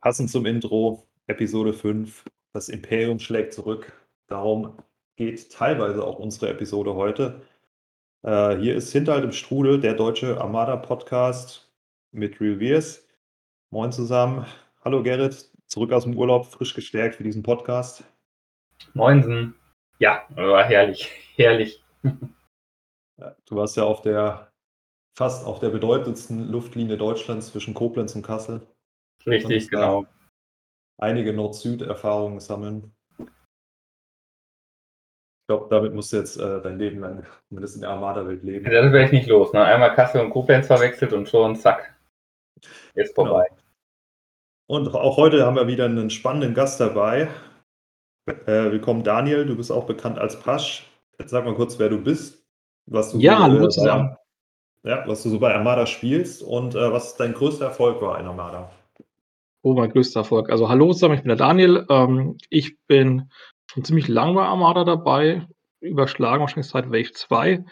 [0.00, 3.92] Passend zum Intro, Episode 5, das Imperium schlägt zurück.
[4.28, 4.76] Darum
[5.16, 7.42] geht teilweise auch unsere Episode heute.
[8.22, 11.68] Äh, hier ist Hinterhalt im Strudel, der deutsche Armada-Podcast
[12.12, 13.08] mit Reveres.
[13.70, 14.46] Moin zusammen.
[14.84, 18.04] Hallo Gerrit, zurück aus dem Urlaub, frisch gestärkt für diesen Podcast.
[18.94, 19.56] Moinsen.
[19.98, 21.82] Ja, war herrlich, herrlich.
[22.02, 24.52] Du warst ja auf der
[25.16, 28.66] fast auf der bedeutendsten Luftlinie Deutschlands zwischen Koblenz und Kassel.
[29.26, 30.06] Richtig, genau.
[30.98, 32.92] Einige Nord-Süd-Erfahrungen sammeln.
[33.18, 33.26] Ich
[35.48, 38.64] glaube, damit musst du jetzt äh, dein Leben lang, zumindest in der Armada-Welt leben.
[38.64, 39.52] Das wäre ich nicht los.
[39.52, 39.64] Ne?
[39.64, 41.94] Einmal Kassel und Koblenz verwechselt und schon zack.
[42.94, 43.46] Jetzt vorbei.
[43.48, 43.60] Genau.
[44.68, 47.28] Und auch heute haben wir wieder einen spannenden Gast dabei.
[48.26, 49.46] Äh, willkommen, Daniel.
[49.46, 50.90] Du bist auch bekannt als Pasch.
[51.18, 52.44] Jetzt sag mal kurz, wer du bist.
[52.86, 54.16] Was du ja, hallo zusammen.
[54.86, 58.26] Ja, was du so bei Armada spielst und äh, was dein größter Erfolg war in
[58.26, 58.70] Armada.
[59.62, 60.48] Oh, mein größter Erfolg.
[60.48, 61.84] Also hallo zusammen, ich bin der Daniel.
[61.90, 63.28] Ähm, ich bin
[63.66, 65.44] schon ziemlich lange bei Armada dabei,
[65.80, 67.64] überschlagen wahrscheinlich seit Wave 2.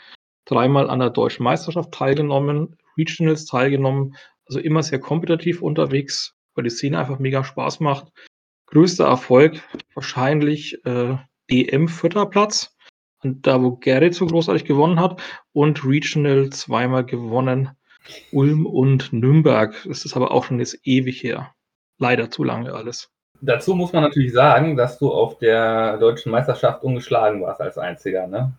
[0.44, 6.70] Dreimal an der deutschen Meisterschaft teilgenommen, Regionals teilgenommen, also immer sehr kompetitiv unterwegs, weil die
[6.70, 8.08] Szene einfach mega Spaß macht.
[8.66, 9.62] Größter Erfolg
[9.94, 11.16] wahrscheinlich äh,
[11.48, 12.26] DM vierter
[13.24, 15.22] Platz da, wo Gerrit so großartig gewonnen hat
[15.52, 17.70] und Regional zweimal gewonnen.
[18.32, 19.74] Ulm und Nürnberg.
[19.86, 21.54] Das ist aber auch schon jetzt ewig her.
[21.98, 23.10] Leider zu lange alles.
[23.40, 28.26] Dazu muss man natürlich sagen, dass du auf der deutschen Meisterschaft ungeschlagen warst als Einziger,
[28.26, 28.52] ne?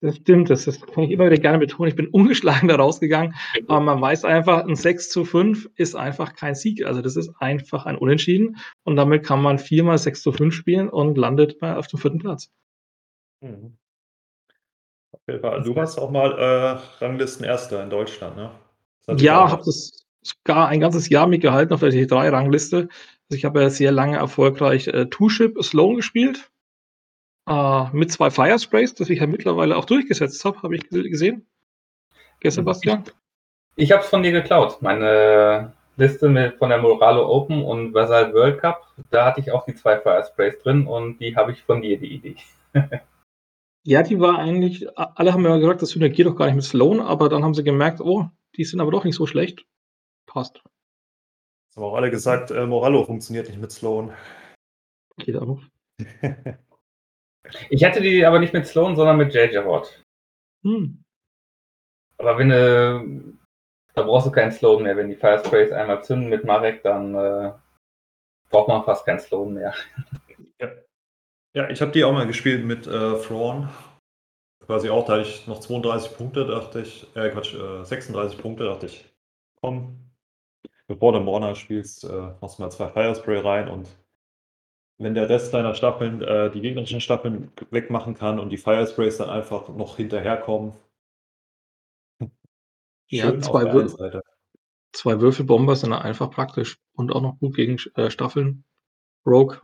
[0.00, 1.88] Das stimmt, das, das kann ich immer wieder gerne betonen.
[1.88, 3.34] Ich bin ungeschlagen da rausgegangen.
[3.68, 6.84] Aber man weiß einfach, ein 6 zu 5 ist einfach kein Sieg.
[6.84, 8.56] Also das ist einfach ein Unentschieden.
[8.82, 12.50] Und damit kann man viermal 6 zu 5 spielen und landet auf dem vierten Platz.
[13.42, 13.76] Mhm.
[15.26, 18.50] Du warst auch mal äh, Ranglistenerster in Deutschland, ne?
[19.16, 22.76] Ja, habe das sogar ein ganzes Jahr mitgehalten auf der T3-Rangliste.
[22.76, 26.50] Also ich habe ja sehr lange erfolgreich äh, Two-Ship Sloan gespielt.
[27.48, 31.46] Äh, mit zwei Firesprays, das ich ja mittlerweile auch durchgesetzt habe, habe ich gesehen.
[32.40, 33.04] Gell, Sebastian?
[33.76, 34.80] Ich, ich habe es von dir geklaut.
[34.82, 39.64] Meine Liste mit, von der Moralo Open und Vasal World Cup, da hatte ich auch
[39.64, 42.36] die zwei Firesprays drin und die habe ich von dir, die Idee.
[43.84, 47.00] Ja, die war eigentlich, alle haben ja gesagt, das synergiert doch gar nicht mit Sloan,
[47.00, 49.66] aber dann haben sie gemerkt, oh, die sind aber doch nicht so schlecht.
[50.26, 50.62] Passt.
[51.68, 54.12] Das haben auch alle gesagt, äh, Morallo funktioniert nicht mit Sloan.
[55.18, 55.60] Geht aber.
[57.70, 60.04] ich hatte die aber nicht mit Sloan, sondern mit JJ Watt.
[60.62, 61.02] Hm.
[62.18, 63.38] Aber wenn du,
[63.94, 64.96] da brauchst du keinen Sloan mehr.
[64.96, 67.52] Wenn die Firesprays einmal zünden mit Marek, dann äh,
[68.50, 69.74] braucht man fast keinen Sloan mehr.
[71.54, 71.68] Ja.
[71.68, 73.68] Ich habe die auch mal gespielt mit äh, Thrawn.
[74.64, 78.64] Quasi auch, da hatte ich noch 32 Punkte, dachte ich, äh, Quatsch, äh, 36 Punkte,
[78.64, 79.04] dachte ich,
[79.60, 79.98] komm,
[80.86, 83.88] bevor du Morna spielst, äh, machst du mal zwei Firespray rein und
[84.98, 89.30] wenn der Rest deiner Staffeln äh, die gegnerischen Staffeln wegmachen kann und die Firesprays dann
[89.30, 90.74] einfach noch hinterherkommen.
[93.08, 94.22] ja, zwei, Wür
[94.92, 98.64] zwei Würfelbomber sind einfach praktisch und auch noch gut gegen äh, Staffeln.
[99.26, 99.60] Rogue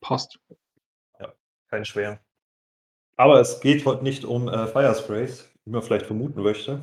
[0.00, 0.38] passt
[1.74, 2.20] kein schwer.
[3.16, 6.82] Aber es geht heute nicht um äh, Firesprays, wie man vielleicht vermuten möchte.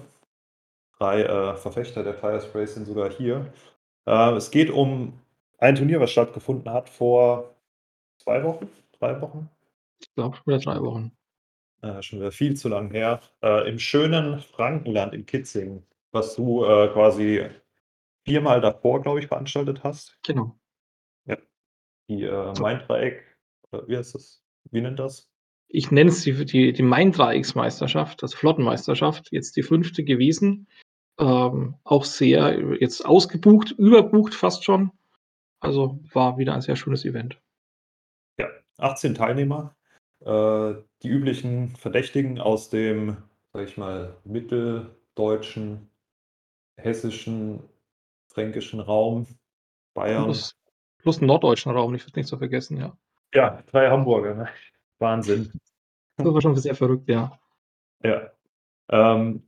[0.97, 3.53] Drei äh, Verfechter der Firesprays sind sogar hier.
[4.06, 5.18] Äh, es geht um
[5.59, 7.56] ein Turnier, was stattgefunden hat vor
[8.18, 8.69] zwei Wochen,
[9.00, 9.50] drei Wochen.
[10.02, 11.16] Ich glaube schon wieder drei Wochen.
[11.81, 13.22] Äh, schon wieder viel zu lang her.
[13.41, 17.46] Äh, Im schönen Frankenland in Kitzingen, was du äh, quasi
[18.25, 20.18] viermal davor, glaube ich, veranstaltet hast.
[20.23, 20.59] Genau.
[21.25, 21.38] Ja.
[22.09, 23.23] Die äh, Main-Dreieck,
[23.88, 24.41] wie heißt das?
[24.69, 25.27] Wie nennt das?
[25.67, 30.67] Ich nenne es die, die, die Main-Dreiecksmeisterschaft, das Flottenmeisterschaft, jetzt die fünfte gewesen.
[31.17, 34.91] Ähm, auch sehr jetzt ausgebucht, überbucht fast schon.
[35.59, 37.40] Also war wieder ein sehr schönes Event.
[38.40, 38.47] Ja,
[38.78, 39.75] 18 Teilnehmer.
[40.22, 40.73] Äh,
[41.03, 43.17] die üblichen Verdächtigen aus dem,
[43.53, 45.90] sag ich mal, mitteldeutschen,
[46.78, 47.64] hessischen,
[48.28, 49.28] fränkischen Raum,
[49.93, 50.25] Bayern.
[50.25, 50.57] Plus,
[50.97, 52.97] plus norddeutschen Raum, ich will nicht zu vergessen, ja.
[53.33, 54.35] Ja, drei Hamburger.
[54.35, 54.47] Ne?
[54.99, 55.51] Wahnsinn.
[56.17, 57.37] Das war schon sehr verrückt, ja.
[58.03, 58.31] Ja.
[58.89, 59.43] Ähm,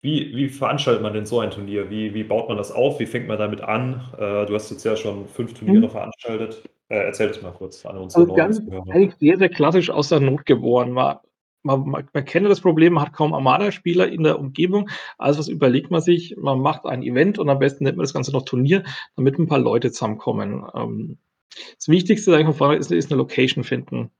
[0.00, 1.90] wie, wie veranstaltet man denn so ein Turnier?
[1.90, 3.00] Wie, wie baut man das auf?
[3.00, 4.00] Wie fängt man damit an?
[4.16, 5.90] Äh, du hast jetzt ja schon fünf Turniere hm.
[5.90, 6.62] veranstaltet.
[6.88, 10.20] Äh, erzähl das mal kurz an unsere also ganz, Eigentlich sehr, sehr klassisch aus der
[10.20, 10.92] Not geboren.
[10.92, 11.18] Man,
[11.62, 14.88] man, man, man kennt das Problem, man hat kaum Armada-Spieler in der Umgebung.
[15.18, 16.36] Also was überlegt man sich?
[16.38, 18.84] Man macht ein Event und am besten nennt man das Ganze noch Turnier,
[19.16, 20.64] damit ein paar Leute zusammenkommen.
[20.74, 21.18] Ähm,
[21.76, 24.10] das Wichtigste, sage ich mal ist, ist eine Location finden.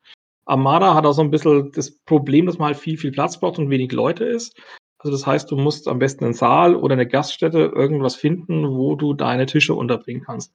[0.44, 3.58] Armada hat auch so ein bisschen das Problem, dass man halt viel, viel Platz braucht
[3.58, 4.58] und wenig Leute ist.
[4.98, 8.96] Also das heißt, du musst am besten einen Saal oder eine Gaststätte irgendwas finden, wo
[8.96, 10.54] du deine Tische unterbringen kannst.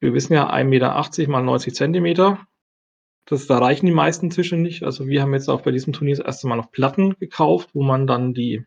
[0.00, 2.46] Wir wissen ja 1,80 Meter mal 90 Zentimeter.
[3.26, 4.82] Das, da reichen die meisten Tische nicht.
[4.82, 7.82] Also wir haben jetzt auch bei diesem Turnier das erste Mal noch Platten gekauft, wo
[7.82, 8.66] man dann die,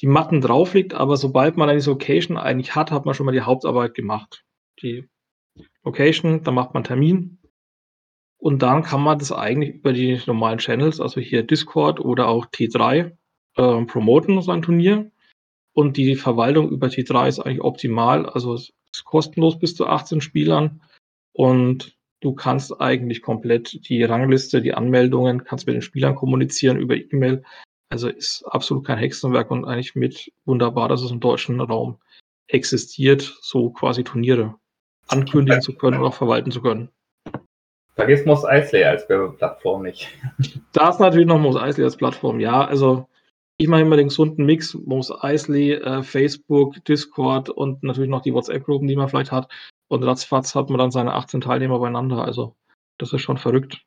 [0.00, 0.94] die Matten drauflegt.
[0.94, 4.44] Aber sobald man dann diese Location eigentlich hat, hat man schon mal die Hauptarbeit gemacht.
[4.82, 5.08] Die
[5.84, 7.38] Location, dann macht man Termin.
[8.38, 12.46] Und dann kann man das eigentlich über die normalen Channels, also hier Discord oder auch
[12.46, 13.16] T3,
[13.56, 15.10] äh, promoten, sein Turnier.
[15.72, 18.26] Und die Verwaltung über T3 ist eigentlich optimal.
[18.26, 20.82] Also es ist kostenlos bis zu 18 Spielern.
[21.32, 26.96] Und du kannst eigentlich komplett die Rangliste, die Anmeldungen, kannst mit den Spielern kommunizieren über
[26.96, 27.42] E-Mail.
[27.90, 31.98] Also ist absolut kein Hexenwerk und eigentlich mit wunderbar, dass es im deutschen Raum
[32.48, 34.58] existiert, so quasi Turniere
[35.08, 36.90] ankündigen zu können oder auch verwalten zu können.
[37.94, 40.08] Vergiss Moss Eisley als Werbeplattform nicht.
[40.72, 42.64] Da ist natürlich noch Moss Eisley als Plattform, ja.
[42.64, 43.08] Also
[43.58, 48.34] ich mache immer den gesunden Mix, Moss Eisley, äh, Facebook, Discord und natürlich noch die
[48.34, 49.50] WhatsApp-Gruppen, die man vielleicht hat.
[49.88, 52.22] Und ratzfatz hat man dann seine 18 Teilnehmer beieinander.
[52.22, 52.54] Also
[52.98, 53.82] das ist schon verrückt.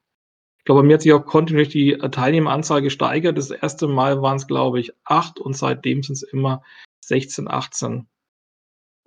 [0.58, 3.38] Ich glaube, bei mir hat sich auch kontinuierlich die äh, Teilnehmeranzahl gesteigert.
[3.38, 6.64] Das erste Mal waren es, glaube ich, acht und seitdem sind es immer
[7.06, 8.08] 16, 18.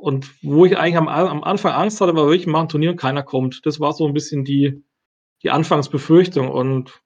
[0.02, 3.22] Und wo ich eigentlich am, am Anfang Angst hatte, war wirklich, machen Turnier und keiner
[3.22, 3.64] kommt.
[3.66, 4.82] Das war so ein bisschen die,
[5.44, 6.50] die Anfangsbefürchtung.
[6.50, 7.04] Und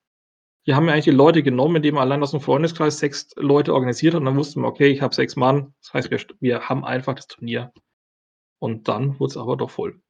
[0.65, 4.15] hier haben wir eigentlich die Leute genommen, indem allein aus dem Freundeskreis sechs Leute organisiert
[4.15, 4.21] hat.
[4.21, 5.75] Und dann wussten wir, okay, ich habe sechs Mann.
[5.83, 7.71] Das heißt, wir, wir haben einfach das Turnier.
[8.63, 10.01] Und dann wurde es aber doch voll.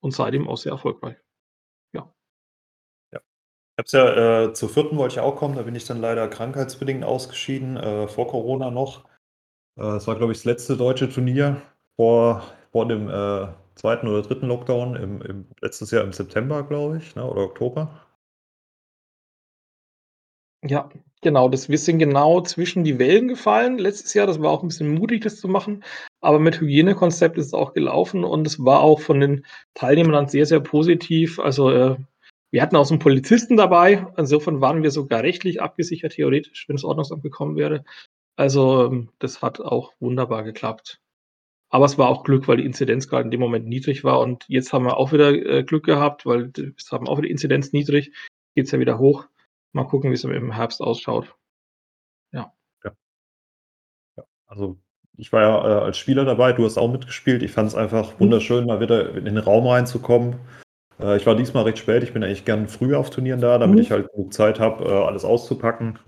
[0.00, 1.16] Und seitdem auch sehr erfolgreich.
[1.92, 2.14] Ja.
[3.12, 3.18] Ja.
[3.18, 6.00] Ich habe es ja äh, zur vierten wollte ich auch kommen, da bin ich dann
[6.00, 9.04] leider krankheitsbedingt ausgeschieden, äh, vor Corona noch.
[9.74, 11.60] Äh, das war, glaube ich, das letzte deutsche Turnier
[11.98, 16.98] vor, vor dem äh, zweiten oder dritten Lockdown im, im, letztes Jahr im September, glaube
[16.98, 18.06] ich, ne, oder Oktober.
[20.64, 20.88] Ja,
[21.22, 21.48] genau.
[21.48, 24.26] Das, wir sind genau zwischen die Wellen gefallen letztes Jahr.
[24.26, 25.84] Das war auch ein bisschen mutig, das zu machen.
[26.20, 30.46] Aber mit Hygienekonzept ist es auch gelaufen und es war auch von den Teilnehmern sehr,
[30.46, 31.38] sehr positiv.
[31.38, 31.96] Also äh,
[32.50, 34.06] wir hatten auch so einen Polizisten dabei.
[34.16, 37.84] Insofern waren wir sogar rechtlich abgesichert, theoretisch, wenn das Ordnungsamt gekommen wäre.
[38.36, 41.00] Also ähm, das hat auch wunderbar geklappt.
[41.70, 44.20] Aber es war auch Glück, weil die Inzidenz gerade in dem Moment niedrig war.
[44.20, 47.72] Und jetzt haben wir auch wieder äh, Glück gehabt, weil es haben auch wieder Inzidenz
[47.72, 48.12] niedrig.
[48.54, 49.26] Geht es ja wieder hoch.
[49.72, 51.36] Mal gucken, wie es im Herbst ausschaut.
[52.32, 52.52] Ja.
[52.84, 52.92] ja.
[54.16, 54.24] ja.
[54.46, 54.78] Also
[55.18, 57.42] ich war ja äh, als Spieler dabei, du hast auch mitgespielt.
[57.42, 58.20] Ich fand es einfach mhm.
[58.20, 60.36] wunderschön, mal wieder in den Raum reinzukommen.
[61.00, 63.76] Äh, ich war diesmal recht spät, ich bin eigentlich gern früh auf Turnieren da, damit
[63.76, 63.82] mhm.
[63.82, 65.98] ich halt genug Zeit habe, äh, alles auszupacken.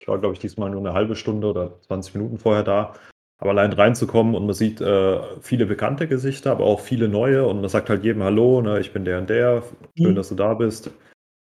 [0.00, 2.94] Ich war, glaube ich, diesmal nur eine halbe Stunde oder 20 Minuten vorher da.
[3.42, 7.60] Aber allein reinzukommen und man sieht äh, viele bekannte Gesichter, aber auch viele neue und
[7.60, 9.64] man sagt halt jedem Hallo, ne, ich bin der und der,
[9.98, 10.14] schön, mhm.
[10.14, 10.92] dass du da bist.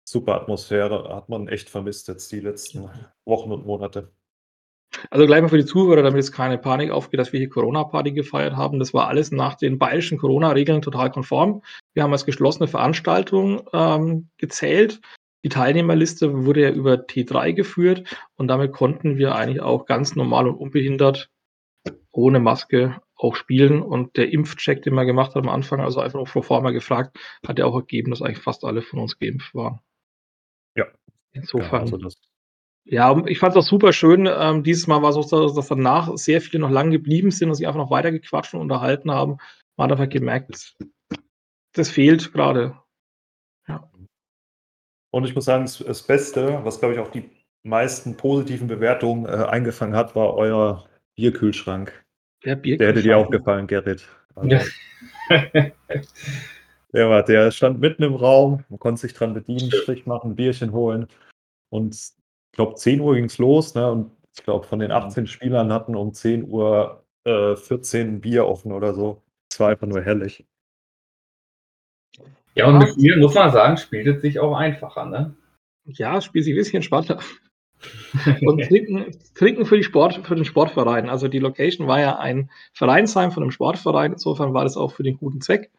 [0.08, 2.88] Super Atmosphäre, hat man echt vermisst jetzt die letzten
[3.26, 4.10] Wochen und Monate.
[5.10, 8.12] Also gleich mal für die Zuhörer, damit jetzt keine Panik aufgeht, dass wir hier Corona-Party
[8.12, 8.78] gefeiert haben.
[8.78, 11.60] Das war alles nach den bayerischen Corona-Regeln total konform.
[11.92, 15.02] Wir haben als geschlossene Veranstaltung ähm, gezählt.
[15.44, 20.48] Die Teilnehmerliste wurde ja über T3 geführt und damit konnten wir eigentlich auch ganz normal
[20.48, 21.28] und unbehindert
[22.14, 23.82] ohne Maske auch spielen.
[23.82, 27.18] Und der Impfcheck, den wir gemacht haben am Anfang, also einfach nur pro forma gefragt,
[27.46, 29.80] hat ja auch ergeben, dass eigentlich fast alle von uns geimpft waren.
[30.76, 30.86] Ja.
[31.32, 31.86] Insofern.
[31.86, 32.08] Ja, also
[32.84, 34.28] ja ich fand es auch super schön.
[34.30, 37.54] Ähm, dieses Mal war es so, dass danach sehr viele noch lang geblieben sind und
[37.54, 39.38] sich einfach noch weiter gequatscht und unterhalten haben.
[39.76, 40.76] Man hat einfach gemerkt,
[41.72, 42.78] das fehlt gerade.
[43.66, 43.90] Ja.
[45.10, 47.30] Und ich muss sagen, das Beste, was glaube ich auch die
[47.64, 52.03] meisten positiven Bewertungen äh, eingefangen hat, war euer Bierkühlschrank.
[52.44, 52.56] Der.
[52.56, 54.06] Der hätte dir auch gefallen, Gerrit.
[54.34, 54.62] Also, ja.
[56.92, 60.72] der, war, der stand mitten im Raum, man konnte sich dran bedienen, Strich machen, Bierchen
[60.72, 61.06] holen.
[61.70, 62.12] Und ich
[62.52, 63.74] glaube, 10 Uhr ging es los.
[63.74, 63.90] Ne?
[63.90, 68.72] Und ich glaube, von den 18 Spielern hatten um 10 Uhr äh, 14 Bier offen
[68.72, 69.22] oder so.
[69.50, 70.44] Es war einfach nur herrlich.
[72.54, 75.34] Ja, und mit Bier muss man sagen, spielt es sich auch einfacher, ne?
[75.86, 77.18] Ja, es spielt sich ein bisschen entspannter.
[78.42, 81.08] Und trinken, trinken für, Sport, für den Sportverein.
[81.08, 84.12] Also die Location war ja ein Vereinsheim von einem Sportverein.
[84.12, 85.70] Insofern war das auch für den guten Zweck,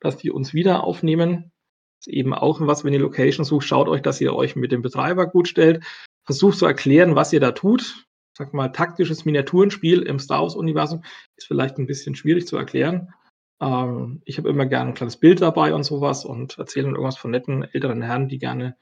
[0.00, 1.52] dass die uns wieder aufnehmen.
[2.00, 4.82] Ist eben auch was, wenn ihr Location sucht, schaut euch, dass ihr euch mit dem
[4.82, 5.84] Betreiber gut stellt.
[6.24, 8.06] Versucht zu erklären, was ihr da tut.
[8.36, 11.02] Sag mal, taktisches Miniaturenspiel im Star Wars-Universum
[11.36, 13.12] ist vielleicht ein bisschen schwierig zu erklären.
[13.60, 17.30] Ähm, ich habe immer gerne ein kleines Bild dabei und sowas und erzähle irgendwas von
[17.30, 18.76] netten älteren Herren, die gerne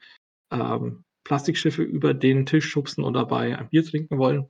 [0.51, 4.47] ähm, Plastikschiffe über den Tisch schubsen und dabei ein Bier trinken wollen,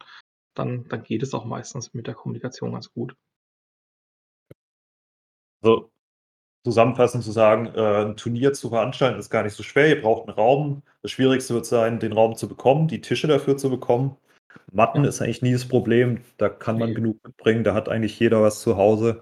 [0.55, 3.15] dann, dann geht es auch meistens mit der Kommunikation ganz gut.
[5.61, 5.91] Also
[6.65, 9.89] zusammenfassend zu sagen, äh, ein Turnier zu veranstalten ist gar nicht so schwer.
[9.89, 10.83] Ihr braucht einen Raum.
[11.01, 14.15] Das Schwierigste wird sein, den Raum zu bekommen, die Tische dafür zu bekommen.
[14.71, 16.21] Matten ist eigentlich nie das Problem.
[16.37, 16.95] Da kann man Ne.
[16.95, 17.65] genug mitbringen.
[17.65, 19.21] Da hat eigentlich jeder was zu Hause.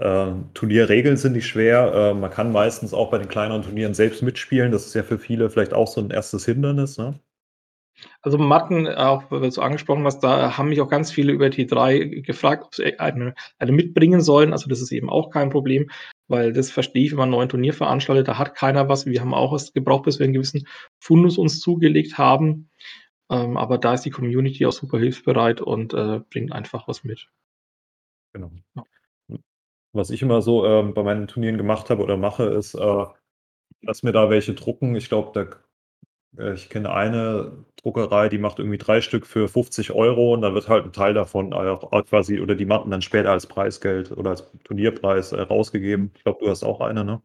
[0.00, 1.92] Ähm, Turnierregeln sind nicht schwer.
[2.12, 4.72] Äh, man kann meistens auch bei den kleineren Turnieren selbst mitspielen.
[4.72, 7.18] Das ist ja für viele vielleicht auch so 'n erstes Hindernis, ne?
[8.24, 11.98] Also Matten, auch weil du's angesprochen hast, da haben mich auch ganz viele über T3
[12.22, 14.52] gefragt, ob sie eine eine mitbringen sollen.
[14.52, 15.90] Also, das ist eben auch kein Problem,
[16.26, 19.04] weil das verstehe ich, wenn man 'n neuen Turnier veranstaltet, da hat keiner was.
[19.04, 20.66] Wir haben auch was gebraucht, bis wir 'n gewissen
[20.98, 22.70] Fundus uns zugelegt haben.
[23.30, 27.28] Ähm, aber da ist die Community auch super hilfsbereit und, äh, bringt einfach was mit.
[28.34, 28.50] Genau.
[28.74, 28.84] Ja.
[29.96, 33.04] Was ich immer so, ähm, bei meinen Turnieren gemacht habe oder mache, ist, äh,
[33.82, 34.96] lasse mir da welche drucken.
[34.96, 35.58] Ich glaube,
[36.38, 40.54] äh, ich kenne eine Druckerei, die macht irgendwie 3 Stück für 50 € und dann
[40.54, 44.30] wird halt 'n Teil davon auch quasi oder die Matten dann später als Preisgeld oder
[44.30, 46.12] als Turnierpreis, äh, rausgegeben.
[46.16, 47.22] Ich glaube, du hast auch eine, ne?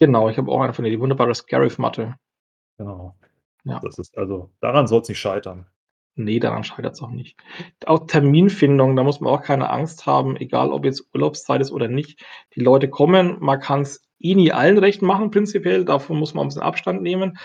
[0.00, 2.14] Genau, ich habe auch eine von denen, die wunderbare Scarif-Matte.
[2.78, 3.16] Genau.
[3.64, 3.80] Ja.
[3.82, 5.66] Das ist also daran soll's nicht scheitern.
[6.18, 7.36] Ne, daran scheitert's auch nicht.
[7.86, 11.86] Auch Terminfindung, da muss man auch keine Angst haben, egal ob jetzt Urlaubszeit ist oder
[11.86, 12.24] nicht.
[12.56, 16.48] Die Leute kommen, man kann's eh nie allen recht machen prinzipiell, davon muss man 'n
[16.48, 17.38] bisschen Abstand nehmen.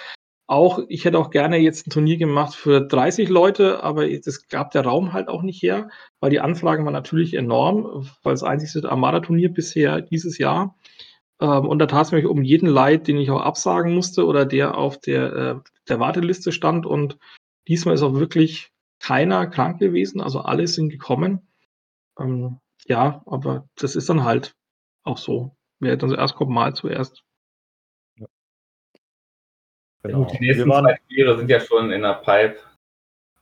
[0.48, 4.72] Auch ich hätte auch gerne jetzt 'n Turnier gemacht für 30 Leute, aber das gab
[4.72, 5.89] der Raum halt auch nicht her,
[6.20, 7.84] weil die Anfragen waren natürlich enorm,
[8.24, 10.75] war das einzigste Armada-Turnier bisher dieses Jahr.
[11.42, 14.77] Ähm, und da tat's mir um jeden leid, den ich auch absagen musste oder der
[14.77, 15.56] auf der, äh
[15.89, 16.86] der Warteliste stand.
[16.88, 17.18] Und
[17.67, 21.48] diesmal ist auch wirklich keiner krank gewesen, also alle sind gekommen.
[22.20, 24.55] Ähm, ja, aber das ist dann halt
[25.03, 25.55] auch so.
[25.79, 27.24] Wer dann zuerst kommt, mahlt zuerst.
[28.17, 28.27] Ja.
[30.05, 30.24] Genau.
[30.25, 32.58] gut, die nächsten waren 2 Turniere sind ja schon in der Pipe.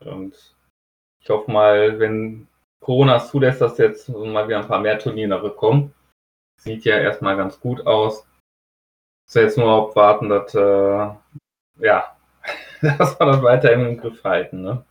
[0.01, 0.35] Und
[1.21, 2.47] ich hoffe mal, wenn
[2.81, 5.93] Corona es zulässt, dass jetzt mal wieder 'n paar mehr Turniere kommen.
[6.57, 8.27] Sieht ja erst mal ganz gut aus.
[9.27, 11.09] Muss jetzt nur abwarten, dass, äh
[11.79, 12.17] ja,
[12.81, 14.85] dass wir das weiterhin im Griff halten, ne?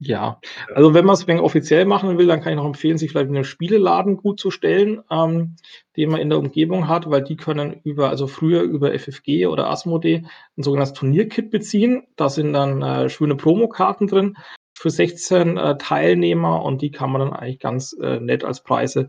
[0.00, 0.40] Ja,
[0.74, 3.34] also wenn man's wegen offiziell machen will, dann kann ich noch empfehlen, sich vielleicht in
[3.34, 5.54] 'nem Spieleladen gut zu stellen, ähm,
[5.96, 9.68] den man in der Umgebung hat, weil die können über also früher über FFG oder
[9.70, 10.24] Asmodee
[10.56, 12.02] 'n sogenanntes Turnierkit beziehen.
[12.16, 14.36] Da sind dann, äh, schöne Promokarten drin
[14.76, 19.08] für 16, äh, Teilnehmer und die kann man dann eigentlich ganz, äh, nett als Preise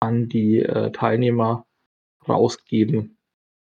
[0.00, 1.64] an die, äh, Teilnehmer
[2.28, 3.13] rausgeben.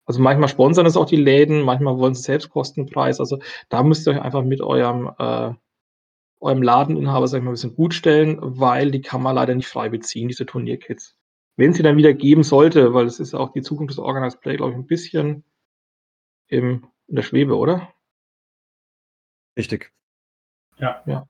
[0.07, 3.19] Also manchmal sponsern es auch die Läden, manchmal wollen sie Selbstkostenpreis.
[3.19, 5.51] Also, da müsst ihr euch einfach mit eurem, äh
[6.41, 9.89] eurem Ladeninhaber, sage ich mal, 'n bisschen gutstellen, weil die kann man leider nicht frei
[9.89, 11.15] beziehen, diese Turnierkits.
[11.57, 14.57] Wenn's sie dann wieder geben sollte, weil es ist auch die Zukunft des Organized Play,
[14.57, 15.43] glaube ich, 'n bisschen
[16.49, 17.93] im in der Schwebe, oder?
[19.57, 19.91] Richtig.
[20.79, 21.03] Ja.
[21.07, 21.27] Ja.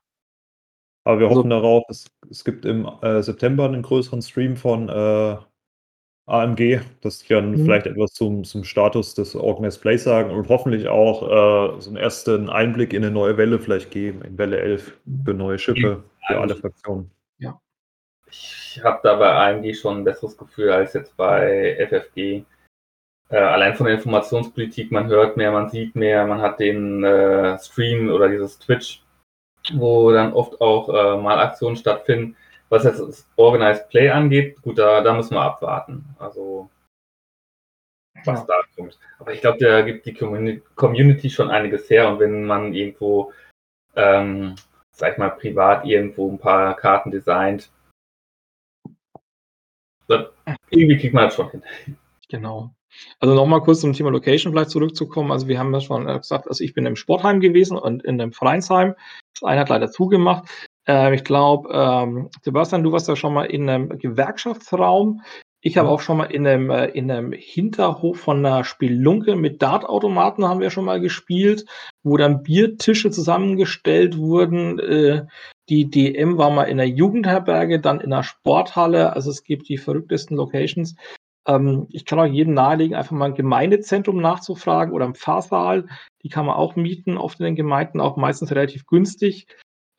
[1.06, 4.88] Aber wir Also hoffen darauf, es es gibt im, äh, September 'nen größeren Stream von,
[4.88, 5.36] äh,
[6.28, 7.64] AMG, dass die dann Mhm.
[7.64, 11.22] vielleicht etwas zum zum Status des Organized Play sagen und hoffentlich auch,
[11.78, 15.34] äh, so 'n ersten Einblick in 'ne neue Welle vielleicht geben, in Welle 11 für
[15.34, 17.10] neue Schiffe, für alle Fraktionen.
[17.38, 17.60] Ja.
[18.30, 22.44] Ich habe da bei AMG schon 'n besseres Gefühl als jetzt bei FFG.
[23.30, 27.58] Äh, allein von der Informationspolitik, man hört mehr, man sieht mehr, man hat den, äh,
[27.60, 29.02] Stream oder dieses Twitch,
[29.74, 32.36] wo dann oft auch, äh, mal Aktionen stattfinden.
[32.70, 36.04] Was jetzt das Organized Play angeht, gut, da da müssen wir abwarten.
[36.18, 36.68] Also
[38.24, 38.46] was Ja.
[38.46, 38.98] da kommt.
[39.18, 43.32] Aber ich glaube, da gibt die Communi Community schon einiges her und wenn man irgendwo,
[43.96, 44.56] ähm,
[44.92, 47.70] sage ich mal, privat irgendwo 'n paar Karten designt
[50.08, 50.26] dann
[50.70, 51.62] irgendwie kriegt man das schon hin.
[52.28, 52.70] Genau.
[53.20, 55.32] Also noch mal kurz zum Thema Location vielleicht zurückzukommen.
[55.32, 58.16] Also, wir haben ja schon, äh, gesagt also, ich bin im Sportheim gewesen und in
[58.16, 58.94] 'nem Vereinsheim.
[59.34, 60.48] Das eine hat leider zugemacht.
[60.88, 65.20] Äh, ich glaube, ähm, Sebastian, du warst ja schon mal in 'nem Gewerkschaftsraum.
[65.60, 69.60] Ich habe auch schon mal in 'nem äh, in 'nem Hinterhof von 'ner Spelunke mit
[69.62, 71.66] Dartautomaten haben wir schon mal gespielt,
[72.02, 74.78] wo dann Biertische zusammengestellt wurden.
[74.78, 75.26] Äh,
[75.68, 79.12] die DM war mal in 'ner Jugendherberge, dann in 'ner Sporthalle.
[79.14, 80.94] Also, es gibt die verrücktesten Locations.
[81.46, 85.86] Ähm, ich kann auch jedem nahelegen, einfach mal im Gemeindezentrum nachzufragen oder im Pfarrsaal.
[86.22, 89.46] Die kann man auch mieten, oft in den Gemeinden, auch meistens relativ günstig.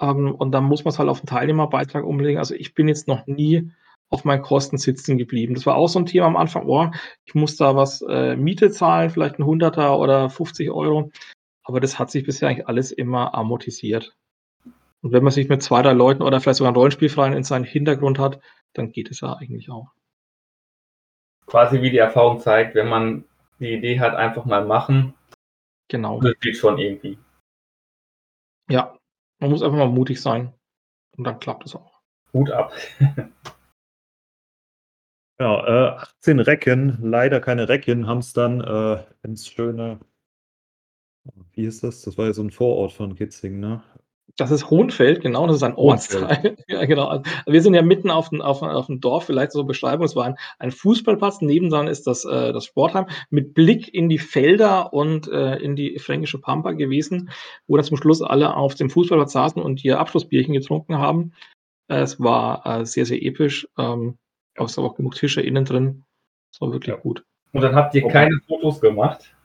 [0.01, 2.39] Ähm, und dann muss man's halt auf 'n Teilnehmerbeitrag umlegen.
[2.39, 3.71] Also, ich bin jetzt noch nie
[4.09, 5.53] auf meinen Kosten sitzen geblieben.
[5.55, 6.89] Das war auch so 'n Thema am Anfang: „Oh,
[7.25, 11.11] ich muss da was, äh, Miete zahlen, vielleicht 'n Hunderter oder 50 €.“
[11.65, 14.15] Aber das hat sich bisher eigentlich alles immer amortisiert.
[15.03, 17.65] Und wenn man sich mit 2, 3 Leuten oder vielleicht sogar 'n Rollenspielverein in seinem
[17.65, 18.41] Hintergrund hat,
[18.73, 19.93] dann geht es ja eigentlich auch.
[21.47, 23.23] Quasi wie die Erfahrung zeigt, wenn man
[23.59, 25.13] die Idee hat, einfach mal machen.
[25.89, 26.21] Genau.
[26.21, 27.19] Das geht schon irgendwie.
[28.69, 28.98] Ja,
[29.39, 30.53] man muss einfach mal mutig sein
[31.17, 32.01] und dann klappt es auch.
[32.33, 32.73] Hut ab.
[35.41, 39.99] Ja, äh, 18 Recken, leider keine Recken, haben's dann, äh, ins schöne
[41.53, 42.01] wie hieß das?
[42.03, 43.83] Das war ja so 'n Vorort von Kitzingen, ne?
[44.39, 46.55] Das ist Hohenfeld, genau, das ist ein Ortsteil.
[46.69, 47.07] Ja, genau.
[47.07, 50.05] Also, wir sind ja mitten auf dem auf auf 'n Dorf, vielleicht so Beschreibung.
[50.05, 54.17] Es war ein ein Fußballplatz, nebendran ist das äh, das Sportheim mit Blick in die
[54.17, 57.31] Felder und, äh, in die fränkische Pampa gewesen,
[57.67, 61.33] wo dann zum Schluss alle auf dem Fußballplatz saßen und ihr Abschlussbierchen getrunken haben.
[61.89, 64.17] Äh, es war, äh, sehr, sehr episch, ähm,
[64.55, 66.05] aber es auch genug Tische innen drin.
[66.53, 67.01] Es war wirklich Ja.
[67.01, 67.25] gut.
[67.51, 68.13] Und dann habt ihr Okay.
[68.13, 69.35] keine Fotos gemacht?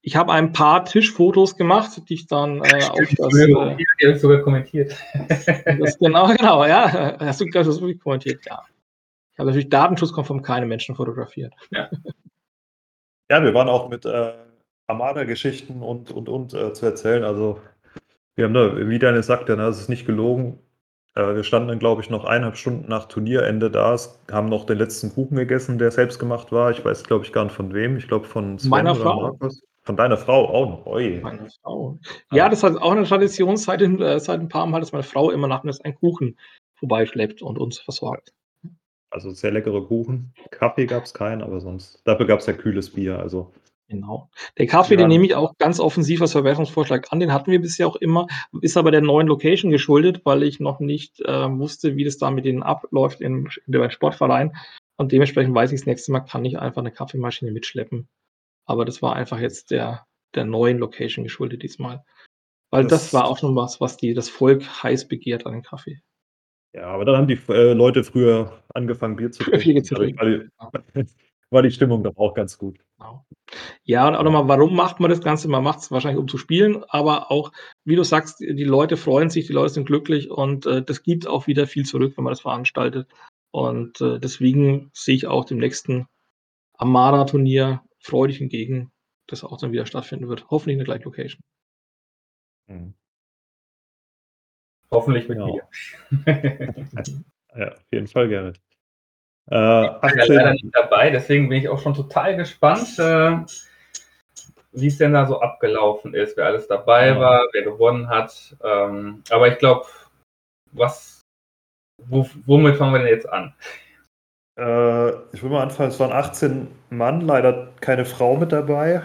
[0.00, 4.18] Ich habe ein paar Tischfotos gemacht, die ich dann, äh, auf das, äh hat ihr
[4.18, 4.96] sogar kommentiert.
[5.78, 7.18] Das genau, genau, ja.
[7.18, 8.44] Hast du das wirklich kommentiert?
[8.46, 8.62] Ja.
[9.32, 11.54] Ich habe natürlich datenschutzkonform keine Menschen fotografiert.
[13.30, 14.34] Ja, wir waren auch mit äh,
[14.88, 17.24] Armada-Geschichten und, und, und äh, zu erzählen.
[17.24, 17.62] Also,
[18.34, 20.58] wir haben da, wie Daniel sagte, ne, das ist nicht gelogen.
[21.14, 23.96] Äh, wir standen dann, glaube ich, noch eineinhalb Stunden nach Turnierende da,
[24.30, 26.70] haben noch den letzten Kuchen gegessen, der selbst gemacht war.
[26.70, 27.96] Ich weiß, glaube ich, gar nicht von wem.
[27.96, 29.22] Ich glaube, von Sven Meiner oder Frau.
[29.22, 29.62] Markus.
[29.84, 30.86] Von deiner Frau auch noch.
[30.86, 31.18] Oi.
[31.22, 31.98] Meine Frau.
[32.30, 35.30] Ja, das hat auch eine Tradition seit, äh, seit ein paar Mal, dass meine Frau
[35.30, 36.38] immer nachmittags einen Kuchen
[36.78, 38.32] vorbeischleppt und uns versorgt.
[39.10, 40.32] Also sehr leckere Kuchen.
[40.50, 42.00] Kaffee gab es keinen, aber sonst.
[42.04, 43.18] Dafür gab es ja kühles Bier.
[43.18, 43.52] Also
[43.92, 44.30] Genau.
[44.56, 45.00] Der Kaffee, Ja.
[45.00, 47.20] den nehme ich auch ganz offensiv als Verbesserungsvorschlag an.
[47.20, 48.26] Den hatten wir bisher auch immer,
[48.62, 52.30] ist aber der neuen Location geschuldet, weil ich noch nicht äh, wusste, wie das da
[52.30, 54.56] mit denen abläuft in, in dem Sportverein.
[54.96, 58.08] Und dementsprechend weiß ich, das nächste Mal kann ich einfach eine Kaffeemaschine mitschleppen.
[58.64, 62.02] Aber das war einfach jetzt der, der neuen Location geschuldet diesmal.
[62.70, 65.62] Weil das, Das- war auch schon was, was die, das Volk heiß begehrt an den
[65.62, 66.00] Kaffee.
[66.74, 70.48] Ja, aber dann haben die äh, Leute früher angefangen, Bier zu Bier zu Dadurch
[71.52, 72.78] war die, Stimmung doch auch ganz gut.
[72.98, 73.26] Genau.
[73.84, 75.48] Ja, und auch nochmal, warum macht man das Ganze?
[75.48, 77.52] Man macht es wahrscheinlich, um zu spielen, aber auch,
[77.84, 81.26] wie du sagst, die Leute freuen sich, die Leute sind glücklich und äh, das gibt
[81.26, 83.08] auch wieder viel zurück, wenn man das veranstaltet.
[83.50, 86.06] Und äh, deswegen sehe ich auch dem nächsten
[86.78, 88.90] Amara-Turnier freudig entgegen,
[89.26, 90.48] das auch dann wieder stattfinden wird.
[90.50, 91.42] Hoffentlich in der gleichen Location.
[92.68, 92.94] Hm.
[94.90, 95.46] Hoffentlich mit Ja.
[95.46, 95.68] mir.
[97.54, 98.60] Ja, auf jeden Fall, Gerrit.
[99.52, 102.98] Äh, Ich bin ja 18, leider nicht dabei, deswegen bin ich auch schon total gespannt,
[102.98, 103.36] äh,
[104.72, 107.20] wie es denn da so abgelaufen ist, wer alles dabei Ja.
[107.20, 108.56] war, wer gewonnen hat.
[108.64, 109.84] Ähm, aber ich glaube,
[110.72, 111.20] was,
[112.02, 113.54] wo, womit fangen wir denn jetzt an?
[114.58, 119.02] äh, ich will mal anfangen, es waren 18 Mann, leider keine Frau mit dabei.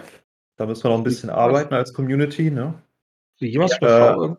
[0.58, 2.74] Da müssen wir noch ein bisschen arbeiten als Community, ne?
[3.40, 4.36] Wie jemals Ja, äh,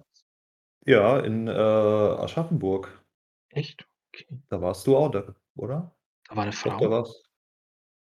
[0.87, 3.03] Ja, in äh, Aschaffenburg.
[3.51, 3.87] Echt?
[4.15, 4.27] Okay.
[4.49, 5.23] Da warst du auch, da,
[5.57, 5.93] oder?
[6.29, 6.91] Da war eine Doch, da Frau.
[6.91, 7.23] war's.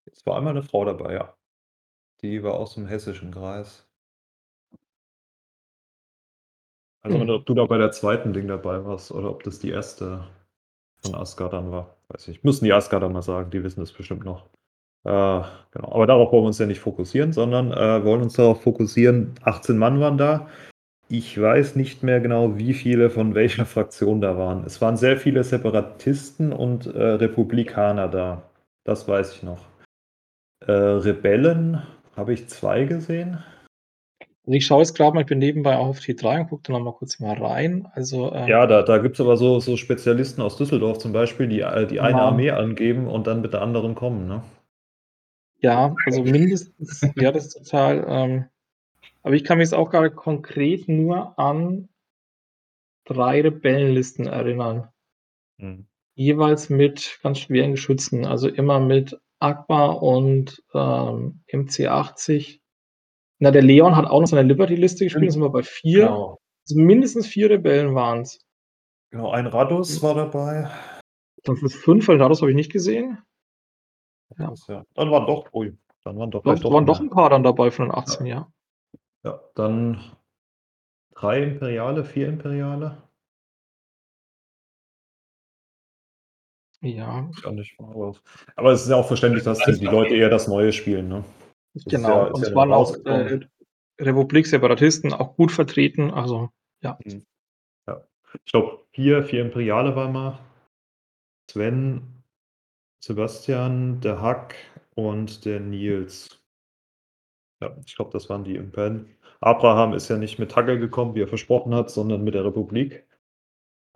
[0.07, 1.35] Es war einmal eine Frau dabei, ja.
[2.23, 3.87] Die war aus dem hessischen Kreis.
[7.03, 7.31] Also, Hm.
[7.31, 10.25] ob du da bei der zweiten Ding dabei warst oder ob das die erste
[11.03, 12.43] von Asgard dann war, weiß ich.
[12.43, 14.47] Müssen die Asgarder mal sagen, die wissen das bestimmt noch.
[15.05, 15.11] Äh,
[15.71, 15.93] genau.
[15.93, 19.79] Aber darauf wollen wir uns ja nicht fokussieren, sondern äh, wollen uns darauf fokussieren, 18
[19.79, 20.49] Mann waren da.
[21.11, 24.65] Ich weiß nicht mehr genau, wie viele von welcher Fraktion da waren.
[24.65, 28.43] Es waren sehr viele Separatisten und äh, Republikaner da.
[28.85, 29.67] Das weiß ich noch.
[30.67, 31.83] Äh, Rebellen
[32.17, 33.43] habe ich zwei gesehen.
[34.45, 36.73] Also ich schaue jetzt gerade mal, ich bin nebenbei auch auf T3 und gucke da
[36.73, 37.87] nochmal kurz mal rein.
[37.93, 41.49] Also, ähm, Ja, da, da gibt es aber so, so Spezialisten aus Düsseldorf zum Beispiel,
[41.49, 42.25] die äh, die eine Ja.
[42.25, 44.27] Armee angeben und dann mit der anderen kommen.
[44.27, 44.43] Ne?
[45.61, 48.05] Ja, also mindestens, ja, das ist total.
[48.09, 48.45] Ähm,
[49.29, 51.91] aber ich kann mich jetzt auch gerade konkret nur an
[53.05, 54.89] drei Rebellenlisten erinnern.
[55.61, 55.87] Hm.
[56.15, 58.25] Jeweils mit ganz schweren Geschützen.
[58.25, 62.61] Also immer mit Akbar und ähm, MC80.
[63.39, 66.07] Na, der Leon hat auch noch seine Liberty-Liste gespielt, da sind wir bei vier.
[66.07, 66.39] Genau.
[66.67, 68.41] Also mindestens vier Rebellen waren es.
[69.11, 70.71] genau, ein Radus war dabei.
[71.45, 73.19] Dann sind es fünf, weil daraus habe ich nicht gesehen.
[74.39, 74.55] Ja.
[74.95, 77.89] Dann waren doch, ui, dann waren doch, Doch, waren doch ein paar dann dabei von
[77.89, 78.35] den 18, ja.
[78.37, 78.53] Ja,
[79.55, 80.01] dann
[81.15, 83.03] drei Imperiale, vier Imperiale.
[86.81, 88.15] Ja, Gar nicht, aber,
[88.55, 91.09] aber es ist ja auch verständlich, dass die, die Leute eher das Neue spielen.
[91.09, 91.25] Ne?
[91.75, 92.09] Das ist genau.
[92.09, 93.41] ja- ist und ja es dann waren auch äh,
[94.01, 96.13] Republik-Separatisten auch gut vertreten.
[96.13, 96.51] Also,
[98.45, 100.39] Ich glaube, vier, vier Imperiale war mal.
[101.51, 102.23] Sven,
[103.03, 104.55] Sebastian, der Hack
[104.95, 106.45] und der Nils.
[107.61, 109.17] Ja, ich glaube, das waren die Imperialen.
[109.41, 113.07] Abraham ist ja nicht mit Tagger gekommen, wie er versprochen hat, sondern mit der Republik.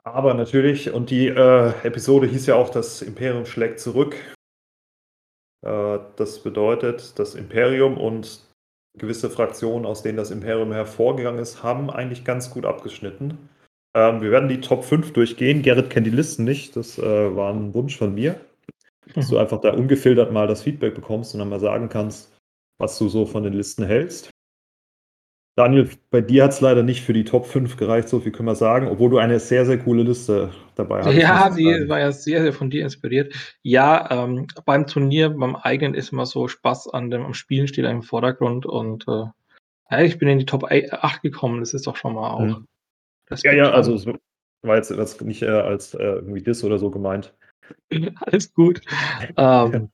[0.05, 4.17] Aber natürlich, und die äh, Episode hieß ja auch, das Imperium schlägt zurück.
[5.65, 8.49] Äh, das bedeutet, das Imperium und
[8.99, 13.49] gewisse Fraktionen, aus denen das Imperium hervorgegangen ist, haben eigentlich ganz gut abgeschnitten.
[13.95, 15.63] Ähm, wir werden die Top 5 durchgehen.
[15.63, 16.77] Gerrit kennt die Listen nicht.
[16.77, 18.41] Das äh, war ein Wunsch von mir,
[19.15, 22.33] dass du einfach da ungefiltert mal das Feedback bekommst und dann mal sagen kannst,
[22.79, 24.32] was du so von den Listen hältst.
[25.55, 28.49] Daniel, bei dir hat es leider nicht für die Top 5 gereicht, so viel können
[28.49, 31.15] wir sagen, obwohl du eine sehr, sehr coole Liste dabei hast.
[31.15, 33.35] Ja, die war ja sehr, sehr von dir inspiriert.
[33.63, 37.85] Ja, ähm, beim Turnier, beim eigenen ist immer so Spaß an dem am Spielen steht
[37.85, 39.25] im Vordergrund und äh,
[39.91, 42.41] ja, ich bin in die Top 8 gekommen, das ist doch schon mal auch.
[42.41, 42.67] Mhm.
[43.43, 44.07] Ja, ja, also es
[44.63, 47.35] war jetzt das nicht äh, als äh, irgendwie Diss oder so gemeint.
[48.21, 48.81] Alles gut.
[49.37, 49.91] ähm,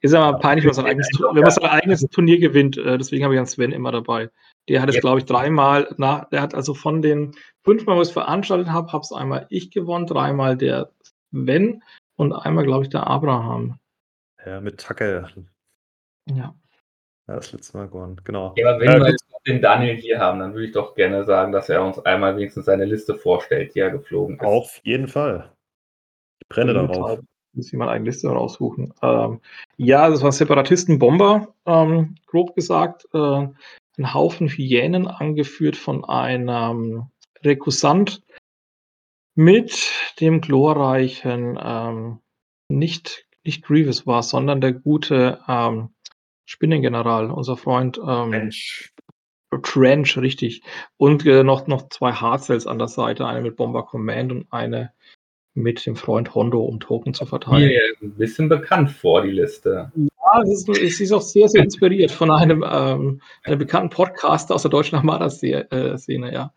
[0.00, 2.78] ist aber peinlich, wenn man sein eigenes, Turnier gewinnt.
[2.78, 4.30] Äh, deswegen habe ich an Sven immer dabei.
[4.68, 8.08] Der hat es, glaube ich, dreimal nach, der hat also von den fünfmal, wo ich
[8.08, 10.92] es veranstaltet habe, habe es einmal ich gewonnen, dreimal der
[11.30, 11.82] Sven
[12.16, 13.78] und einmal, glaube ich, der Abraham.
[14.44, 15.28] Ja, mit Tacke.
[16.30, 16.54] Ja.
[17.28, 18.54] Ja, das letzte Mal gewonnen, genau.
[18.56, 21.24] Ja, aber wenn äh, wir jetzt den Daniel hier haben, dann würde ich doch gerne
[21.24, 24.44] sagen, dass er uns einmal wenigstens seine Liste vorstellt, die er geflogen ist.
[24.44, 25.52] Auf jeden Fall.
[26.40, 27.20] Ich brenne darauf.
[27.54, 28.94] Muss ich mal eine Liste raussuchen.
[29.02, 29.40] Ähm,
[29.76, 33.06] ja, das war Separatisten-Bomber, ähm, grob gesagt.
[33.12, 33.48] Äh,
[33.98, 37.06] ein Haufen Hyänen, angeführt von einem
[37.42, 38.22] Rekusant
[39.34, 42.18] mit dem glorreichen, ähm,
[42.68, 45.90] nicht, nicht Grievous war, sondern der gute ähm,
[46.44, 48.92] Spinnengeneral, unser Freund ähm, Trench.
[49.62, 50.62] Trench, richtig.
[50.96, 54.92] Und äh, noch, noch zwei Hardcells an der Seite, eine mit Bomber Command und eine
[55.54, 57.68] mit dem Freund Hondo, um Token zu verteilen.
[57.68, 59.92] Mir ein bisschen bekannt vor, die Liste.
[60.32, 64.54] Ja, es ist, es ist auch sehr, sehr inspiriert von einem, ähm, einem bekannten Podcaster
[64.54, 66.52] aus der deutschen Armada-Szene, ja.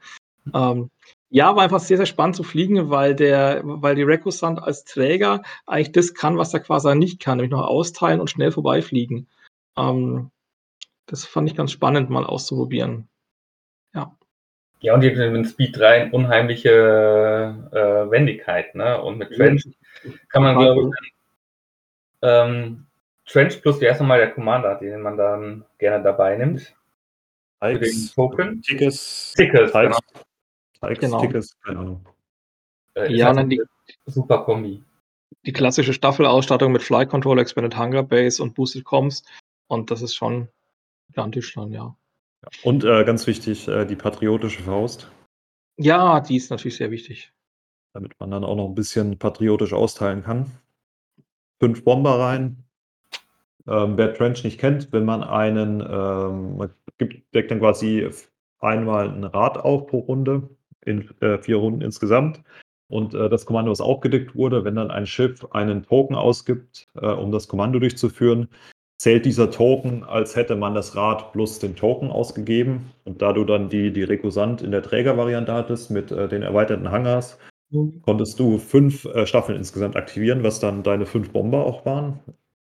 [0.54, 0.90] Ähm,
[1.30, 5.42] ja, war einfach sehr, sehr spannend zu fliegen, weil der, weil die Recusant als Träger
[5.66, 9.28] eigentlich das kann, was der Quasar nicht kann, nämlich noch austeilen und schnell vorbeifliegen.
[9.78, 10.32] Ähm,
[11.08, 13.10] das fand ich ganz spannend, mal auszuprobieren.
[13.94, 14.16] Ja.
[14.80, 16.70] Ja, und die hat mit Speed 3 eine unheimliche
[17.72, 19.02] äh, Wendigkeit, ne?
[19.02, 19.64] Und mit Trench
[20.30, 21.14] kann man, glaube ich,
[22.22, 22.86] ähm,
[23.26, 26.76] Trench plus wie erstmal der Commander, den man dann gerne dabei nimmt.
[27.60, 28.62] Für den Token.
[28.62, 29.34] Tickets.
[29.34, 29.98] Tickets, genau.
[30.82, 31.22] genau.
[31.22, 32.06] Tickets, keine Ahnung.
[32.96, 33.62] Äh, ja, dann die,
[34.06, 34.84] super Kombi.
[35.46, 39.24] Die klassische Staffelausstattung mit Flight Control, Expanded Hunger Base und Boosted Comms.
[39.68, 40.48] Und das ist schon
[41.08, 41.96] gigantisch dann, ja.
[42.64, 45.12] Und äh, ganz wichtig, äh, die patriotische Faust.
[45.78, 47.34] Ja, die ist natürlich sehr wichtig.
[47.94, 50.52] Damit man dann auch noch ein bisschen patriotisch austeilen kann.
[51.60, 52.65] Fünf Bomber rein.
[53.68, 58.08] Ähm, wer Trench nicht kennt, wenn man einen, ähm, man gibt, deckt dann quasi
[58.60, 60.50] einmal ein Rad auf pro Runde,
[60.86, 62.44] in äh, vier Runden insgesamt.
[62.88, 66.88] Und äh, das Kommando, was auch gedeckt wurde, wenn dann ein Schiff einen Token ausgibt,
[66.96, 68.48] äh, um das Kommando durchzuführen,
[68.98, 72.92] zählt dieser Token, als hätte man das Rad plus den Token ausgegeben.
[73.04, 76.92] Und da du dann die, die Rekusant in der Trägervariante hattest mit äh, den erweiterten
[76.92, 77.40] Hangars,
[77.72, 78.02] mhm.
[78.04, 82.20] konntest du fünf äh, Staffeln insgesamt aktivieren, was dann deine fünf Bomber auch waren.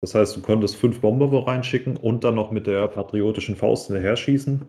[0.07, 3.89] Das heißt, du konntest fünf Bomber wo reinschicken und dann noch mit der patriotischen Faust
[3.89, 4.65] hinterher schießen.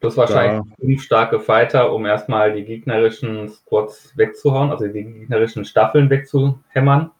[0.00, 5.64] Plus wahrscheinlich da, fünf starke Fighter, um erstmal die gegnerischen Squads wegzuhauen, also die gegnerischen
[5.64, 7.12] Staffeln wegzuhämmern.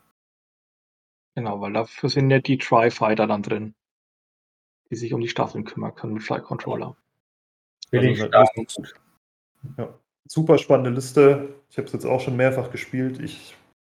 [1.37, 3.77] Genau, weil dafür sind ja die Tri-Fighter dann drin,
[4.91, 6.97] die sich um die Staffeln kümmern können mit Flight Controller.
[7.93, 8.95] Also, gut.
[9.79, 9.95] Ja,
[10.27, 11.55] super spannende Liste.
[11.71, 13.21] Ich habe es jetzt auch schon mehrfach gespielt.
[13.21, 13.57] Ich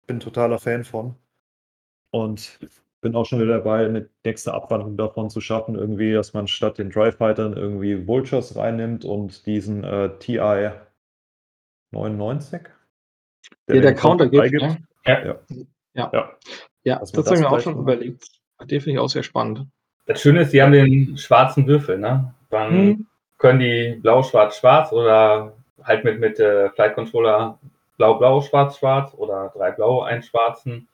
[0.07, 1.15] bin totaler Fan von.
[2.11, 2.59] Und
[3.01, 6.77] bin auch schon wieder dabei, eine nächste Abwandlung davon zu schaffen, irgendwie, dass man statt
[6.77, 10.69] den Dry-Fightern irgendwie Vultures reinnimmt und diesen äh, TI
[11.91, 12.61] 99.
[13.67, 14.51] Der, ja, der Counter gibt.
[14.53, 14.77] Ne?
[15.05, 15.25] Ja.
[15.25, 15.39] Ja.
[15.93, 16.09] ja.
[16.13, 16.31] ja.
[16.83, 17.83] Ja, das, das habe ich mir auch schon machen.
[17.83, 18.27] überlegt.
[18.61, 19.67] Den finde ich auch sehr spannend.
[20.05, 22.33] Das Schöne ist, die haben den schwarzen Würfel, ne?
[22.49, 23.07] Dann hm.
[23.37, 27.59] können die blau, schwarz, schwarz oder halt mit, mit äh, Flight Controller
[27.97, 30.87] blau, blau, schwarz, schwarz oder drei blaue, einen schwarzen.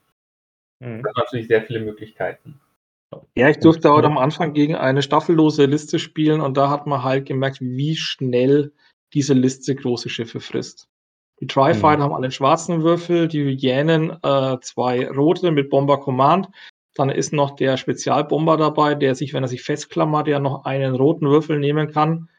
[0.83, 1.03] Hm.
[1.03, 2.59] Das natürlich sehr viele Möglichkeiten.
[3.35, 7.03] Ja, ich durfte heute am Anfang gegen eine staffellose Liste spielen und da hat man
[7.03, 8.73] halt gemerkt, wie schnell
[9.13, 10.89] diese Liste große Schiffe frisst.
[11.39, 12.03] Die Tri-Fighter mhm.
[12.03, 16.49] haben alle schwarzen Würfel, die Hyänen äh, zwei rote mit Bomber Command.
[16.95, 20.95] Dann ist noch der Spezialbomber dabei, der sich, wenn er sich festklammert, ja noch einen
[20.95, 22.29] roten Würfel nehmen kann,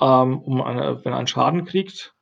[0.00, 2.14] ähm, um eine, wenn er einen Schaden kriegt.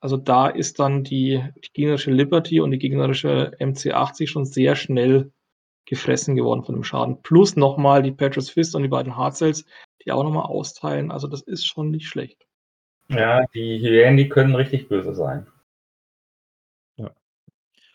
[0.00, 5.32] Also da ist dann die, die gegnerische Liberty und die gegnerische MC80 schon sehr schnell
[5.86, 7.22] gefressen geworden von dem Schaden.
[7.22, 9.64] Plus nochmal die Patriots Fist und die beiden Hardcells,
[10.04, 11.10] die auch nochmal austeilen.
[11.10, 12.46] Also das ist schon nicht schlecht.
[13.08, 15.46] Ja, die Hyänen, die können richtig böse sein.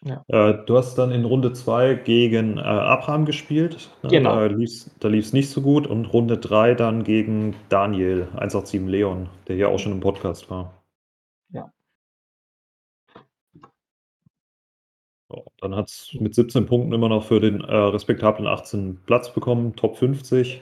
[0.03, 0.25] Ja.
[0.27, 3.91] Äh, du hast dann in Runde 2 gegen äh, Abraham gespielt.
[4.01, 4.09] Ne?
[4.09, 4.35] Genau.
[4.35, 5.85] Da lief es nicht so gut.
[5.85, 10.73] Und Runde 3 dann gegen Daniel, 187 Leon, der hier auch schon im Podcast war.
[11.49, 11.71] Ja.
[15.59, 19.75] Dann hat es mit 17 Punkten immer noch für den äh, respektablen 18 Platz bekommen,
[19.75, 20.61] Top 50.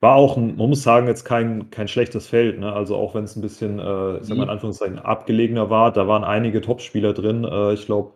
[0.00, 2.58] war auch, ein, man muss sagen, jetzt kein, kein schlechtes Feld.
[2.58, 2.72] Ne?
[2.72, 4.50] Also auch wenn es ein bisschen, äh, ich sag mal in mhm.
[4.50, 7.44] Anführungszeichen, abgelegener war, da waren einige Top-Spieler drin.
[7.44, 8.12] Äh, ich glaube,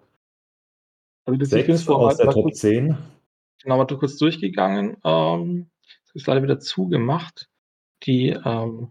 [1.40, 2.96] sechs aus der Top kurz, 10.
[3.62, 4.96] Genau, mal kurz durchgegangen.
[5.04, 5.70] Ähm,
[6.06, 7.48] das ist leider wieder zugemacht.
[8.04, 8.90] Die, ähm,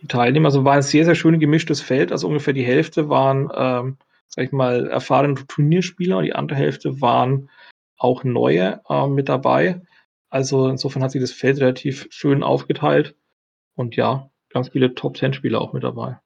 [0.00, 2.12] die Teilnehmer, also war ein sehr, sehr schön gemischtes Feld.
[2.12, 3.98] Also ungefähr die Hälfte waren, ähm,
[4.28, 7.50] sag ich mal, erfahrene Turnierspieler und die andere Hälfte waren
[7.96, 9.82] auch neue äh, mit dabei.
[10.30, 13.16] Also insofern hat sich das Feld relativ schön aufgeteilt.
[13.74, 16.18] Und ja, ganz viele Top-10-Spieler auch mit dabei.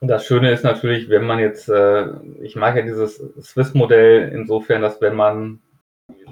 [0.00, 2.06] Und das Schöne ist natürlich, wenn man jetzt, äh,
[2.40, 5.60] ich mag ja dieses Swiss-Modell insofern, dass wenn man,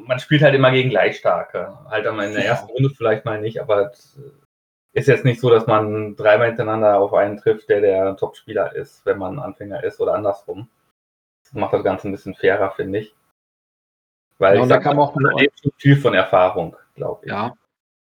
[0.07, 1.79] man spielt halt immer gegen Gleichstarke.
[1.89, 3.93] Halt einmal in der ersten Runde vielleicht mal nicht, aber
[4.93, 9.05] ist jetzt nicht so, dass man dreimal hintereinander auf einen trifft, der der Top-Spieler ist,
[9.07, 10.69] wenn man Anfänger ist oder andersrum.
[11.45, 13.15] Das macht das Ganze ein bisschen fairer, finde ich.
[14.39, 15.41] Weil ja, und da kann man auch
[15.77, 17.31] viel von Erfahrung, glaube ich.
[17.31, 17.55] Ja.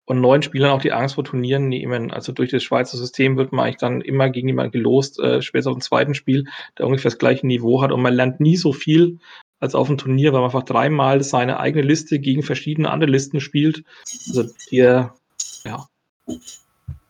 [0.07, 2.11] Und neuen Spielern auch die Angst vor Turnieren nehmen.
[2.11, 5.71] Also durch das Schweizer System wird man eigentlich dann immer gegen jemanden gelost, äh, später
[5.71, 6.45] auf dem zweiten Spiel,
[6.77, 7.91] der ungefähr das gleiche Niveau hat.
[7.91, 9.17] Und man lernt nie so viel
[9.59, 13.39] als auf dem Turnier, weil man einfach dreimal seine eigene Liste gegen verschiedene andere Listen
[13.39, 13.83] spielt.
[14.27, 15.15] Also dir,
[15.63, 15.87] ja,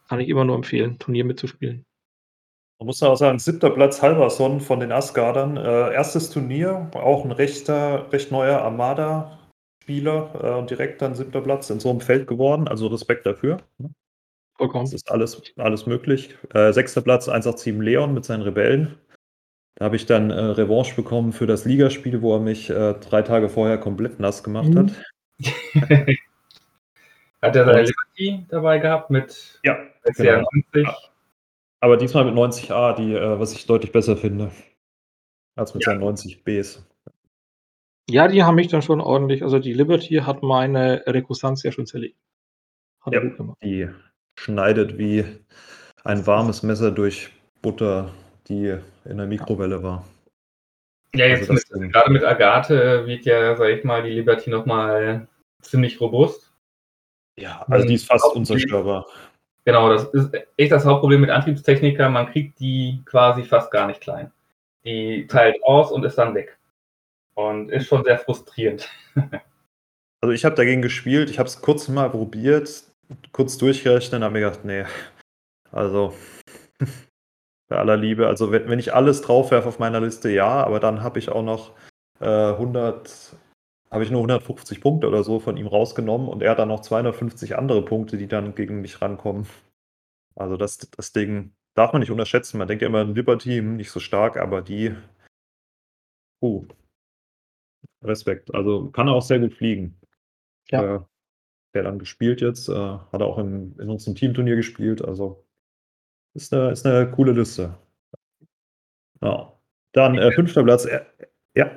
[0.07, 1.85] kann ich immer nur empfehlen, Turnier mitzuspielen.
[2.79, 5.55] Man muss auch sagen, siebter Platz Halverson von den Asgardern.
[5.55, 11.69] Äh, erstes Turnier, auch ein rechter, recht neuer Armada-Spieler äh, und direkt dann siebter Platz
[11.69, 12.67] in so einem Feld geworden.
[12.67, 13.57] Also Respekt dafür.
[14.57, 14.85] Vollkommen.
[14.85, 16.35] Das ist alles, alles möglich.
[16.53, 18.97] Äh, sechster Platz 187 Leon mit seinen Rebellen.
[19.75, 23.21] Da habe ich dann äh, Revanche bekommen für das Ligaspiel, wo er mich äh, drei
[23.21, 24.77] Tage vorher komplett nass gemacht mhm.
[24.77, 24.91] hat.
[27.41, 29.77] hat er seine Liberty dabei gehabt mit ja,
[30.13, 30.47] genau.
[30.73, 30.87] 90?
[31.81, 34.51] Aber diesmal mit 90a, die, äh, was ich deutlich besser finde,
[35.55, 35.91] als mit ja.
[35.91, 36.85] seinen 90 Bs.
[38.09, 41.87] Ja, die haben mich dann schon ordentlich, also die Liberty hat meine Rekursanz ja schon
[41.87, 42.17] zerlegt.
[43.01, 43.21] Hat ja,
[43.63, 43.89] die
[44.37, 45.25] schneidet wie
[46.03, 47.29] ein warmes Messer durch
[47.61, 48.11] Butter,
[48.47, 50.07] die in der Mikrowelle war.
[51.15, 55.27] Ja, jetzt also mit, gerade mit Agathe wird ja, sag ich mal, die Liberty nochmal
[55.61, 56.53] ziemlich robust.
[57.39, 59.07] Ja, also die ist fast unzerstörbar.
[59.65, 62.07] Genau, das ist echt das Hauptproblem mit Antriebstechniker.
[62.09, 64.31] Man kriegt die quasi fast gar nicht klein.
[64.83, 66.57] Die teilt aus und ist dann weg.
[67.33, 68.87] Und ist schon sehr frustrierend.
[70.21, 72.83] also ich habe dagegen gespielt, ich habe es kurz mal probiert,
[73.31, 74.85] kurz durchgerechnet, habe mir gedacht, nee,
[75.71, 76.13] also
[77.67, 81.01] bei aller Liebe, also wenn, wenn ich alles draufwerfe auf meiner Liste, ja, aber dann
[81.01, 81.73] habe ich auch noch
[82.21, 83.35] äh, 100,
[83.95, 86.81] habe ich nur 150 Punkte oder so von ihm rausgenommen und er hat dann noch
[86.81, 89.47] 250 andere Punkte, die dann gegen mich rankommen.
[90.35, 92.57] Also das, das Ding darf man nicht unterschätzen.
[92.57, 94.93] Man denkt ja immer, ein Liberty nicht so stark, aber die.
[96.41, 96.67] Uh,
[98.03, 98.53] Respekt.
[98.53, 99.97] Also kann er auch sehr gut fliegen.
[100.69, 100.97] Ja.
[100.97, 100.99] Äh,
[101.73, 105.01] der dann gespielt jetzt, äh, hat er auch im, in unserem Teamturnier gespielt.
[105.03, 105.45] Also
[106.33, 107.77] ist eine, ist eine coole Liste.
[109.21, 109.53] Ja.
[109.93, 110.83] Dann äh, fünfter Platz.
[110.83, 111.05] Äh,
[111.55, 111.71] ja.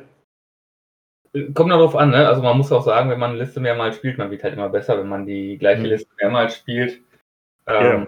[1.54, 2.26] Kommt darauf an, ne?
[2.26, 4.68] Also man muss auch sagen, wenn man eine Liste mehrmals spielt, man wird halt immer
[4.68, 5.86] besser, wenn man die gleiche mhm.
[5.86, 7.00] Liste mehrmals spielt.
[7.66, 8.06] Ähm, ja.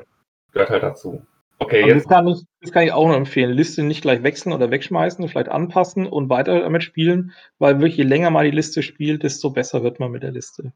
[0.53, 1.23] Gehört halt dazu.
[1.59, 2.07] Okay, jetzt.
[2.07, 3.53] Das kann, ich, das kann ich auch noch empfehlen.
[3.53, 8.05] Liste nicht gleich wechseln oder wegschmeißen, vielleicht anpassen und weiter damit spielen, weil wirklich je
[8.05, 10.73] länger man die Liste spielt, desto besser wird man mit der Liste.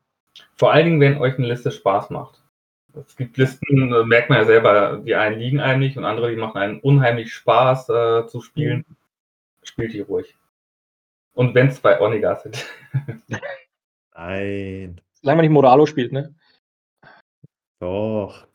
[0.57, 2.43] Vor allen Dingen, wenn euch eine Liste Spaß macht.
[2.95, 6.31] Es gibt Listen, äh, merkt man ja selber, die einen liegen einem nicht und andere,
[6.31, 8.85] die machen einen unheimlich Spaß äh, zu spielen.
[8.87, 8.97] Mhm.
[9.63, 10.37] Spielt die ruhig.
[11.35, 12.65] Und wenn es zwei Onigas sind.
[14.15, 15.01] Nein.
[15.21, 16.35] Solange man nicht Moralo spielt, ne?
[17.81, 18.47] Doch.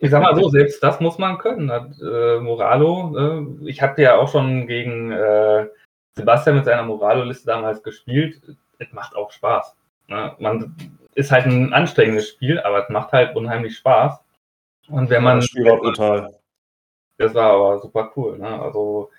[0.00, 1.68] Ich sag mal so, selbst das muss man können.
[1.68, 5.68] Äh, Moralo, äh, ich habe ja auch schon gegen äh,
[6.16, 8.40] Sebastian mit seiner Moralo-Liste damals gespielt.
[8.78, 9.76] Es macht auch Spaß.
[10.08, 10.34] Ne?
[10.38, 10.74] Man
[11.14, 14.18] ist halt ein anstrengendes Spiel, aber es macht halt unheimlich Spaß.
[14.88, 15.36] Und wenn man.
[15.36, 16.34] das Spiel war brutal.
[17.18, 18.38] Das war aber super cool.
[18.38, 18.60] Ne?
[18.60, 19.10] Also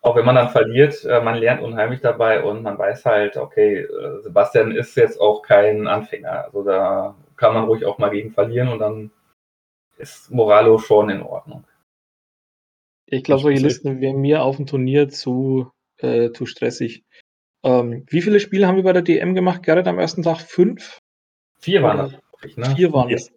[0.00, 3.80] auch wenn man dann verliert, äh, man lernt unheimlich dabei und man weiß halt, okay,
[3.80, 6.44] äh, Sebastian ist jetzt auch kein Anfänger.
[6.44, 9.10] Also da kann man ruhig auch mal gegen verlieren und dann
[9.96, 11.64] ist Moralo schon in Ordnung.
[13.06, 17.04] Ich glaube, solche Listen wären mir auf dem Turnier zu, äh, zu stressig.
[17.64, 19.62] Ähm, wie viele Spiele haben wir bei der DM gemacht?
[19.62, 20.40] Gerrit am ersten Tag?
[20.40, 20.98] Fünf?
[21.58, 22.56] Vier waren das.
[22.56, 22.76] Ne?
[22.76, 23.32] Vier waren es.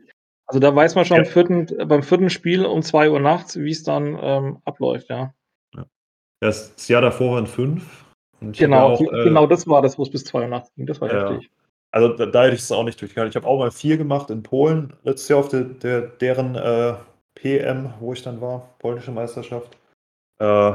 [0.45, 1.23] Also da weiß man schon ja.
[1.23, 5.33] vierten, beim vierten Spiel um zwei Uhr nachts, wie es dann ähm, abläuft, ja.
[6.41, 8.05] Das Jahr davor waren fünf.
[8.41, 10.87] genau, auch, äh, genau das war das, wo es bis 2 Uhr nachts ging.
[10.87, 11.29] Das war ja.
[11.29, 11.49] heftig.
[11.91, 13.29] Also da, da, hätte ich es auch nicht durchgegangen.
[13.29, 16.93] Ich habe auch mal vier gemacht in Polen, letztes Jahr auf der, der deren äh,
[17.35, 19.77] PM, wo ich dann war, polnische Meisterschaft.
[20.39, 20.73] Äh,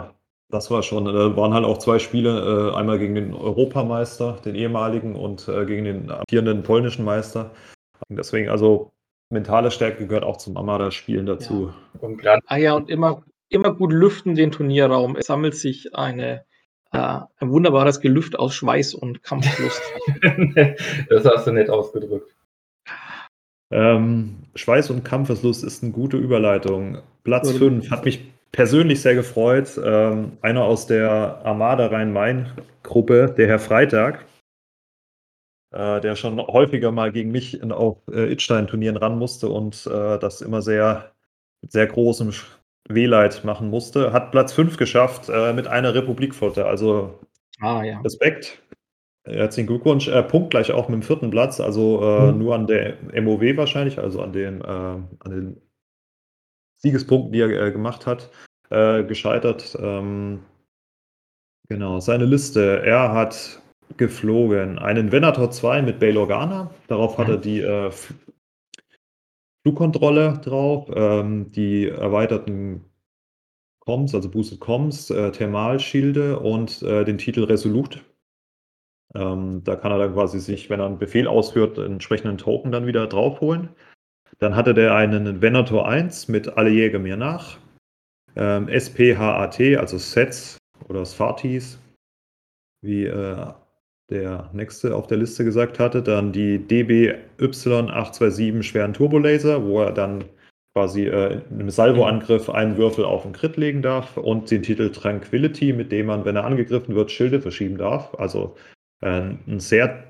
[0.50, 4.55] das war schon, da waren halt auch zwei Spiele, äh, einmal gegen den Europameister, den
[4.55, 7.50] ehemaligen, und äh, gegen den amtierenden polnischen Meister.
[8.09, 8.92] Deswegen, also
[9.31, 11.72] mentale Stärke gehört auch zum Armada-Spielen dazu.
[11.94, 12.00] Ja.
[12.00, 15.16] Und grad, ah ja, und immer, immer gut lüften den Turnierraum.
[15.16, 16.44] Es sammelt sich eine,
[16.92, 19.82] äh, ein wunderbares Gelüft aus Schweiß und Kampflust.
[21.09, 22.35] das hast du nett ausgedrückt.
[23.70, 26.98] Ähm, Schweiß und Kampfeslust ist eine gute Überleitung.
[27.24, 28.20] Platz 5 hat mich
[28.52, 29.78] persönlich sehr gefreut.
[29.82, 34.24] Ähm, einer aus der Armada Rhein-Main-Gruppe, der Herr Freitag,
[35.72, 40.18] äh, der schon häufiger mal gegen mich in, auf äh, Itstein-Turnieren ran musste und äh,
[40.18, 41.12] das immer sehr
[41.61, 42.32] mit sehr großem
[42.88, 46.66] Wehleid machen musste, hat Platz 5 geschafft äh, mit einer Republikflotte.
[46.66, 47.18] Also
[47.61, 48.01] ah, ja.
[48.01, 48.62] Respekt.
[49.25, 50.09] Herzlichen Glückwunsch.
[50.09, 52.38] Äh, punktgleich auch mit dem vierten Platz, also äh, mhm.
[52.38, 55.61] nur an der MOW wahrscheinlich, also an, dem, äh, an den
[56.79, 58.31] Siegespunkten, die er äh, gemacht hat,
[58.70, 59.77] äh, gescheitert.
[59.81, 60.44] Ähm,
[61.68, 62.83] genau, seine Liste.
[62.85, 63.61] Er hat
[63.96, 66.70] geflogen einen Venator 2 mit Bail Organa.
[66.87, 67.22] Darauf mhm.
[67.22, 67.62] hat er die
[69.66, 72.85] Flugkontrolle drauf, ähm, die erweiterten
[73.81, 77.98] Comms, also Boosted Comms, äh, Thermalschilde und äh, den Titel Resolute.
[79.16, 82.70] Ähm, da kann er dann quasi sich, wenn er einen Befehl ausführt, einen entsprechenden Token
[82.70, 83.70] dann wieder draufholen.
[84.38, 87.59] Dann hatte der einen Venator 1 mit Alle Jäger mir nach.
[88.37, 91.81] Ähm, SPHAT, also Sets oder Sfartis,
[92.83, 93.52] wie äh,
[94.11, 96.03] der nächste auf der Liste gesagt hatte.
[96.03, 100.25] Dann die DBY827 schweren Turbolaser, wo er dann
[100.75, 104.90] quasi äh, in einem Salvoangriff einen Würfel auf den Crit legen darf und den Titel
[104.90, 108.14] Tranquility, mit dem man, wenn er angegriffen wird, Schilde verschieben darf.
[108.14, 108.55] Also
[109.01, 110.05] äh, ein sehr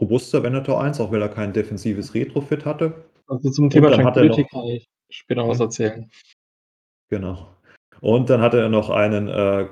[0.00, 2.92] robuster Venator 1, auch weil er kein defensives Retrofit hatte.
[3.28, 6.08] Also zum Thema Tranquility kann ich später was erzählen.
[7.08, 7.48] Genau.
[8.00, 9.66] Und dann hatte er noch einen äh,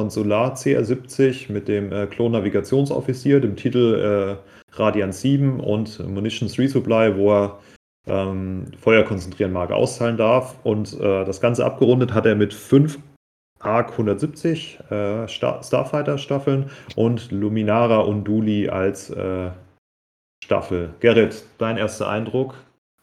[0.00, 7.34] Konsular CR70 mit dem äh, Klon-Navigationsoffizier, dem Titel äh, Radiant 7 und Munitions Resupply, wo
[7.34, 7.58] er
[8.06, 10.56] ähm, Feuer konzentrieren mag, auszahlen darf.
[10.64, 12.98] Und äh, das Ganze abgerundet hat er mit fünf
[13.58, 19.50] ARC 170 äh, Star Starfighter-Staffeln und Luminara und Duli als äh,
[20.42, 20.94] Staffel.
[21.00, 22.54] Gerrit, dein erster Eindruck?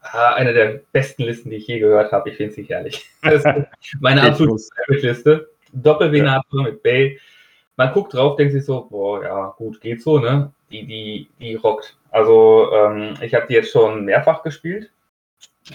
[0.02, 2.32] Ah, eine der besten Listen, die ich je gehört habe.
[2.32, 3.06] Ich finde es nicht ehrlich.
[3.22, 5.48] Das ist meine absolute Liste.
[5.82, 6.72] Doppelvenator ja.
[6.72, 7.20] mit Bay.
[7.76, 10.52] Man guckt drauf, denkt sich so, boah, ja, gut, geht so, ne?
[10.72, 11.98] Die, die, die rockt.
[12.12, 14.92] Also, ähm, ich habe die jetzt schon mehrfach gespielt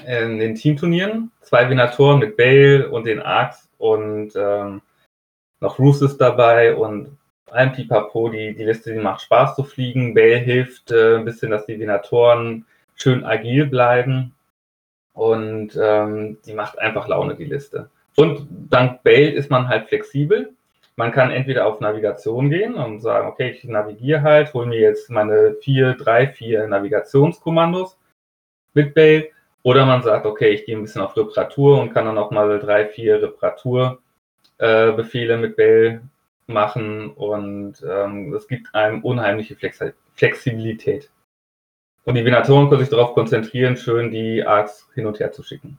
[0.07, 1.31] in den Teamturnieren.
[1.41, 4.83] Zwei Venatoren mit Bale und den Arcs und ähm,
[5.61, 7.19] noch Roos ist dabei und
[7.51, 10.15] ein Pipapo, die, die Liste, die macht Spaß zu fliegen.
[10.15, 14.35] Bale hilft äh, ein bisschen, dass die Venatoren schön agil bleiben
[15.13, 17.91] und ähm, die macht einfach Laune, die Liste.
[18.17, 20.55] Und dank Bale ist man halt flexibel.
[20.97, 25.09] Man kann entweder auf Navigation gehen und sagen, okay, ich navigiere halt, hole mir jetzt
[25.11, 27.99] meine vier, drei, vier Navigationskommandos
[28.75, 29.31] mit Bale.
[29.63, 32.59] Oder man sagt, okay, ich gehe ein bisschen auf Reparatur und kann dann auch mal
[32.59, 36.03] drei, vier Reparaturbefehle äh, mit Bale
[36.47, 37.11] machen.
[37.11, 39.81] Und ähm, es gibt einem unheimliche Flex
[40.15, 41.11] Flexibilität.
[42.05, 45.79] Und die Venatoren können sich darauf konzentrieren, schön die Arcs hin und her zu schicken.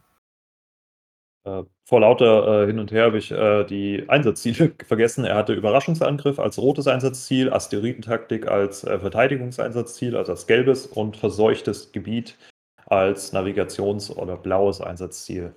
[1.44, 5.24] Äh, vor lauter äh, Hin und Her habe ich äh, die Einsatzziele vergessen.
[5.24, 11.92] Er hatte Überraschungsangriff als rotes Einsatzziel, Asteroidentaktik als äh, Verteidigungseinsatzziel, also als gelbes und verseuchtes
[11.92, 12.38] Gebiet
[12.86, 15.54] als Navigations- oder blaues Einsatzziel.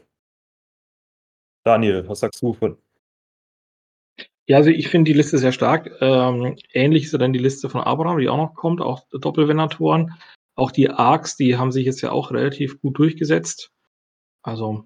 [1.63, 2.77] Daniel, was sagst du von?
[4.45, 5.91] Ja, also ich finde die Liste sehr stark.
[5.99, 10.13] Ähm, ähnlich ist ja dann die Liste von Abraham, die auch noch kommt, auch Doppelvenatoren.
[10.55, 13.71] Auch die Arcs, die haben sich jetzt ja auch relativ gut durchgesetzt.
[14.41, 14.85] Also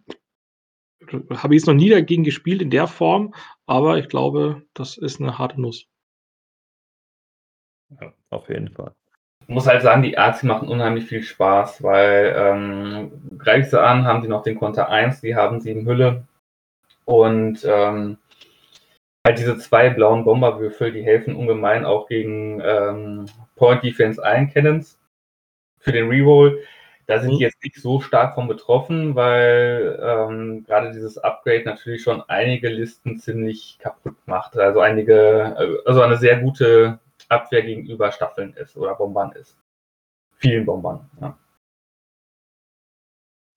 [1.13, 3.33] habe ich jetzt noch nie dagegen gespielt in der Form,
[3.65, 5.87] aber ich glaube, das ist eine harte Nuss.
[7.99, 8.93] Ja, auf jeden Fall.
[9.47, 13.79] Ich muss halt sagen, die Arts machen unheimlich viel Spaß, weil ähm, greife ich so
[13.79, 16.25] an, haben sie noch den Konter 1, die haben sieben Hülle
[17.05, 18.17] und ähm,
[19.25, 23.25] halt diese zwei blauen Bomberwürfel, die helfen ungemein auch gegen ähm,
[23.55, 24.99] Point Defense Einkennens
[25.79, 26.63] für den Reroll.
[27.11, 27.41] Da sind die mhm.
[27.41, 33.19] jetzt nicht so stark von betroffen, weil ähm, gerade dieses Upgrade natürlich schon einige Listen
[33.19, 34.57] ziemlich kaputt macht.
[34.57, 39.57] Also einige, also eine sehr gute Abwehr gegenüber Staffeln ist oder Bombern ist.
[40.37, 41.27] Vielen Bombern, ja.
[41.27, 41.35] Auf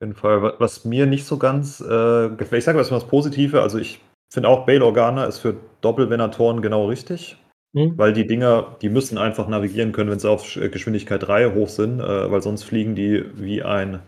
[0.01, 0.55] jeden Fall.
[0.59, 4.01] Was mir nicht so ganz äh, gefällt, ich sage mal was Positive, also ich
[4.33, 7.39] finde auch Bail Organa ist für Doppelvenatoren genau richtig.
[7.75, 7.99] Mhm.
[7.99, 12.01] Weil die Dinger, die müssen einfach navigieren können, wenn sie auf Geschwindigkeit 3 hoch sind,
[12.01, 14.01] äh, weil sonst fliegen die wie ein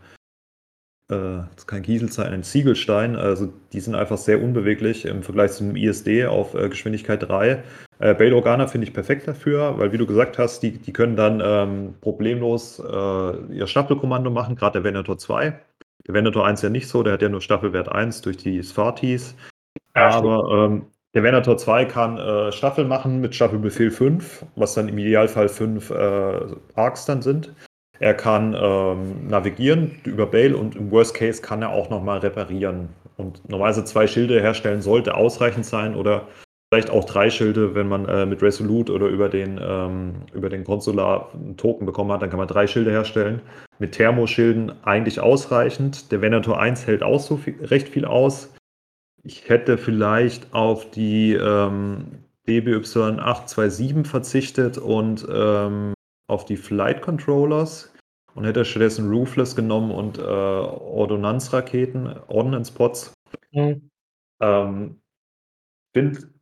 [1.11, 3.17] äh, kein Kieselstein, ein Ziegelstein.
[3.17, 7.64] Also die sind einfach sehr unbeweglich im Vergleich zum ISD auf äh, Geschwindigkeit 3.
[7.99, 11.17] Äh, Bail Organa finde ich perfekt dafür, weil wie du gesagt hast, die, die können
[11.17, 15.59] dann ähm, problemlos äh, ihr Staffelkommando machen, gerade der Venator 2.
[16.07, 19.35] Der Venator 1 ja nicht so, der hat ja nur Staffelwert 1 durch die Sparties.
[19.95, 24.99] Aber ähm, der Venator 2 kann äh, Staffel machen mit Staffelbefehl 5, was dann im
[24.99, 26.41] Idealfall 5 äh,
[26.75, 27.55] Arcs dann sind.
[27.99, 32.91] Er kann ähm, navigieren über Bale und im Worst Case kann er auch nochmal reparieren.
[33.17, 36.27] Und normalerweise zwei Schilde herstellen sollte ausreichend sein oder
[36.71, 40.65] vielleicht auch drei Schilde, wenn man äh, mit Resolute oder über den, ähm, über den
[40.65, 43.41] Konsular einen Token bekommen hat, dann kann man drei Schilde herstellen.
[43.79, 46.13] Mit Thermoschilden eigentlich ausreichend.
[46.13, 48.53] Der Venator 1 hält auch so viel, recht viel aus.
[49.27, 55.95] Ich hätte vielleicht auf die ähm, DBY 827 verzichtet und ähm,
[56.29, 57.93] auf die Flight Controllers
[58.37, 63.14] und hätte stattdessen Roofless genommen und äh, Ordnanzraketen, Ordnance Pots.
[63.51, 63.91] Mhm.
[64.41, 65.01] Ähm,
[65.93, 66.33] bin,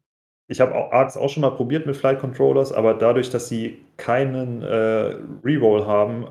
[0.51, 3.83] ich habe auch Arcs auch schon mal probiert mit Flight Controllers, aber dadurch, dass sie
[3.97, 6.27] keinen äh, Reroll haben,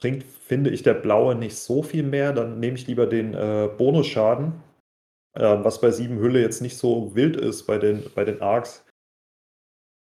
[0.00, 2.32] bringt, finde ich, der blaue nicht so viel mehr.
[2.32, 4.54] Dann nehme ich lieber den äh, Bonusschaden
[5.34, 8.84] äh, was bei 7 Hülle jetzt nicht so wild ist bei den, bei den Arcs.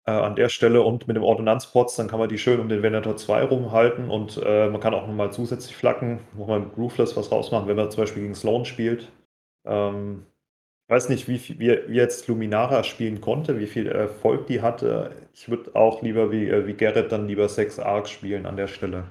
[0.05, 2.81] Äh, an der Stelle und mit dem Ordnanzpots, dann kann man die schön um den
[2.81, 7.29] Venator 2 rumhalten und äh, man kann auch nochmal zusätzlich flacken, nochmal mit Roofless was
[7.29, 9.11] rausmachen, wenn man zum Beispiel gegen Sloan spielt.
[9.65, 10.25] Ähm,
[10.87, 14.61] ich weiß nicht, wie, viel, wie, wie jetzt Luminara spielen konnte, wie viel Erfolg die
[14.61, 15.11] hatte.
[15.33, 18.67] Ich würde auch lieber wie, äh, wie Garrett dann lieber 6 Arcs spielen an der
[18.67, 19.03] Stelle.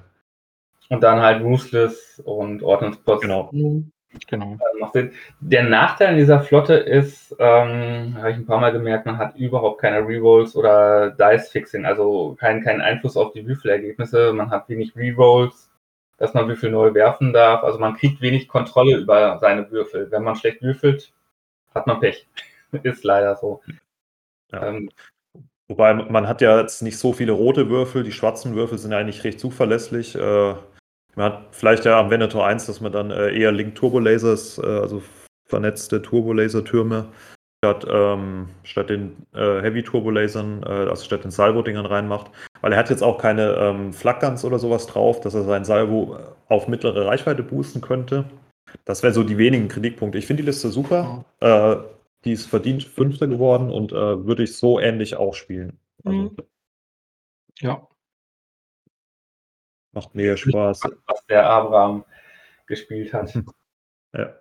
[0.89, 3.21] Und dann halt Roofless und Ordnungspots.
[3.21, 3.49] Genau.
[3.51, 3.91] Mhm.
[4.27, 4.57] Genau.
[5.39, 9.81] Der Nachteil dieser Flotte ist, ähm, habe ich ein paar Mal gemerkt, man hat überhaupt
[9.81, 14.33] keine Rerolls oder Dice-Fixing, also keinen kein Einfluss auf die Würfelergebnisse.
[14.33, 15.71] Man hat wenig Rerolls,
[16.17, 17.63] dass man Würfel neu werfen darf.
[17.63, 20.09] Also man kriegt wenig Kontrolle über seine Würfel.
[20.09, 21.13] Wenn man schlecht würfelt,
[21.75, 22.27] hat man Pech.
[22.83, 23.61] ist leider so.
[24.51, 24.67] Ja.
[24.67, 24.89] Ähm,
[25.69, 29.25] Wobei man hat ja jetzt nicht so viele rote Würfel, die schwarzen Würfel sind eigentlich
[29.25, 30.15] recht zuverlässig.
[30.15, 30.55] Äh,
[31.17, 34.65] man hat vielleicht ja am Venator 1, dass man dann äh, eher Link Turbolasers, äh,
[34.65, 35.01] also
[35.45, 37.07] vernetzte Turbolaser-Türme,
[37.57, 42.29] statt, ähm, statt den äh, Heavy Turbolasern, äh, also statt den Salvo-Dingern reinmacht.
[42.61, 46.17] Weil er hat jetzt auch keine ähm, Flakguns oder sowas drauf, dass er sein Salvo
[46.49, 48.25] auf mittlere Reichweite boosten könnte.
[48.85, 50.19] Das wären so die wenigen Kritikpunkte.
[50.19, 51.25] Ich finde die Liste super.
[51.41, 51.83] Mhm.
[52.25, 55.79] die ist verdient Fünfter geworden und äh, würde ich so ähnlich auch spielen.
[56.03, 56.37] Also, mhm.
[57.59, 57.87] Ja.
[59.97, 60.81] Macht mega Spaß.
[61.07, 62.05] Was der Abraham
[62.67, 63.33] gespielt hat.
[64.15, 64.35] ja.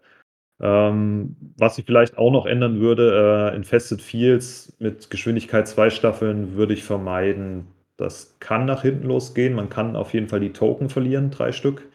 [0.60, 6.56] Ähm, was ich vielleicht auch noch ändern würde, äh, Infested Fields mit Geschwindigkeit zwei Staffeln
[6.56, 7.68] würde ich vermeiden.
[7.96, 9.54] Das kann nach hinten losgehen.
[9.54, 11.88] Man kann auf jeden Fall die Token verlieren, drei Stück.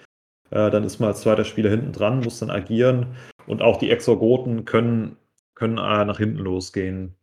[0.49, 3.16] Äh, dann ist man als zweiter Spieler hinten dran, muss dann agieren.
[3.45, 5.18] Und auch die Exorgoten können,
[5.53, 7.16] können äh, nach hinten losgehen.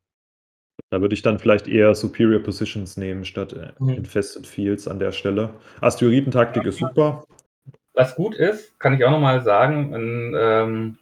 [0.91, 3.91] Da würde ich dann vielleicht eher Superior Positions nehmen statt äh, mhm.
[3.91, 5.51] Infested Fields an der Stelle.
[5.81, 7.25] Asteroidentaktik ja, ist super.
[7.93, 10.99] Was gut ist, kann ich auch nochmal sagen, in, ähm,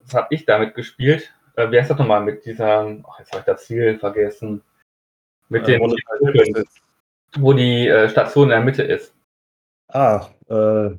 [0.00, 1.32] was habe ich damit gespielt?
[1.56, 4.62] Äh, wie heißt das nochmal mit dieser, ach, jetzt habe ich das Ziel vergessen,
[5.48, 6.64] mit äh, den,
[7.38, 9.14] wo die äh, Station in der Mitte ist.
[9.88, 10.90] Ah, äh,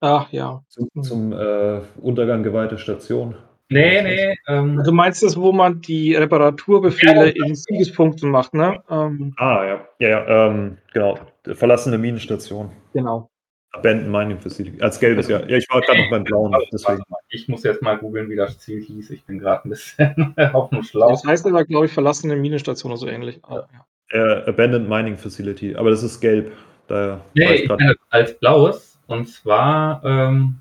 [0.00, 0.62] Ach ja.
[0.68, 3.34] Zum, zum äh, Untergang geweihte Station.
[3.70, 4.36] Nee, nee.
[4.48, 8.82] Ähm, du meinst das, wo man die Reparaturbefehle ja, in Siegespunkten macht, ne?
[8.90, 9.88] Ähm, ah, ja.
[10.00, 11.18] Ja, ja, ähm, genau.
[11.44, 12.70] Verlassene Minenstation.
[12.92, 13.30] Genau.
[13.72, 14.82] Abandoned Mining Facility.
[14.82, 15.38] Als gelbes, ja.
[15.46, 16.56] Ja, ich war gerade noch beim blauen.
[16.72, 17.02] Deswegen.
[17.28, 19.10] Ich muss jetzt mal googeln, wie das Ziel hieß.
[19.10, 21.12] Ich bin gerade ein bisschen auf dem Schlauch.
[21.12, 23.40] Das heißt aber, glaube ich, verlassene Minenstation oder so ähnlich.
[23.48, 23.68] Ja.
[24.12, 24.46] ja.
[24.46, 25.76] Abandoned Mining Facility.
[25.76, 26.50] Aber das ist gelb.
[26.88, 28.98] Daher nee, ich ich als blaues.
[29.06, 30.04] Und zwar.
[30.04, 30.56] Ähm,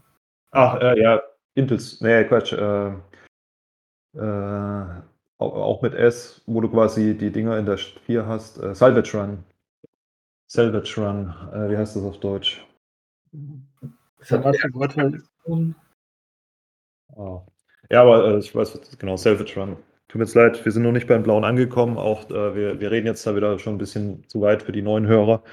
[0.51, 1.19] Ach, äh, ja.
[1.59, 2.93] Intels, nee, Quatsch, äh,
[4.15, 5.01] äh,
[5.37, 8.57] auch mit S, wo du quasi die Dinger in der 4 hast.
[8.61, 9.43] Äh, Salvage Run.
[10.47, 12.65] Salvage Run, äh, wie heißt das auf Deutsch?
[14.19, 14.43] Das hat
[14.73, 15.11] Wörter.
[17.15, 17.41] Oh.
[17.89, 19.77] Ja, aber äh, ich weiß, genau, Salvage Run.
[20.07, 21.97] Tut mir jetzt leid, wir sind noch nicht beim Blauen angekommen.
[21.97, 24.81] Auch äh, wir, wir reden jetzt da wieder schon ein bisschen zu weit für die
[24.81, 25.43] neuen Hörer.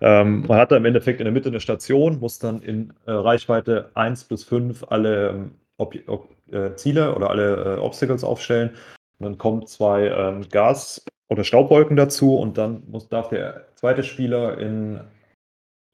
[0.00, 3.12] Ähm, man hat da im Endeffekt in der Mitte eine Station, muss dann in äh,
[3.12, 8.70] Reichweite 1 bis 5 alle ähm, Ob Ob äh, Ziele oder alle äh, Obstacles aufstellen.
[9.18, 14.04] Und dann kommen zwei ähm, Gas- oder Staubwolken dazu und dann muss, darf der zweite
[14.04, 15.00] Spieler in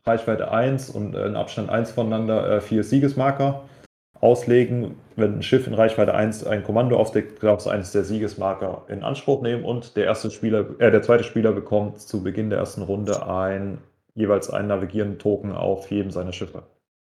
[0.05, 3.63] Reichweite 1 und äh, in Abstand 1 voneinander äh, vier Siegesmarker
[4.21, 4.97] auslegen.
[5.17, 9.05] Wenn ein Schiff in Reichweite 1 ein Kommando aufdeckt, darf es eines der Siegesmarker in
[9.05, 12.83] Anspruch nehmen und der erste Spieler, äh, der zweite Spieler bekommt zu Beginn der ersten
[12.83, 13.79] Runde ein
[14.15, 16.65] jeweils einen navigierenden Token auf jedem seiner Schiffe.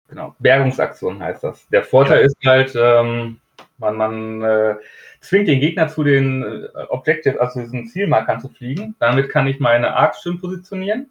[0.07, 1.67] Genau, Bergungsaktion heißt das.
[1.69, 2.25] Der Vorteil ja.
[2.25, 3.39] ist halt, ähm,
[3.77, 4.75] man, man äh,
[5.21, 8.95] zwingt den Gegner zu den äh, Objectives, also diesen Zielmarkern zu fliegen.
[8.99, 11.09] Damit kann ich meine Arcs schön positionieren.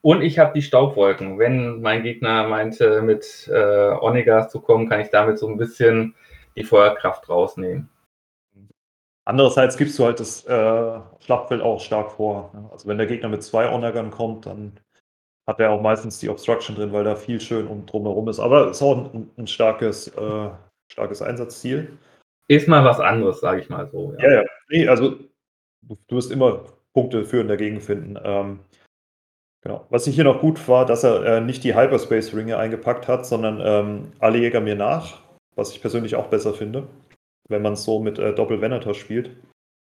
[0.00, 1.38] Und ich habe die Staubwolken.
[1.38, 6.14] Wenn mein Gegner meinte, mit äh, Onegas zu kommen, kann ich damit so ein bisschen
[6.56, 7.88] die Feuerkraft rausnehmen.
[9.28, 12.50] Andererseits gibst du halt das äh, Schlachtfeld auch stark vor.
[12.72, 14.80] Also wenn der Gegner mit zwei Onagern kommt, dann
[15.46, 18.40] hat er auch meistens die Obstruction drin, weil da viel schön um drumherum ist.
[18.40, 20.48] Aber es ist auch ein, ein starkes, äh,
[20.90, 21.98] starkes Einsatzziel.
[22.48, 24.14] Ist mal was anderes, sage ich mal so.
[24.18, 24.40] Ja, ja.
[24.40, 24.48] ja.
[24.70, 25.10] Nee, also
[25.82, 26.64] du, du, wirst immer
[26.94, 28.18] Punkte für und dagegen finden.
[28.24, 28.60] Ähm,
[29.62, 29.84] genau.
[29.90, 33.60] Was ich hier noch gut war, dass er äh, nicht die Hyperspace-Ringe eingepackt hat, sondern
[33.62, 35.20] ähm, alle Jäger mir nach,
[35.54, 36.88] was ich persönlich auch besser finde,
[37.48, 39.30] wenn man es so mit äh, Doppel-Venator spielt.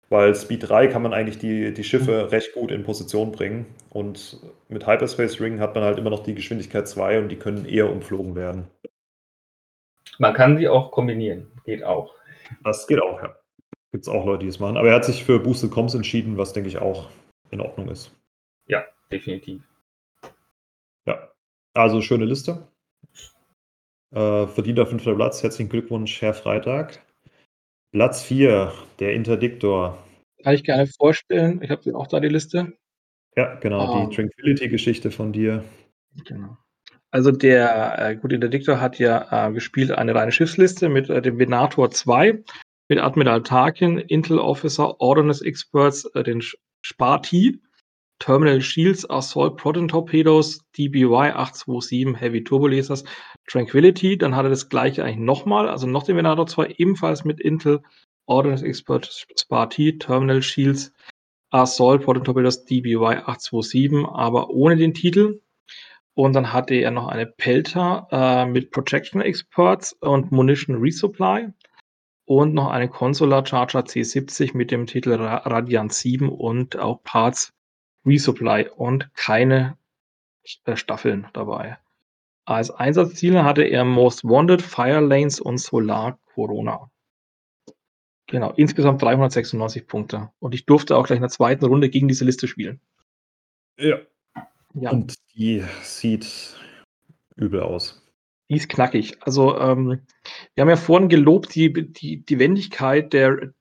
[0.10, 3.66] Weil Speed 3 kann man eigentlich die, die Schiffe recht gut in Position bringen.
[3.90, 7.66] Und mit Hyperspace Ring hat man halt immer noch die Geschwindigkeit 2 und die können
[7.66, 8.68] eher umflogen werden.
[10.20, 11.52] Man kann sie auch kombinieren.
[11.66, 12.14] Geht auch.
[12.64, 13.36] Das geht auch, ja.
[13.92, 14.78] Gibt es auch Leute, die es machen.
[14.78, 17.10] Aber er hat sich für Boosted Comms entschieden, was denke ich auch
[17.50, 18.12] in Ordnung ist.
[18.68, 19.64] Ja, definitiv.
[21.06, 21.30] Ja,
[21.74, 22.68] also schöne Liste.
[24.12, 25.42] Äh, verdienter fünfter Platz.
[25.42, 27.02] Herzlichen Glückwunsch, Herr Freitag.
[27.94, 30.04] Platz 4, der Interdiktor.
[30.44, 31.62] Kann ich gerne vorstellen.
[31.62, 32.74] Ich habe auch da die Liste.
[33.36, 34.30] Ja, genau, um, die ähm.
[34.30, 35.64] Tranquility-Geschichte von dir.
[36.26, 36.58] Genau.
[37.12, 41.38] Also der äh, gute Interdiktor hat ja äh, gespielt eine reine Schiffsliste mit äh, dem
[41.38, 42.44] Venator 2,
[42.90, 46.42] mit Admiral Tarkin, Intel Officer, Ordnance Experts, äh, den
[46.82, 47.62] Sparti,
[48.24, 53.04] Terminal Shields, Assault Proton Torpedos, DBY 827 Heavy Turbo Lasers,
[53.48, 54.18] Tranquility.
[54.18, 57.82] Dann hat er das gleiche eigentlich nochmal, also noch den Venator 2, ebenfalls mit Intel,
[58.26, 60.94] Ordnance Expert, Sparti, Terminal Shields,
[61.50, 65.42] Assault Proton Torpedos, DBY 827, aber ohne den Titel.
[66.14, 71.50] Und dann hatte er noch eine Pelter äh, mit Projection Experts und Munition Resupply
[72.24, 77.52] und noch eine Consular Charger C70 mit dem Titel Radiant 7 und auch Parts
[78.06, 79.78] Resupply und keine
[80.66, 81.78] äh, Staffeln dabei.
[82.46, 86.90] Als Einsatzziele hatte er Most Wanted, Fire Lanes und Solar Corona.
[88.28, 90.32] Genau, insgesamt 396 Punkte.
[90.40, 92.82] Und ich durfte auch gleich in der zweiten Runde gegen diese Liste spielen.
[93.78, 94.00] Ja.
[94.74, 94.92] ja.
[94.92, 96.58] Und die sieht
[97.36, 98.02] übel aus.
[98.50, 99.18] Die ist knackig.
[99.22, 100.02] Also, ähm,
[100.56, 103.54] wir haben ja vorhin gelobt, die, die, die Wendigkeit der,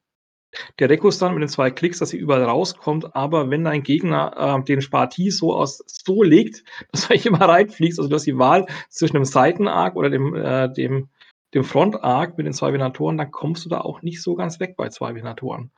[0.78, 4.58] der Rekus dann mit den zwei Klicks, dass sie überall rauskommt, aber wenn dein Gegner
[4.60, 8.38] äh, den Spartie so aus so legt, dass du immer reinfliegst, also du hast die
[8.38, 11.08] Wahl zwischen dem Seitenarg oder dem, äh, dem,
[11.54, 14.76] dem Frontarg mit den zwei Venatoren, dann kommst du da auch nicht so ganz weg
[14.76, 15.70] bei zwei Venatoren.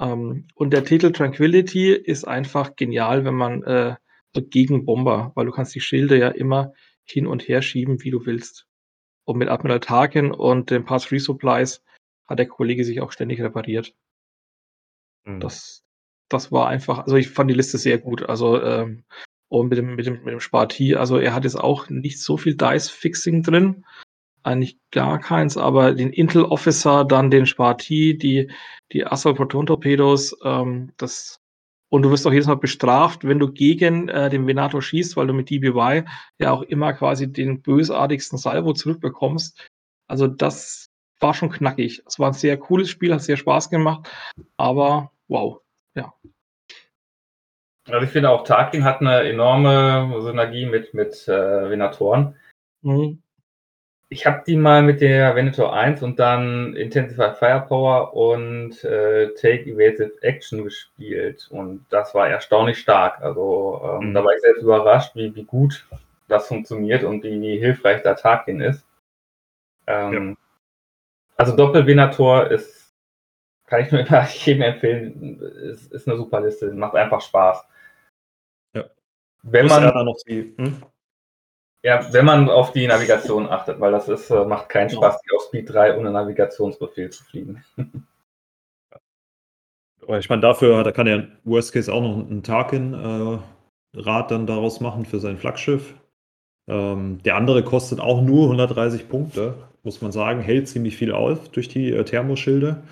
[0.00, 3.96] Ähm, und der Titel Tranquility ist einfach genial, wenn man äh,
[4.34, 6.72] so gegen Bomber, weil du kannst die Schilde ja immer
[7.04, 8.66] hin und her schieben, wie du willst.
[9.24, 11.82] Und mit Admiral Tarkin und den Pass Resupplies
[12.26, 13.94] hat der Kollege sich auch ständig repariert.
[15.26, 15.40] Mhm.
[15.40, 15.84] Das,
[16.28, 18.28] das war einfach, also ich fand die Liste sehr gut.
[18.28, 19.04] Also, ähm,
[19.48, 22.36] und mit dem, mit dem, mit dem Spartie, also er hat jetzt auch nicht so
[22.36, 23.84] viel Dice-Fixing drin.
[24.42, 28.50] Eigentlich gar keins, aber den Intel Officer, dann den Spartie, die,
[28.92, 31.40] die Assault Proton Torpedos, ähm, das,
[31.88, 35.26] und du wirst auch jedes Mal bestraft, wenn du gegen äh, den Venator schießt, weil
[35.26, 36.04] du mit DBY
[36.38, 39.68] ja auch immer quasi den bösartigsten Salvo zurückbekommst.
[40.08, 42.02] Also das war schon knackig.
[42.06, 44.08] Es war ein sehr cooles Spiel, hat sehr Spaß gemacht,
[44.56, 45.60] aber wow,
[45.94, 46.12] ja.
[47.88, 52.34] Also ich finde auch Tarkin hat eine enorme Synergie mit, mit äh, Venatoren.
[52.82, 53.22] Mhm.
[54.08, 59.70] Ich habe die mal mit der Venator 1 und dann Intensify Firepower und äh, Take
[59.70, 63.20] Evasive Action gespielt und das war erstaunlich stark.
[63.20, 64.14] Also ähm, mhm.
[64.14, 65.86] da war ich selbst überrascht, wie, wie gut
[66.28, 68.84] das funktioniert und wie, wie hilfreich der Tarkin ist.
[69.86, 70.36] Ähm, ja.
[71.36, 72.85] Also Doppel-Venator ist
[73.66, 75.40] kann ich nur immer jedem empfehlen.
[75.40, 77.66] Ist, ist eine super Liste, macht einfach Spaß.
[78.74, 78.84] Ja.
[79.42, 80.82] Wenn man, ja, noch die, hm?
[81.82, 85.36] ja, wenn man auf die Navigation achtet, weil das ist, äh, macht keinen Spaß, ja.
[85.36, 87.64] auf Speed 3 ohne Navigationsbefehl zu fliegen.
[90.02, 93.42] Aber ich meine, dafür da kann er Worst Case auch noch einen Tarkin-Rad
[94.26, 95.94] äh, dann daraus machen für sein Flaggschiff.
[96.68, 101.48] Ähm, der andere kostet auch nur 130 Punkte, muss man sagen, hält ziemlich viel auf
[101.48, 102.84] durch die äh, Thermoschilde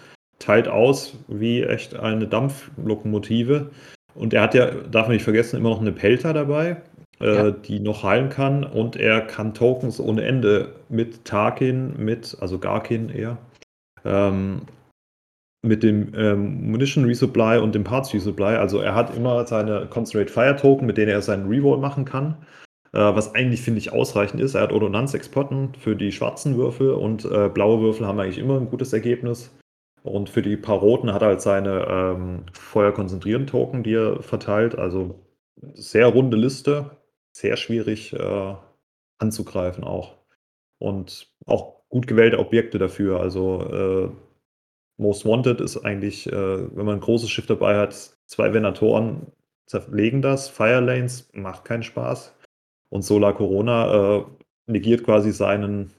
[0.45, 3.71] teilt aus wie echt eine Dampflokomotive.
[4.15, 6.77] Und er hat ja, darf man nicht vergessen, immer noch eine Pelter dabei,
[7.21, 7.51] äh, ja.
[7.51, 8.65] die noch heilen kann.
[8.65, 13.39] Und er kann Tokens ohne Ende mit Tarkin, mit, also Garkin eher,
[14.05, 14.63] ähm,
[15.63, 18.57] mit dem ähm, Munition Resupply und dem Parts Resupply.
[18.57, 22.37] Also er hat immer seine Concentrate Fire Token, mit denen er seinen Reroll machen kann.
[22.95, 24.55] äh, was eigentlich, finde ich, ausreichend ist.
[24.55, 28.71] Er hat Ordonnanzexporten für die schwarzen Würfel und äh, blaue Würfel haben eigentlich immer ein
[28.71, 29.51] gutes Ergebnis.
[30.05, 34.77] Und für die paar roten hat er halt seine ähm, Feuerkonzentrieren-Token, die er verteilt.
[34.79, 35.25] Also
[35.73, 36.91] sehr runde Liste,
[37.33, 38.55] sehr schwierig äh,
[39.19, 40.19] anzugreifen auch.
[40.79, 43.21] Und auch gut gewählte Objekte dafür.
[43.21, 44.11] Also äh,
[44.99, 47.95] Most Wanted ist eigentlich, äh, wenn man ein großes Schiff dabei hat,
[48.27, 49.29] zwei Venatoren
[49.65, 50.51] zerlegen das.
[50.51, 52.37] Fire Lanes macht keinen Spaß.
[52.91, 54.25] Und Solar Corona äh,
[54.67, 55.95] negiert quasi seinen,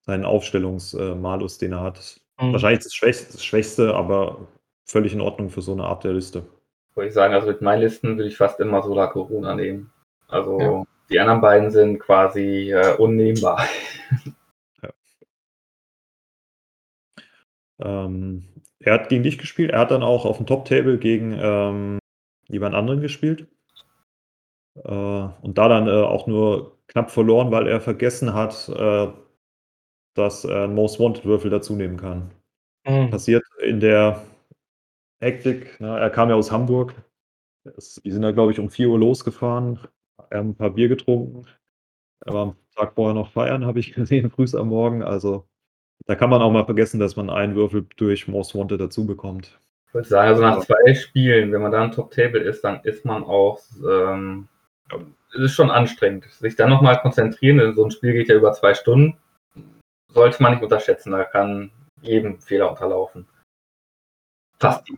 [0.00, 2.23] seinen Aufstellungsmalus, den er hat.
[2.40, 2.52] Mhm.
[2.52, 4.48] Wahrscheinlich das Schwächste, das Schwächste, aber
[4.84, 6.46] völlig in Ordnung für so eine Art der Liste.
[6.94, 9.92] Würde ich sagen, also mit meinen Listen würde ich fast immer Solar Corona nehmen.
[10.28, 10.84] Also ja.
[11.10, 13.66] die anderen beiden sind quasi äh, unnehmbar.
[14.82, 14.90] Ja.
[18.04, 18.44] Ähm,
[18.78, 19.70] er hat gegen dich gespielt.
[19.70, 21.98] Er hat dann auch auf dem Top-Table gegen ähm,
[22.48, 23.48] jemand anderen gespielt.
[24.76, 29.08] Äh, und da dann äh, auch nur knapp verloren, weil er vergessen hat, äh,
[30.14, 32.30] dass er einen Most Wanted Würfel dazu nehmen kann.
[32.86, 33.10] Mhm.
[33.10, 34.22] Passiert in der
[35.20, 35.80] Hektik.
[35.80, 35.98] Ne?
[35.98, 36.94] Er kam ja aus Hamburg.
[37.76, 39.78] Es, die sind da, glaube ich, um 4 Uhr losgefahren.
[40.30, 41.46] Er hat ein paar Bier getrunken.
[42.24, 45.02] Er war am Tag vorher noch feiern, habe ich gesehen, früh am Morgen.
[45.02, 45.46] Also
[46.06, 49.58] da kann man auch mal vergessen, dass man einen Würfel durch Most Wanted dazu bekommt.
[49.88, 53.04] Ich würde sagen, also nach zwei Spielen, wenn man da ein Top-Table ist, dann ist
[53.04, 54.48] man auch, ähm,
[55.34, 56.24] es ist schon anstrengend.
[56.24, 59.16] Sich dann nochmal konzentrieren, so ein Spiel geht ja über zwei Stunden,
[60.14, 63.26] sollte man nicht unterschätzen, da kann jedem Fehler unterlaufen.
[64.58, 64.88] Fast.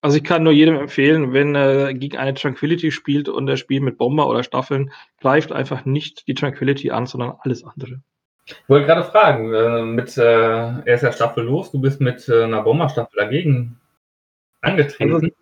[0.00, 3.82] Also ich kann nur jedem empfehlen, wenn er gegen eine Tranquility spielt und er spielt
[3.82, 8.02] mit Bomber oder Staffeln, greift einfach nicht die Tranquility an, sondern alles andere.
[8.44, 12.44] Ich wollte gerade fragen, äh, mit, äh, er ist ja staffellos, du bist mit äh,
[12.44, 13.80] einer Bomberstaffel dagegen
[14.60, 15.32] angetreten.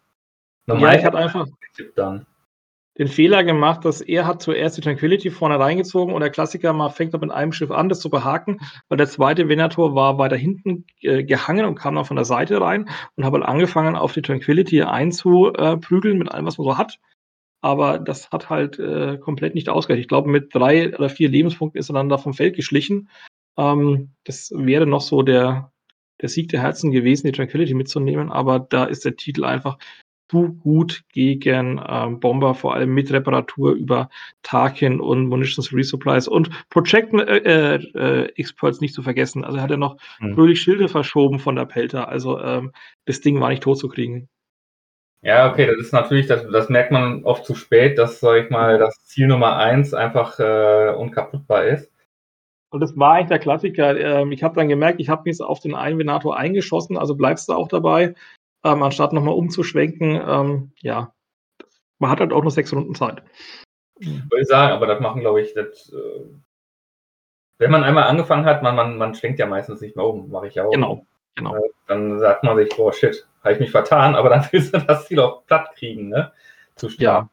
[0.69, 1.49] Also, ja, ich habe einfach
[1.97, 2.25] dann
[2.99, 6.91] den Fehler gemacht, dass er hat zuerst die Tranquility vorne reingezogen und der Klassiker mal
[6.91, 10.85] fängt mit einem Schiff an, das zu behaken, weil der zweite Venator war weiter hinten
[11.01, 14.23] äh, gehangen und kam dann von der Seite rein und habe halt angefangen, auf die
[14.23, 16.99] Tranquility einzuprügeln mit allem, was man so hat.
[17.63, 20.03] Aber das hat halt äh, komplett nicht ausgereicht.
[20.03, 23.09] Ich glaube, mit drei oder vier Lebenspunkten ist er dann da vom Feld geschlichen.
[23.57, 25.73] Ähm, das wäre noch so der,
[26.21, 29.79] der Sieg der Herzen gewesen, die Tranquility mitzunehmen, aber da ist der Titel einfach
[30.33, 34.09] zu gut gegen ähm, Bomber, vor allem mit Reparatur über
[34.43, 39.45] Tarkin und Munitions Resupplies und Project äh, äh, Experts nicht zu vergessen.
[39.45, 40.35] Also er hat ja noch mhm.
[40.35, 42.09] fröhlich Schilde verschoben von der Pelter.
[42.09, 42.73] Also ähm,
[43.05, 44.31] das Ding war nicht tot zu kriegen.
[45.21, 48.51] Ja, okay, das ist natürlich, das, das merkt man oft zu spät, dass, sag ich
[48.51, 51.93] mal, das Ziel Nummer eins einfach äh, unkaputtbar ist.
[52.71, 54.01] Und das war eigentlich der Klassiker.
[54.01, 57.51] Ähm, ich habe dann gemerkt, ich habe mich auf den einen Venator eingeschossen, also bleibst
[57.51, 58.15] du auch dabei
[58.65, 60.21] ähm, anstatt nochmal umzuschwenken.
[60.27, 61.15] Ähm, ja,
[61.99, 63.23] man hat halt auch nur sechs Runden Zeit.
[63.97, 66.25] Würde ich sagen, aber das machen, glaube ich, das, äh,
[67.59, 70.49] wenn man einmal angefangen hat, man, man, man schwenkt ja meistens nicht mehr um, mache
[70.49, 70.73] ich ja auch.
[70.73, 71.07] Genau,
[71.37, 71.55] genau.
[71.55, 74.79] Äh, dann sagt man sich, boah, shit, habe ich mich vertan, aber dann willst du
[74.79, 76.33] das Ziel auch platt kriegen, ne?
[76.75, 77.03] Zu stark.
[77.03, 77.29] Ja.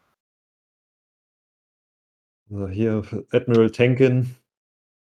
[2.52, 4.36] Also hier Admiral Tankin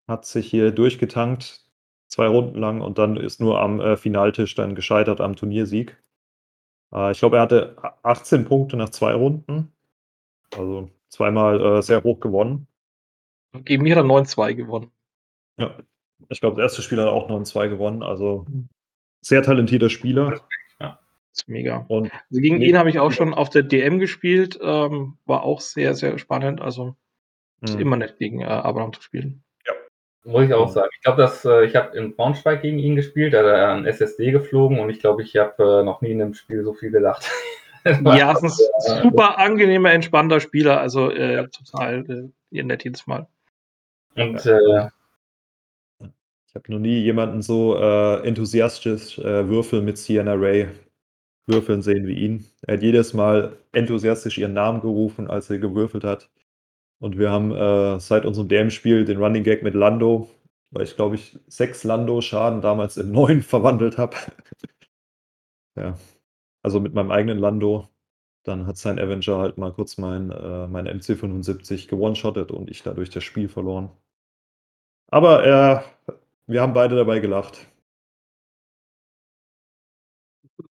[0.08, 1.66] hat sich hier durchgetankt,
[2.08, 6.02] zwei Runden lang und dann ist nur am äh, Finaltisch dann gescheitert am Turniersieg.
[6.94, 9.72] Äh, ich glaube, er hatte 18 Punkte nach zwei Runden.
[10.54, 12.68] Also zweimal äh, sehr hoch gewonnen.
[13.54, 14.92] Gegen mich hat er 9-2 gewonnen.
[15.58, 15.78] Ja,
[16.30, 18.04] ich glaube, das erste Spiel hat er auch 9-2 gewonnen.
[18.04, 18.70] Also mhm.
[19.22, 20.42] sehr talentierter Spieler.
[20.80, 21.00] Ja,
[21.34, 21.86] ist mega.
[21.90, 24.58] Und also gegen ihn habe ich auch schon auf der DM gespielt.
[24.62, 26.62] Ähm, war auch sehr, sehr spannend.
[26.62, 26.96] Also
[27.62, 27.82] ist mhm.
[27.82, 29.41] immer nett gegen äh, Abraham zu spielen.
[30.24, 30.90] Muss ich auch sagen.
[30.96, 33.86] Ich glaube, dass äh, ich habe in Braunschweig gegen ihn gespielt, da hat er ein
[33.86, 36.92] SSD geflogen und ich glaube, ich habe äh, noch nie in einem Spiel so viel
[36.92, 37.28] gelacht.
[37.86, 41.48] ja, ist ein super angenehmer, entspannter Spieler, also äh, ja.
[41.48, 43.28] total äh, nett jedes Mal.
[44.16, 44.90] Und äh,
[46.00, 50.68] ich habe noch nie jemanden so äh, enthusiastisch äh, Würfel mit Sienna Ray
[51.48, 52.46] würfeln sehen wie ihn.
[52.62, 56.30] Er hat jedes Mal enthusiastisch ihren Namen gerufen, als er gewürfelt hat.
[57.02, 60.30] Und wir haben äh, seit unserem DM-Spiel den Running Gag mit Lando,
[60.70, 64.16] weil ich glaube ich sechs Lando-Schaden damals in neun verwandelt habe.
[65.76, 65.98] ja.
[66.64, 67.90] Also mit meinem eigenen Lando.
[68.44, 73.10] Dann hat sein Avenger halt mal kurz mein, äh, mein MC75 gewone-shottet und ich dadurch
[73.10, 73.92] das Spiel verloren.
[75.08, 76.14] Aber äh,
[76.48, 77.68] wir haben beide dabei gelacht.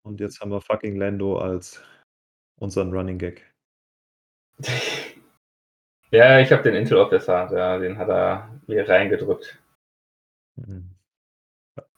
[0.03, 1.83] Und jetzt haben wir fucking Lando als
[2.61, 3.53] unseren Running Gag.
[6.13, 9.59] Ja, ich habe den Intel Officer, ja, den hat er mir reingedrückt.
[10.57, 10.91] Mhm.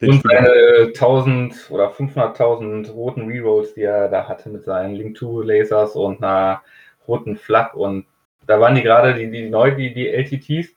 [0.00, 5.44] Und seine 1000 oder 500.000 roten Rerolls, die er da hatte mit seinen Link 2
[5.44, 6.62] Lasers und einer
[7.08, 8.06] roten Flak und
[8.46, 10.74] Da waren die gerade die, die neu, die, die LTTs.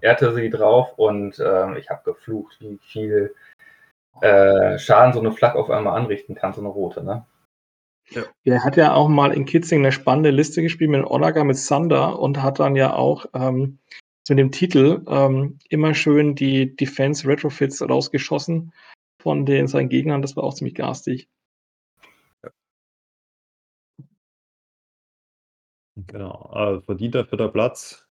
[0.00, 3.34] Er hatte sie drauf und äh, ich habe geflucht, wie viel
[4.20, 7.26] äh, Schaden so eine Flak auf einmal anrichten kann, so eine rote, ne?
[8.10, 8.24] Ja.
[8.44, 12.18] Er hat ja auch mal in Kitzing eine spannende Liste gespielt mit Onaga, mit Thunder
[12.18, 13.78] und hat dann ja auch ähm,
[14.28, 18.72] mit dem Titel ähm, immer schön die Defense Retrofits rausgeschossen
[19.20, 20.22] von den seinen Gegnern.
[20.22, 21.28] Das war auch ziemlich garstig.
[25.96, 28.06] Genau, also verdienter vierter Platz.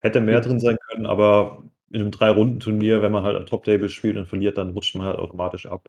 [0.00, 4.26] Hätte mehr drin sein können, aber in einem Drei-Runden-Turnier, wenn man halt Top-Table spielt und
[4.26, 5.88] verliert, dann rutscht man halt automatisch ab.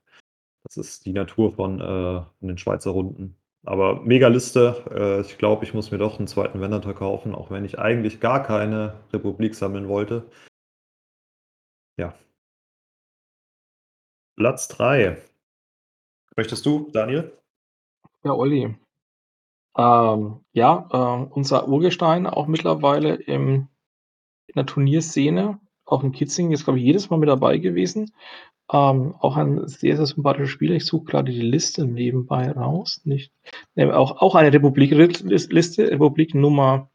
[0.63, 3.37] Das ist die Natur von, äh, von den Schweizer Runden.
[3.63, 4.85] Aber mega Liste.
[4.91, 8.19] Äh, ich glaube, ich muss mir doch einen zweiten Venator kaufen, auch wenn ich eigentlich
[8.19, 10.29] gar keine Republik sammeln wollte.
[11.97, 12.15] Ja.
[14.35, 15.21] Platz 3.
[16.35, 17.37] Möchtest du, Daniel?
[18.23, 18.75] Ja, Olli.
[19.77, 23.67] Ähm, ja, äh, unser Urgestein auch mittlerweile im,
[24.47, 28.11] in der Turnierszene, auch in Kitzingen, ist, glaube ich, jedes Mal mit dabei gewesen.
[28.73, 30.75] Ähm, auch ein sehr, sehr sympathischer Spieler.
[30.75, 33.01] Ich suche gerade die Liste nebenbei raus.
[33.03, 33.33] Nicht,
[33.75, 36.89] ne, auch, auch eine Republik-Liste, Republik Nummer,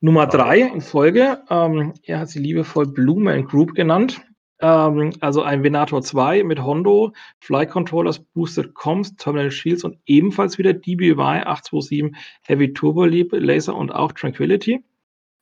[0.00, 1.42] Nummer drei in Folge.
[1.50, 4.20] Ähm, er hat sie liebevoll Blume Group genannt.
[4.60, 10.58] Ähm, also ein Venator 2 mit Hondo, Flight Controllers, Boosted Comms, Terminal Shields und ebenfalls
[10.58, 12.12] wieder DBY 827
[12.42, 14.84] Heavy Turbo Laser und auch Tranquility.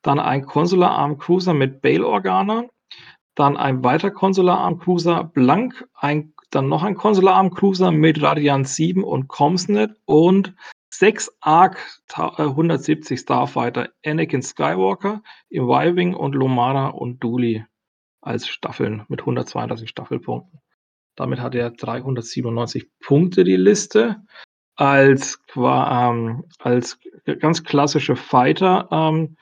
[0.00, 2.64] Dann ein Consular Arm Cruiser mit Bale Organa,
[3.36, 8.20] dann ein weiter Consular Arm Cruiser Blank, ein, dann noch ein Consular Arm Cruiser mit
[8.20, 10.54] Radiant 7 und Comsnet und
[10.88, 11.78] sechs ARC
[12.12, 17.64] 170 äh, Starfighter, Anakin Skywalker Y-Wing und Lomara und Dooley
[18.22, 20.60] als Staffeln mit 132 Staffelpunkten.
[21.14, 24.16] Damit hat er 397 Punkte die Liste.
[24.78, 26.98] Als, ähm, als
[27.40, 29.36] ganz klassische Fighter ähm,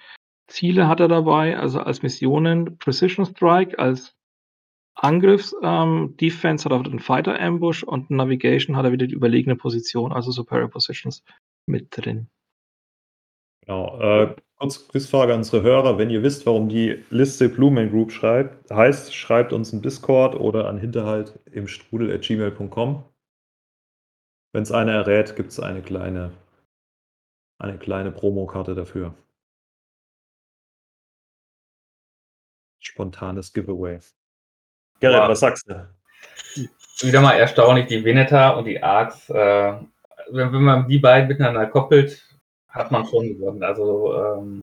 [0.47, 4.14] Ziele hat er dabei, also als Missionen Precision Strike, als
[4.95, 9.57] Angriffs ähm, Defense hat er den Fighter Ambush und Navigation hat er wieder die überlegene
[9.57, 11.24] Position, also Superior Positions
[11.66, 12.28] mit drin.
[13.66, 13.99] Genau.
[13.99, 15.99] Äh, kurz Quizfrage an unsere Hörer.
[15.99, 20.68] Wenn ihr wisst, warum die Liste Blumen Group schreibt, heißt, schreibt uns ein Discord oder
[20.68, 23.05] an Hinterhalt im Strudel at gmail.com.
[24.53, 26.32] Wenn es einer errät, gibt es eine kleine,
[27.59, 29.14] eine kleine Promokarte dafür.
[32.85, 33.99] Spontanes Giveaway.
[35.01, 35.28] Gerrit, wow.
[35.28, 35.89] was sagst du?
[37.01, 39.28] Wieder mal erstaunlich, die Veneta und die Arcs.
[39.30, 39.74] Äh,
[40.30, 42.22] wenn, wenn man die beiden miteinander koppelt,
[42.68, 43.62] hat man schon gewonnen.
[43.62, 44.61] Also ähm,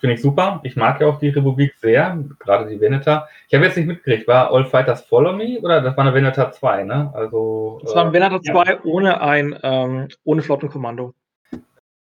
[0.00, 0.60] finde ich super.
[0.62, 3.28] Ich mag ja auch die Republik sehr, gerade die Veneta.
[3.48, 6.52] Ich habe jetzt nicht mitgekriegt, war All Fighters Follow Me oder das war eine Veneta
[6.52, 7.10] 2, ne?
[7.14, 8.78] Also, das war eine Veneta 2 ja.
[8.84, 11.14] ohne ein ähm, ohne Flottenkommando.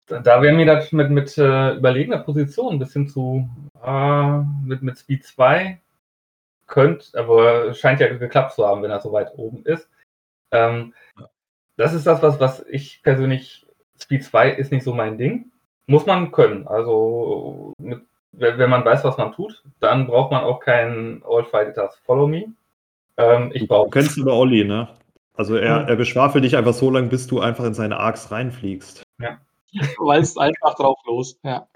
[0.06, 3.48] Da, wäre mir das mit, mit äh, überlegener Position ein bisschen zu
[3.84, 5.80] äh, mit, mit Speed 2
[6.66, 9.88] könnte, aber scheint ja geklappt zu haben, wenn er so weit oben ist.
[10.52, 10.94] Ähm,
[11.76, 13.66] das ist das, was, was ich persönlich
[14.00, 15.50] Speed 2 ist nicht so mein Ding.
[15.86, 16.66] Muss man können.
[16.66, 18.02] Also, mit,
[18.32, 22.46] wenn man weiß, was man tut, dann braucht man auch keinen All Fighters Follow Me.
[23.16, 24.88] Ähm, ich du kennst über Olli, ne?
[25.34, 29.02] Also, er, er beschwafelt dich einfach so lange, bis du einfach in seine Arcs reinfliegst.
[29.20, 29.38] Ja.
[29.98, 31.66] Weil es einfach drauf los, ja.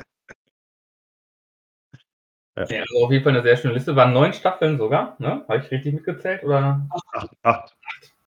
[2.57, 2.65] Ja.
[2.65, 2.81] ja.
[2.81, 3.97] also auf jeden Fall eine sehr schöne Liste.
[3.97, 5.45] Waren neun Staffeln sogar, ne?
[5.49, 6.43] Habe ich richtig mitgezählt?
[6.45, 6.87] Oder?
[6.91, 7.31] Acht.
[7.43, 7.77] Acht.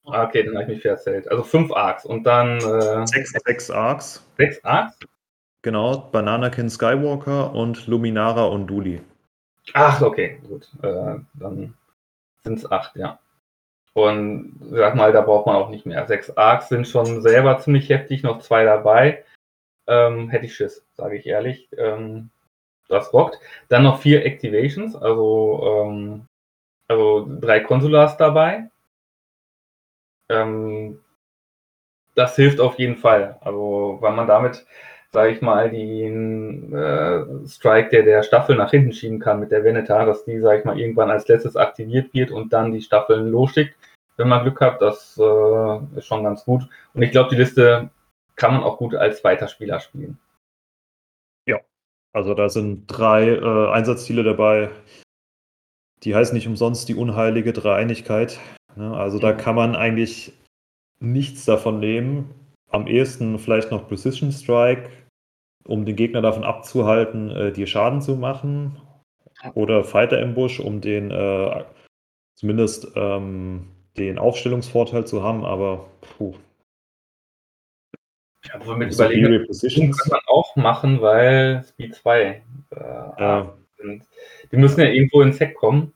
[0.06, 1.30] Ah, okay, dann habe ich mich verzählt.
[1.30, 2.58] Also fünf Arcs und dann.
[2.58, 4.26] Äh, sechs, sechs Arcs.
[4.36, 4.98] Sechs Arcs?
[5.62, 9.00] Genau, Bananakin Skywalker und Luminara und Duli.
[9.72, 10.68] Ach, okay, gut.
[10.82, 11.74] Äh, dann
[12.42, 13.18] sind es acht, ja.
[13.94, 16.06] Und sag mal, da braucht man auch nicht mehr.
[16.06, 19.24] Sechs Arcs sind schon selber ziemlich heftig, noch zwei dabei.
[19.86, 21.68] Ähm, hätte ich Schiss, sage ich ehrlich.
[21.76, 22.30] Ähm,
[22.88, 23.38] das rockt.
[23.68, 26.26] Dann noch vier Activations, also, ähm,
[26.88, 28.70] also drei Konsulars dabei.
[30.28, 31.00] Ähm,
[32.14, 33.38] das hilft auf jeden Fall.
[33.40, 34.66] Also, weil man damit,
[35.12, 39.64] sage ich mal, den äh, Strike der, der Staffel nach hinten schieben kann mit der
[39.64, 43.28] Veneta, dass die, sage ich mal, irgendwann als letztes aktiviert wird und dann die Staffeln
[43.30, 43.76] losschickt.
[44.16, 46.62] Wenn man Glück hat, das äh, ist schon ganz gut.
[46.94, 47.90] Und ich glaube, die Liste
[48.36, 50.18] kann man auch gut als zweiter Spieler spielen.
[51.46, 51.60] Ja,
[52.12, 54.70] also da sind drei äh, Einsatzziele dabei.
[56.02, 58.38] Die heißen nicht umsonst die unheilige Dreieinigkeit.
[58.76, 58.94] Ne?
[58.94, 60.32] Also da kann man eigentlich
[61.00, 62.34] nichts davon nehmen.
[62.70, 64.90] Am ehesten vielleicht noch Precision Strike,
[65.64, 68.80] um den Gegner davon abzuhalten, äh, dir Schaden zu machen.
[69.54, 71.64] Oder Fighter Ambush, um den äh,
[72.34, 76.34] zumindest ähm, den Aufstellungsvorteil zu haben, aber puh.
[78.46, 82.42] Ja, obwohl mit Überlegen kann man auch machen, weil Speed 2 äh,
[83.18, 83.56] ja.
[84.50, 85.92] Die müssen ja irgendwo ins Heck kommen.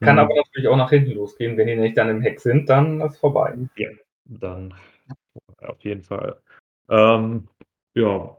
[0.00, 0.20] Kann mhm.
[0.20, 1.56] aber natürlich auch nach hinten losgehen.
[1.56, 3.56] Wenn die nicht dann im Heck sind, dann ist es vorbei.
[3.76, 3.88] Ja,
[4.24, 4.74] dann
[5.58, 6.40] auf jeden Fall.
[6.88, 7.48] Ähm,
[7.94, 8.36] ja,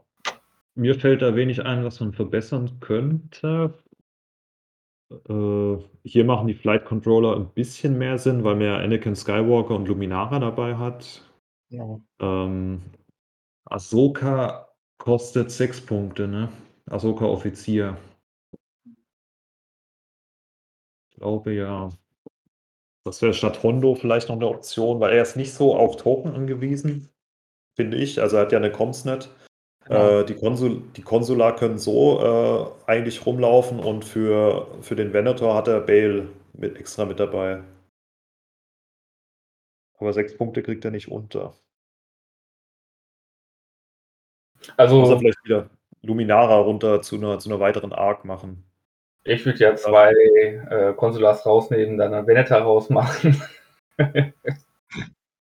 [0.74, 3.74] mir fällt da wenig ein, was man verbessern könnte.
[5.28, 9.74] Äh, hier machen die Flight Controller ein bisschen mehr Sinn, weil man ja Anakin Skywalker
[9.74, 11.22] und Luminara dabei hat.
[11.68, 12.00] Ja.
[12.20, 12.82] Ähm,
[13.70, 14.68] Ahsoka
[14.98, 16.50] kostet 6 Punkte, ne?
[16.86, 17.96] Ahsoka Offizier.
[21.08, 21.90] Ich glaube ja.
[23.04, 26.32] Das wäre statt Hondo vielleicht noch eine Option, weil er ist nicht so auf Token
[26.32, 27.08] angewiesen,
[27.76, 28.20] finde ich.
[28.20, 29.30] Also er hat ja eine Comsnet.
[29.88, 30.20] Ja.
[30.20, 35.54] Äh, die, Konsul die Konsular können so äh, eigentlich rumlaufen und für, für den Venator
[35.54, 37.62] hat er Bale mit, extra mit dabei.
[39.98, 41.54] Aber sechs Punkte kriegt er nicht unter.
[44.76, 45.00] Also.
[45.00, 45.70] Muss er vielleicht wieder
[46.02, 48.64] Luminara runter zu einer, zu einer weiteren Arc machen.
[49.24, 53.42] Ich würde ja zwei äh, Konsulars rausnehmen, dann ein Veneta rausmachen.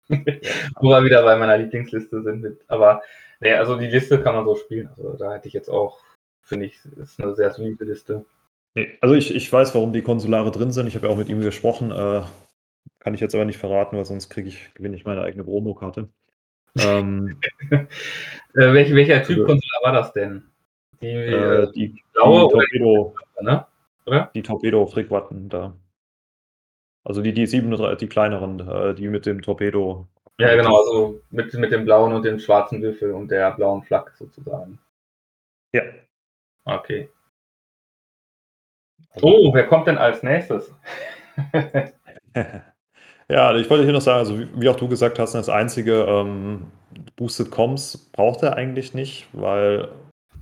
[0.08, 2.40] Wo wir wieder bei meiner Lieblingsliste sind.
[2.40, 3.02] Mit, aber
[3.40, 4.88] nee, also die Liste kann man so spielen.
[4.96, 6.00] Also da hätte ich jetzt auch,
[6.40, 8.24] finde ich, ist eine sehr solide Liste.
[8.74, 10.86] Nee, also ich, ich weiß, warum die Konsulare drin sind.
[10.86, 11.90] Ich habe ja auch mit ihm gesprochen.
[11.90, 12.22] Äh,
[13.00, 16.08] kann ich jetzt aber nicht verraten, weil sonst kriege ich, gewinne ich meine eigene Promokarte.
[16.78, 17.86] Ähm, äh,
[18.54, 20.44] welch, welcher Typ also, Konsular war das denn?
[21.00, 23.66] Die, äh, äh die blaue die Torpedo, ne?
[24.06, 24.30] oder?
[24.34, 25.74] Die Torpedo-Frequatten da.
[27.04, 30.08] Also die, die 37, die kleineren, äh, die mit dem Torpedo.
[30.38, 34.12] Ja, genau, also mit, mit dem blauen und dem schwarzen Würfel und der blauen Flak
[34.16, 34.78] sozusagen.
[35.72, 35.82] Ja.
[36.64, 37.08] Okay.
[39.22, 40.74] Oh, wer kommt denn als nächstes?
[43.30, 46.04] ja, ich wollte hier noch sagen, also wie, wie auch du gesagt hast, das einzige
[46.08, 46.66] ähm,
[47.16, 49.88] Boosted Comms braucht er eigentlich nicht, weil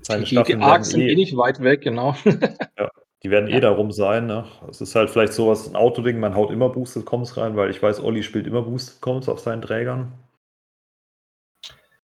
[0.02, 2.14] seine die, Staffeln die Arcs sind eh, eh nicht weit weg, genau.
[2.78, 2.90] ja,
[3.22, 4.26] die werden eh darum sein.
[4.26, 4.44] Ne?
[4.68, 7.82] Es ist halt vielleicht sowas, ein Autoding, man haut immer Boosted Comms rein, weil ich
[7.82, 10.12] weiß, Olli spielt immer Boosted Comms auf seinen Trägern.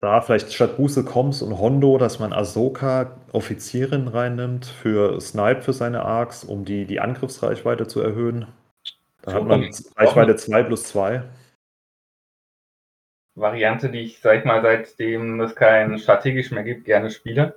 [0.00, 5.74] Da vielleicht statt Boosted Comms und Hondo, dass man Ahsoka Offizierin reinnimmt für Snipe für
[5.74, 8.46] seine Arcs, um die, die Angriffsreichweite zu erhöhen.
[9.30, 11.22] Da hat man Reichweite 2 plus 2.
[13.36, 17.54] Variante, die ich, sag ich mal, seitdem es kein strategisch mehr gibt, gerne spiele.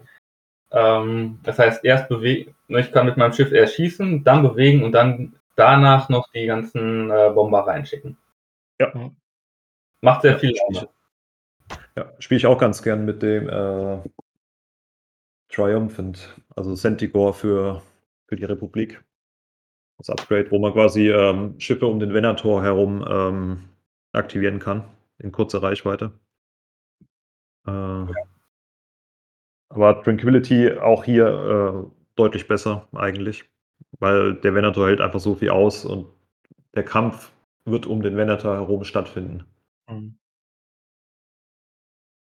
[0.71, 4.83] Ähm, das heißt, erst bewegen, ne, ich kann mit meinem Schiff erst schießen, dann bewegen
[4.83, 8.17] und dann danach noch die ganzen äh, Bomber reinschicken.
[8.79, 9.11] Ja.
[10.01, 10.89] Macht sehr viel Laune.
[11.95, 13.99] Ja, spiele ich auch ganz gern mit dem äh,
[15.49, 17.81] Triumphant, also Centigore für,
[18.27, 19.03] für die Republik.
[19.97, 23.69] Das Upgrade, wo man quasi ähm, Schiffe um den Venator herum ähm,
[24.11, 24.85] aktivieren kann,
[25.19, 26.11] in kurzer Reichweite.
[27.67, 28.13] Äh, ja.
[29.69, 33.45] Aber Tranquility auch hier äh, deutlich besser eigentlich,
[33.99, 36.07] weil der Venator hält einfach so viel aus und
[36.75, 37.31] der Kampf
[37.65, 39.45] wird um den Venator herum stattfinden.
[39.89, 40.17] Mhm.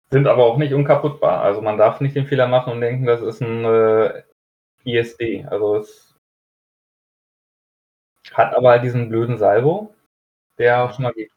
[0.09, 1.41] Sind aber auch nicht unkaputtbar.
[1.41, 4.23] Also man darf nicht den Fehler machen und denken, das ist ein äh,
[4.85, 5.45] ISD.
[5.47, 6.06] Also es
[8.33, 9.95] hat aber halt diesen blöden Salvo,
[10.57, 11.31] der auch schon mal geht.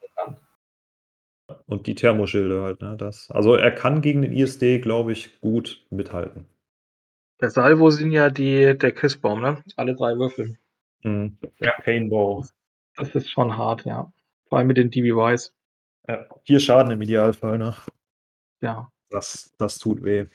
[1.66, 2.96] Und die Thermoschilde halt, ne?
[2.96, 3.30] Das.
[3.30, 6.46] Also er kann gegen den ISD, glaube ich, gut mithalten.
[7.40, 9.62] Der Salvo sind ja die, der Kissbaum, ne?
[9.76, 10.58] Alle drei Würfel.
[11.02, 11.38] Mhm.
[11.58, 11.72] Ja.
[11.82, 12.44] Painball.
[12.96, 14.12] Das ist schon hart, ja.
[14.48, 15.54] Vor allem mit den DBYs.
[16.08, 17.74] Ja, vier Schaden im Idealfall, ne?
[18.60, 18.90] Ja.
[19.08, 20.26] Das, das tut weh.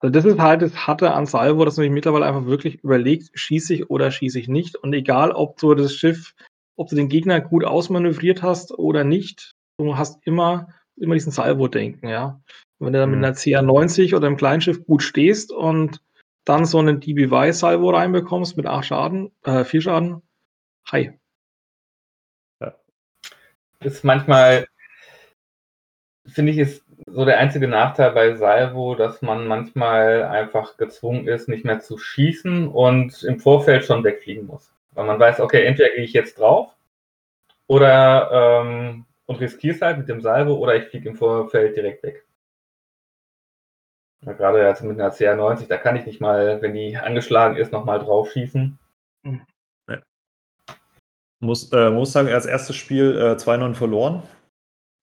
[0.00, 3.30] Also das ist halt das Harte an Salvo, dass man sich mittlerweile einfach wirklich überlegt,
[3.34, 4.76] schieße ich oder schieße ich nicht.
[4.76, 6.34] Und egal, ob so das Schiff
[6.76, 9.54] ob du den Gegner gut ausmanövriert hast oder nicht.
[9.78, 12.40] Du hast immer, immer diesen Salvo-Denken, ja.
[12.78, 13.16] wenn du dann mhm.
[13.16, 16.00] mit einer CR90 oder einem Kleinschiff gut stehst und
[16.44, 20.22] dann so einen DBY-Salvo reinbekommst mit 8 Schaden, äh, 4 Schaden,
[20.90, 21.18] hi.
[22.60, 22.74] Ja.
[23.80, 24.66] Ist manchmal,
[26.26, 31.48] finde ich, ist so der einzige Nachteil bei Salvo, dass man manchmal einfach gezwungen ist,
[31.48, 34.72] nicht mehr zu schießen und im Vorfeld schon wegfliegen muss.
[34.92, 36.74] Weil man weiß, okay, entweder gehe ich jetzt drauf
[37.66, 42.02] oder ähm, und riskiere es halt mit dem Salvo oder ich fliege im Vorfeld direkt
[42.02, 42.24] weg.
[44.22, 47.72] Ja, gerade jetzt mit einer CR90, da kann ich nicht mal, wenn die angeschlagen ist,
[47.72, 48.78] nochmal drauf schießen.
[49.88, 49.98] Ja.
[51.40, 54.22] Muss, äh, muss sagen, als erstes Spiel äh, 2-9 verloren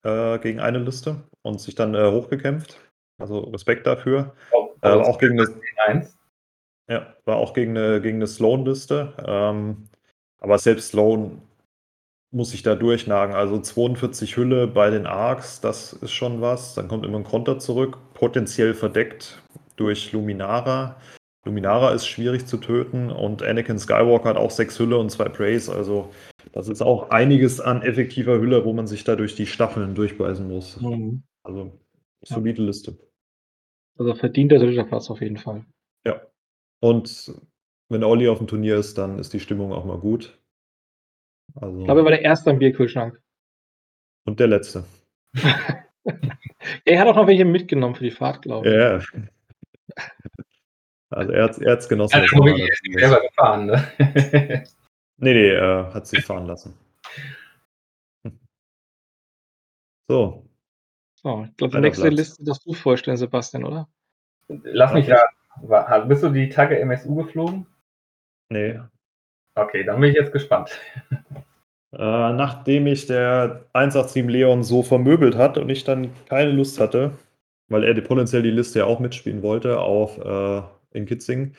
[0.02, 2.80] äh, gegen eine Liste und sich dann äh, hochgekämpft.
[3.18, 4.34] Also Respekt dafür.
[4.52, 5.48] Oh, also auch gegen eine,
[5.86, 6.16] 1.
[6.88, 9.14] Ja, war auch gegen eine, gegen eine Sloan-Liste.
[9.24, 9.88] Ähm,
[10.40, 11.40] aber selbst Sloan
[12.32, 13.34] muss sich da durchnagen.
[13.34, 16.74] Also 42 Hülle bei den Arcs, das ist schon was.
[16.74, 19.40] Dann kommt immer ein Konter zurück, potenziell verdeckt
[19.76, 20.96] durch Luminara.
[21.44, 25.72] Luminara ist schwierig zu töten und Anakin Skywalker hat auch sechs Hülle und zwei Praise.
[25.74, 26.10] Also
[26.52, 30.46] das ist auch einiges an effektiver Hülle, wo man sich da durch die Staffeln durchbeißen
[30.46, 30.80] muss.
[30.80, 31.22] Mhm.
[31.42, 31.78] Also
[32.22, 32.66] solide ja.
[32.66, 32.98] Liste.
[33.98, 35.64] Also verdient der dritte Platz auf jeden Fall.
[36.06, 36.20] Ja.
[36.80, 37.32] Und
[37.88, 40.38] wenn Olli auf dem Turnier ist, dann ist die Stimmung auch mal gut.
[41.54, 43.20] Also ich glaube, er war der Erste am Bierkühlschrank.
[44.24, 44.84] Und der Letzte.
[46.84, 48.74] er hat auch noch welche mitgenommen für die Fahrt, glaube ich.
[48.74, 49.00] Ja.
[51.10, 52.14] Also er hat es genossen.
[52.14, 52.30] Er hat
[52.98, 54.64] selber gefahren, ne?
[55.22, 56.74] nee, nee, er hat sich fahren lassen.
[60.08, 60.46] So.
[61.14, 62.16] So, ich glaube, die nächste Platz.
[62.16, 63.88] Liste darfst du vorstellen, Sebastian, oder?
[64.48, 66.08] Lass mich raten.
[66.08, 67.66] Bist du die Tage MSU geflogen?
[68.50, 68.80] Nee.
[69.54, 70.78] Okay, dann bin ich jetzt gespannt.
[71.94, 77.12] Äh, nachdem ich der 187 Leon so vermöbelt hat und ich dann keine Lust hatte,
[77.68, 80.62] weil er potenziell die Liste ja auch mitspielen wollte auf äh,
[80.92, 81.54] in Kitzing,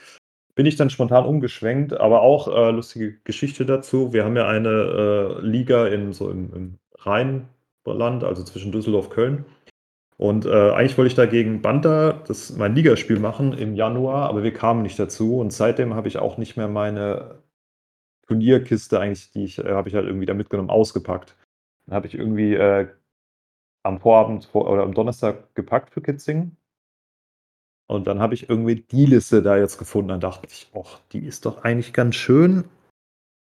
[0.56, 4.14] bin ich dann spontan umgeschwenkt, aber auch äh, lustige Geschichte dazu.
[4.14, 9.14] Wir haben ja eine äh, Liga in, so im, im Rheinland, also zwischen Düsseldorf und
[9.14, 9.46] Köln.
[10.18, 14.54] Und äh, eigentlich wollte ich dagegen Banta das mein Ligaspiel machen im Januar, aber wir
[14.54, 15.40] kamen nicht dazu.
[15.40, 17.40] Und seitdem habe ich auch nicht mehr meine
[18.28, 21.36] Turnierkiste eigentlich, die ich, äh, habe ich halt irgendwie da mitgenommen, ausgepackt.
[21.86, 22.88] Dann habe ich irgendwie äh,
[23.84, 26.56] am Vorabend vor, oder am Donnerstag gepackt für Kitzing.
[27.94, 30.10] Und dann habe ich irgendwie die Liste da jetzt gefunden.
[30.10, 32.66] Dann dachte ich, ach, die ist doch eigentlich ganz schön.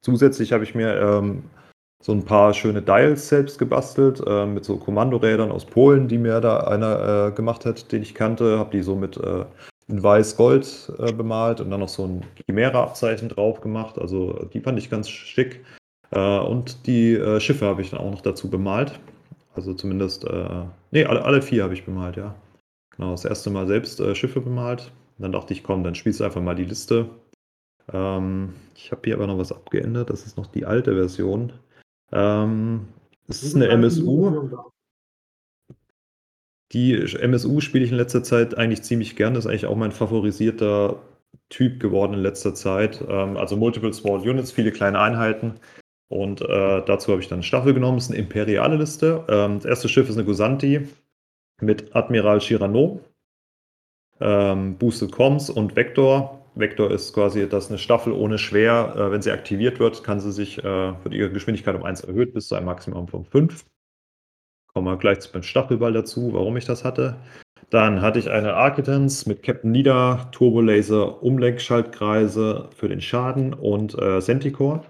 [0.01, 1.43] Zusätzlich habe ich mir ähm,
[2.01, 6.39] so ein paar schöne Dials selbst gebastelt, äh, mit so Kommandorädern aus Polen, die mir
[6.39, 8.57] da einer äh, gemacht hat, den ich kannte.
[8.57, 9.43] Habe die so mit äh,
[9.89, 13.99] in weiß-gold äh, bemalt und dann noch so ein Chimera-Abzeichen drauf gemacht.
[13.99, 15.65] Also die fand ich ganz schick.
[16.11, 18.99] Äh, und die äh, Schiffe habe ich dann auch noch dazu bemalt.
[19.55, 20.25] Also zumindest,
[20.91, 22.33] nee, alle, alle vier habe ich bemalt, ja.
[22.99, 24.91] Genau, das erste Mal selbst äh, Schiffe bemalt.
[25.17, 27.09] Und dann dachte ich, komm, dann spielst du einfach mal die Liste.
[27.93, 30.09] Ähm, ich habe hier aber noch was abgeändert.
[30.09, 31.53] Das ist noch die alte Version.
[32.11, 32.89] Ähm,
[33.29, 34.49] es ist eine MSU.
[36.73, 39.33] Die MSU spiele ich in letzter Zeit eigentlich ziemlich gern.
[39.33, 41.01] Das ist eigentlich auch mein favorisierter
[41.47, 43.01] Typ geworden in letzter Zeit.
[43.07, 45.53] Ähm, also Multiple Small Units, viele kleine Einheiten.
[46.09, 47.97] Und äh, dazu habe ich dann eine Staffel genommen.
[47.97, 49.23] Das ist eine imperiale Liste.
[49.29, 50.85] Ähm, das erste Schiff ist eine Gusanti
[51.61, 53.01] mit Admiral Chirano,
[54.19, 56.45] ähm, Boosted Comms und Vector.
[56.55, 58.93] Vector ist quasi das eine Staffel ohne Schwer.
[58.95, 62.33] Äh, wenn sie aktiviert wird, kann sie sich, äh, wird ihre Geschwindigkeit um 1 erhöht
[62.33, 63.65] bis zu einem Maximum von 5.
[64.73, 67.17] Kommen wir gleich beim Staffelball dazu, warum ich das hatte.
[67.69, 74.19] Dann hatte ich eine Architens mit Captain Nida, Turbolaser, Umlenkschaltkreise für den Schaden und äh,
[74.21, 74.83] Centicore,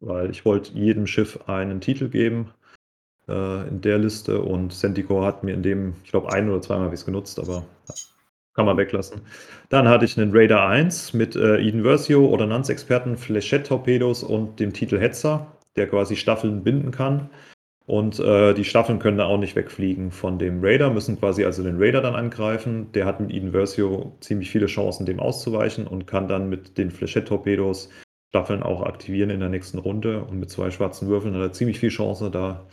[0.00, 2.52] weil ich wollte jedem Schiff einen Titel geben
[3.30, 6.86] äh, in der Liste und Centicore hat mir in dem, ich glaube, ein oder zweimal
[6.86, 7.64] habe ich es genutzt, aber
[8.54, 9.22] kann man weglassen.
[9.68, 14.98] Dann hatte ich einen Raider 1 mit äh, Eden Versio, Ordnanzexperten, Flechette-Torpedos und dem Titel
[14.98, 17.30] Hetzer, der quasi Staffeln binden kann.
[17.86, 21.62] Und äh, die Staffeln können da auch nicht wegfliegen von dem Raider, müssen quasi also
[21.62, 22.92] den Raider dann angreifen.
[22.92, 26.90] Der hat mit Eden Versio ziemlich viele Chancen, dem auszuweichen und kann dann mit den
[26.90, 27.88] Flechette-Torpedos
[28.30, 30.22] Staffeln auch aktivieren in der nächsten Runde.
[30.22, 32.64] Und mit zwei schwarzen Würfeln hat er ziemlich viel Chance, da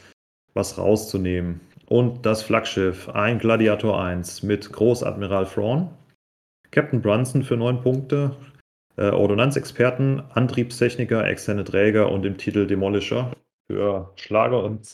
[0.58, 1.62] was rauszunehmen.
[1.88, 5.90] Und das Flaggschiff, ein Gladiator 1 mit Großadmiral Thrawn,
[6.72, 8.36] Captain Brunson für 9 Punkte,
[8.98, 13.32] äh, Ordnanzexperten, Antriebstechniker, externe Träger und im Titel Demolisher
[13.68, 14.86] für Schlager und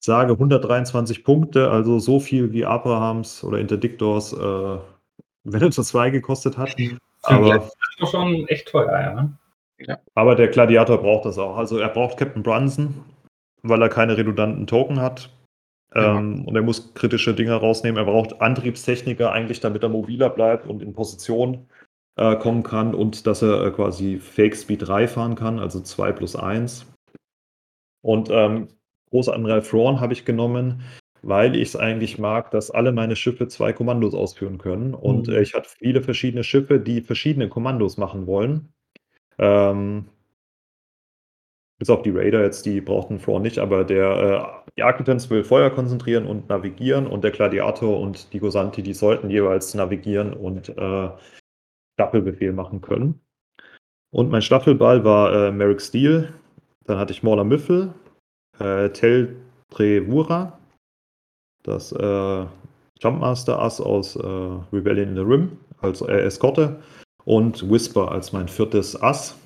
[0.00, 4.78] sage 123 Punkte, also so viel wie Abrahams oder Interdictors äh,
[5.44, 6.74] Venator 2 gekostet hat.
[7.22, 9.14] Aber das ist schon echt teuer, ja.
[9.14, 9.38] Ne?
[9.78, 9.98] ja.
[10.14, 11.56] Aber der Gladiator braucht das auch.
[11.56, 13.04] Also er braucht Captain Brunson,
[13.62, 15.30] weil er keine redundanten Token hat.
[15.94, 16.18] Ja.
[16.18, 17.98] Ähm, und er muss kritische Dinge rausnehmen.
[17.98, 21.66] Er braucht Antriebstechniker eigentlich, damit er mobiler bleibt und in Position
[22.16, 26.12] äh, kommen kann und dass er äh, quasi Fake Speed 3 fahren kann, also 2
[26.12, 26.86] plus 1.
[28.02, 28.68] Und ähm,
[29.10, 30.82] große Admiral Thrawn habe ich genommen,
[31.22, 34.94] weil ich es eigentlich mag, dass alle meine Schiffe zwei Kommandos ausführen können.
[34.94, 35.34] Und mhm.
[35.34, 38.72] äh, ich hatte viele verschiedene Schiffe, die verschiedene Kommandos machen wollen.
[39.38, 40.06] Ähm,
[41.80, 45.42] bis auf die Raider jetzt, die brauchten Thrawn nicht, aber der äh, die Architens will
[45.42, 50.68] Feuer konzentrieren und navigieren und der Gladiator und die Gosanti, die sollten jeweils navigieren und
[50.68, 51.10] äh,
[51.94, 53.20] Staffelbefehl machen können.
[54.10, 56.34] Und mein Staffelball war äh, Merrick Steele,
[56.84, 57.94] dann hatte ich Mauler Müffel,
[58.58, 59.36] äh, Tel
[59.70, 60.58] Trevura,
[61.62, 62.46] das äh,
[63.00, 64.26] Jumpmaster Ass aus äh,
[64.72, 66.82] Rebellion in the Rim als äh, Eskorte
[67.24, 69.39] und Whisper als mein viertes Ass.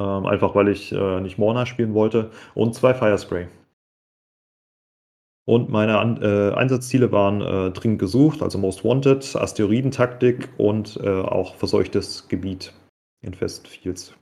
[0.00, 2.30] Ähm, einfach weil ich äh, nicht Morna spielen wollte.
[2.54, 3.48] Und zwei Firespray.
[5.44, 11.08] Und meine An äh, Einsatzziele waren äh, dringend gesucht, also Most Wanted, Asteroidentaktik und äh,
[11.08, 12.72] auch verseuchtes Gebiet
[13.20, 14.14] in Fest Fields.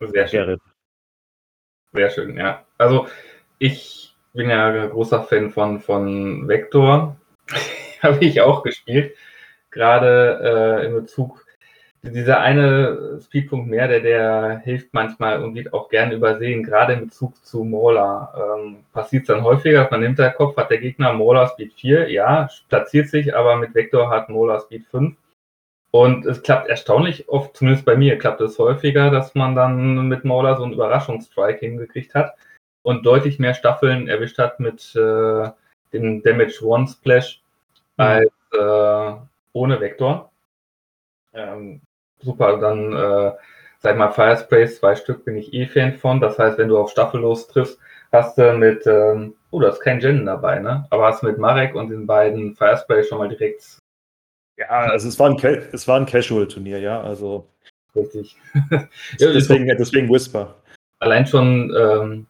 [0.00, 0.60] Sehr schön.
[1.92, 2.66] Sehr schön, ja.
[2.76, 3.06] Also
[3.58, 7.16] ich bin ja großer Fan von, von Vector.
[8.02, 9.16] Habe ich auch gespielt.
[9.70, 10.40] Gerade
[10.82, 11.45] äh, in Bezug
[12.12, 17.06] dieser eine Speedpunkt mehr, der, der hilft manchmal und wird auch gerne übersehen, gerade in
[17.06, 18.32] Bezug zu Mauler.
[18.36, 22.10] Ähm, Passiert es dann häufiger, man nimmt der Kopf, hat der Gegner Mauler Speed 4,
[22.10, 25.16] ja, platziert sich, aber mit Vector hat Mauler Speed 5.
[25.90, 30.24] Und es klappt erstaunlich oft, zumindest bei mir, klappt es häufiger, dass man dann mit
[30.24, 32.34] Mauler so einen Überraschungsstrike hingekriegt hat
[32.82, 35.50] und deutlich mehr Staffeln erwischt hat mit äh,
[35.92, 37.42] dem Damage One Splash
[37.96, 38.04] mhm.
[38.04, 39.12] als äh,
[39.52, 40.30] ohne Vektor.
[41.32, 41.80] Ähm,
[42.20, 43.32] super, dann äh,
[43.78, 46.20] sag mal Firesprays, zwei Stück bin ich eh Fan von.
[46.20, 47.78] Das heißt, wenn du auf Staffellos triffst,
[48.12, 50.86] hast du mit, ähm, oh, da ist kein Gen dabei, ne?
[50.90, 53.80] Aber hast mit Marek und den beiden Firesprays schon mal direkt
[54.56, 55.36] ja, also es war ein,
[55.72, 57.46] es war ein Casual-Turnier, ja, also.
[57.94, 58.36] Richtig.
[58.70, 60.56] ja, deswegen, deswegen Whisper.
[60.98, 62.26] Allein schon, ähm,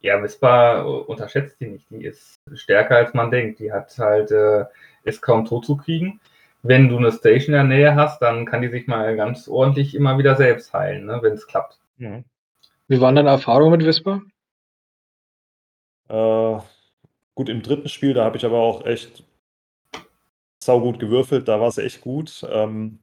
[0.00, 1.86] ja, Whisper unterschätzt die nicht.
[1.90, 3.58] Die ist stärker als man denkt.
[3.58, 4.64] Die hat halt, äh,
[5.04, 6.20] ist kaum tot zu kriegen.
[6.62, 9.94] Wenn du eine Station in der Nähe hast, dann kann die sich mal ganz ordentlich
[9.94, 11.78] immer wieder selbst heilen, ne, wenn es klappt.
[11.96, 12.24] Mhm.
[12.86, 14.22] Wie waren deine Erfahrungen mit Whisper?
[16.08, 16.58] Äh,
[17.34, 19.24] gut, im dritten Spiel, da habe ich aber auch echt
[20.62, 22.46] saugut gewürfelt, da war es echt gut.
[22.48, 23.00] Ähm,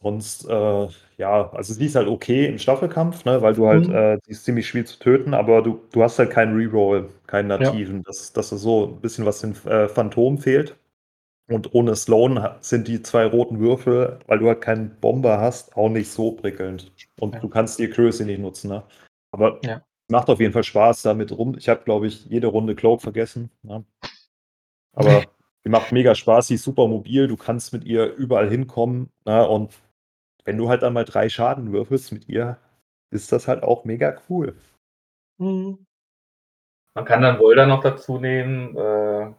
[0.00, 3.94] sonst, äh, ja, also sie ist halt okay im Staffelkampf, ne, weil du halt, mhm.
[3.94, 7.48] äh, die ist ziemlich schwer zu töten, aber du, du hast halt keinen Reroll, keinen
[7.48, 7.96] nativen.
[7.96, 8.02] Ja.
[8.06, 10.76] Das, das ist so ein bisschen was den äh, Phantom fehlt.
[11.48, 15.88] Und ohne Sloan sind die zwei roten Würfel, weil du halt keinen Bomber hast, auch
[15.88, 16.92] nicht so prickelnd.
[17.18, 17.40] Und ja.
[17.40, 18.82] du kannst die Accuracy nicht nutzen, ne?
[19.32, 19.82] Aber ja.
[20.08, 21.56] macht auf jeden Fall Spaß damit rum.
[21.56, 23.50] Ich habe, glaube ich, jede Runde Cloak vergessen.
[23.62, 23.84] Ne?
[24.94, 25.24] Aber
[25.68, 29.10] Die macht mega Spaß, sie ist super mobil, du kannst mit ihr überall hinkommen.
[29.26, 29.46] Ne?
[29.46, 29.74] Und
[30.44, 32.56] wenn du halt einmal drei Schaden würfelst mit ihr,
[33.10, 34.56] ist das halt auch mega cool.
[35.38, 35.84] Mhm.
[36.94, 39.34] Man kann dann Boulder noch dazu nehmen, äh,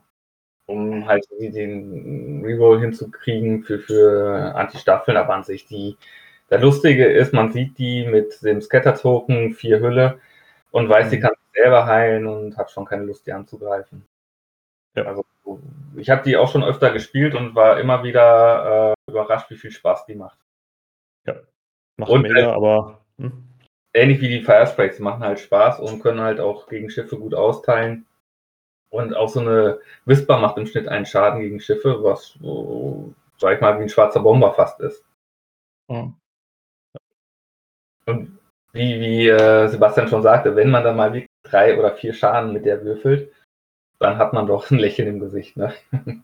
[0.70, 5.98] um halt den Reroll hinzukriegen für, für Anti-Staffeln, aber an sich die.
[6.50, 10.20] Der Lustige ist, man sieht die mit dem Scatter-Token, vier Hülle
[10.72, 11.10] und weiß, mhm.
[11.10, 14.06] sie kann sich selber heilen und hat schon keine Lust, die anzugreifen.
[14.96, 15.04] Ja.
[15.06, 15.26] Also
[15.96, 19.72] ich habe die auch schon öfter gespielt und war immer wieder äh, überrascht, wie viel
[19.72, 20.38] Spaß die macht.
[21.26, 21.36] Ja,
[21.98, 23.02] macht und, mega, aber.
[23.18, 23.46] Hm?
[23.94, 28.06] Ähnlich wie die Firesprays, machen halt Spaß und können halt auch gegen Schiffe gut austeilen.
[28.92, 33.56] Und auch so eine Whisper macht im Schnitt einen Schaden gegen Schiffe, was, so, sag
[33.56, 35.04] ich mal, wie ein schwarzer Bomber fast ist.
[35.88, 36.16] Mhm.
[38.06, 38.40] Und
[38.74, 42.54] wie, wie äh, Sebastian schon sagte, wenn man dann mal wirklich drei oder vier Schaden
[42.54, 43.32] mit der würfelt,
[44.00, 45.58] dann hat man doch ein Lächeln im Gesicht.
[45.58, 45.74] Ne?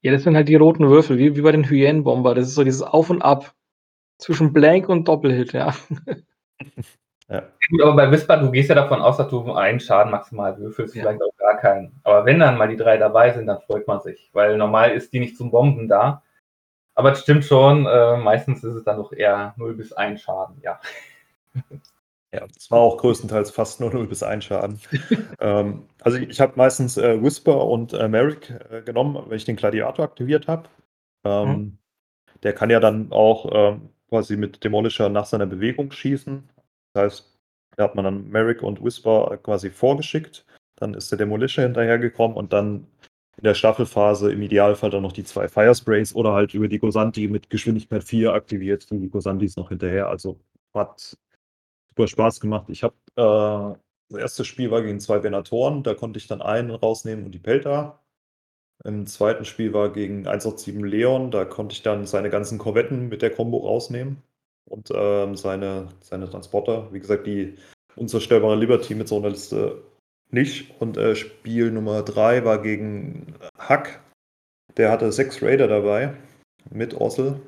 [0.00, 2.36] Ja, das sind halt die roten Würfel, wie, wie bei den Hyänenbomber.
[2.36, 3.52] Das ist so dieses Auf und Ab
[4.18, 5.74] zwischen Blank und Doppelhit, ja.
[7.28, 7.50] ja.
[7.68, 10.94] Gut, aber bei Whisper, du gehst ja davon aus, dass du einen Schaden maximal würfelst,
[10.94, 11.02] ja.
[11.02, 12.00] vielleicht auch gar keinen.
[12.04, 15.12] Aber wenn dann mal die drei dabei sind, dann freut man sich, weil normal ist
[15.12, 16.22] die nicht zum Bomben da.
[16.94, 20.60] Aber es stimmt schon, äh, meistens ist es dann doch eher 0 bis 1 Schaden,
[20.62, 20.80] ja.
[22.30, 24.78] Ja, das war auch größtenteils fast nur 0 bis 1 Schaden.
[25.40, 29.56] ähm, also ich habe meistens äh, Whisper und äh, Merrick äh, genommen, wenn ich den
[29.56, 30.68] Gladiator aktiviert habe.
[31.24, 31.78] Ähm, mhm.
[32.42, 36.50] Der kann ja dann auch ähm, quasi mit Demolisher nach seiner Bewegung schießen.
[36.92, 37.38] Das heißt,
[37.76, 40.44] da hat man dann Merrick und Whisper quasi vorgeschickt.
[40.78, 42.86] Dann ist der Demolisher hinterhergekommen und dann
[43.36, 47.28] in der Staffelphase im Idealfall dann noch die zwei Firesprays oder halt über die Gosanti
[47.28, 48.90] mit Geschwindigkeit 4 aktiviert.
[48.90, 50.08] Die Gosantis noch hinterher.
[50.08, 50.40] Also
[50.74, 51.16] hat
[51.90, 52.66] super Spaß gemacht.
[52.68, 53.78] Ich habe äh,
[54.10, 57.38] das erste Spiel war gegen zwei Venatoren, da konnte ich dann einen rausnehmen und die
[57.38, 58.00] Pelta.
[58.84, 63.22] Im zweiten Spiel war gegen 187 Leon, da konnte ich dann seine ganzen Korvetten mit
[63.22, 64.22] der Combo rausnehmen
[64.66, 66.92] und ähm, seine, seine Transporter.
[66.92, 67.56] Wie gesagt, die
[67.96, 69.82] unzerstörbare Liberty mit so einer Liste
[70.30, 70.80] nicht.
[70.80, 74.00] Und äh, Spiel Nummer 3 war gegen Hack.
[74.76, 76.14] Der hatte sechs Raider dabei
[76.70, 77.40] mit Ossel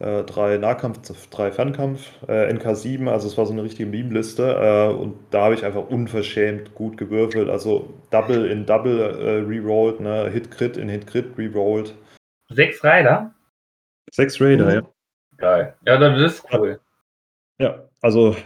[0.00, 4.92] äh, drei Nahkampf, drei Fernkampf, äh, NK7, also es war so eine richtige Meme-Liste äh,
[4.92, 10.28] und da habe ich einfach unverschämt gut gewürfelt, also Double in Double äh, rerolled, ne?
[10.30, 11.94] Hit-Crit in Hit-Crit rerolled.
[12.50, 13.32] Sechs Raider?
[14.10, 14.72] Sechs Raider, mhm.
[14.72, 14.82] ja.
[15.36, 15.74] Geil.
[15.86, 16.80] Ja, das ist cool.
[17.58, 18.36] Ja, also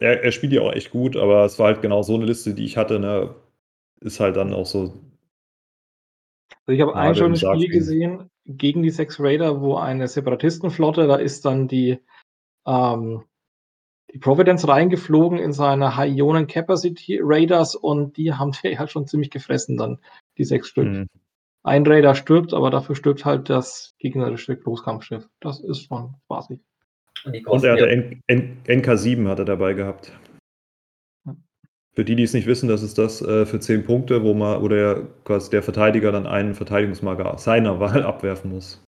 [0.00, 2.54] er, er spielt ja auch echt gut, aber es war halt genau so eine Liste,
[2.54, 3.34] die ich hatte, ne?
[4.00, 4.94] Ist halt dann auch so.
[6.66, 11.16] Also ich habe ein schönes Spiel gesehen, gegen die sechs Raider, wo eine Separatistenflotte, da
[11.16, 11.98] ist dann die,
[12.66, 13.24] ähm,
[14.12, 19.06] die Providence reingeflogen in seine High Ionen Capacity Raiders und die haben die halt schon
[19.06, 19.98] ziemlich gefressen dann,
[20.38, 20.88] die sechs Stück.
[20.88, 21.08] Mhm.
[21.62, 25.28] Ein Raider stirbt, aber dafür stirbt halt das gegnerische Großkampfschiff.
[25.40, 26.60] Das ist schon spaßig.
[27.24, 30.12] Und, und er hatte N N NK7 hat er dabei gehabt.
[31.92, 34.62] Für die, die es nicht wissen, das ist das äh, für 10 Punkte, wo man,
[34.62, 38.82] wo der, quasi der Verteidiger dann einen Verteidigungsmarker seiner Wahl abwerfen muss.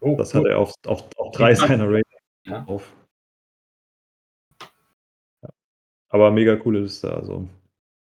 [0.00, 2.04] Oh, das hat er auf, auf, auf drei seiner Raider
[2.44, 2.64] ja.
[2.66, 2.94] auf.
[5.42, 5.48] Ja.
[6.08, 7.12] Aber mega coole Liste.
[7.12, 7.48] Also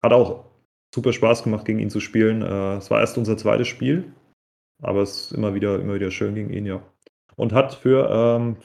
[0.02, 0.46] hat auch
[0.94, 2.42] super Spaß gemacht, gegen ihn zu spielen.
[2.42, 4.12] Äh, es war erst unser zweites Spiel,
[4.80, 6.82] aber es ist immer wieder, immer wieder schön gegen ihn, ja.
[7.36, 8.56] Und hat für ähm,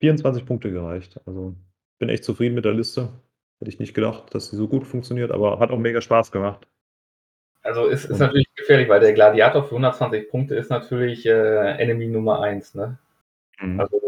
[0.00, 1.20] 24 Punkte gereicht.
[1.26, 1.54] Also
[1.98, 3.10] bin echt zufrieden mit der Liste.
[3.60, 6.66] Hätte ich nicht gedacht, dass sie so gut funktioniert, aber hat auch mega Spaß gemacht.
[7.62, 12.06] Also ist, ist natürlich gefährlich, weil der Gladiator für 120 Punkte ist natürlich äh, Enemy
[12.06, 12.98] Nummer 1, ne?
[13.60, 13.80] Mhm.
[13.80, 14.00] Also.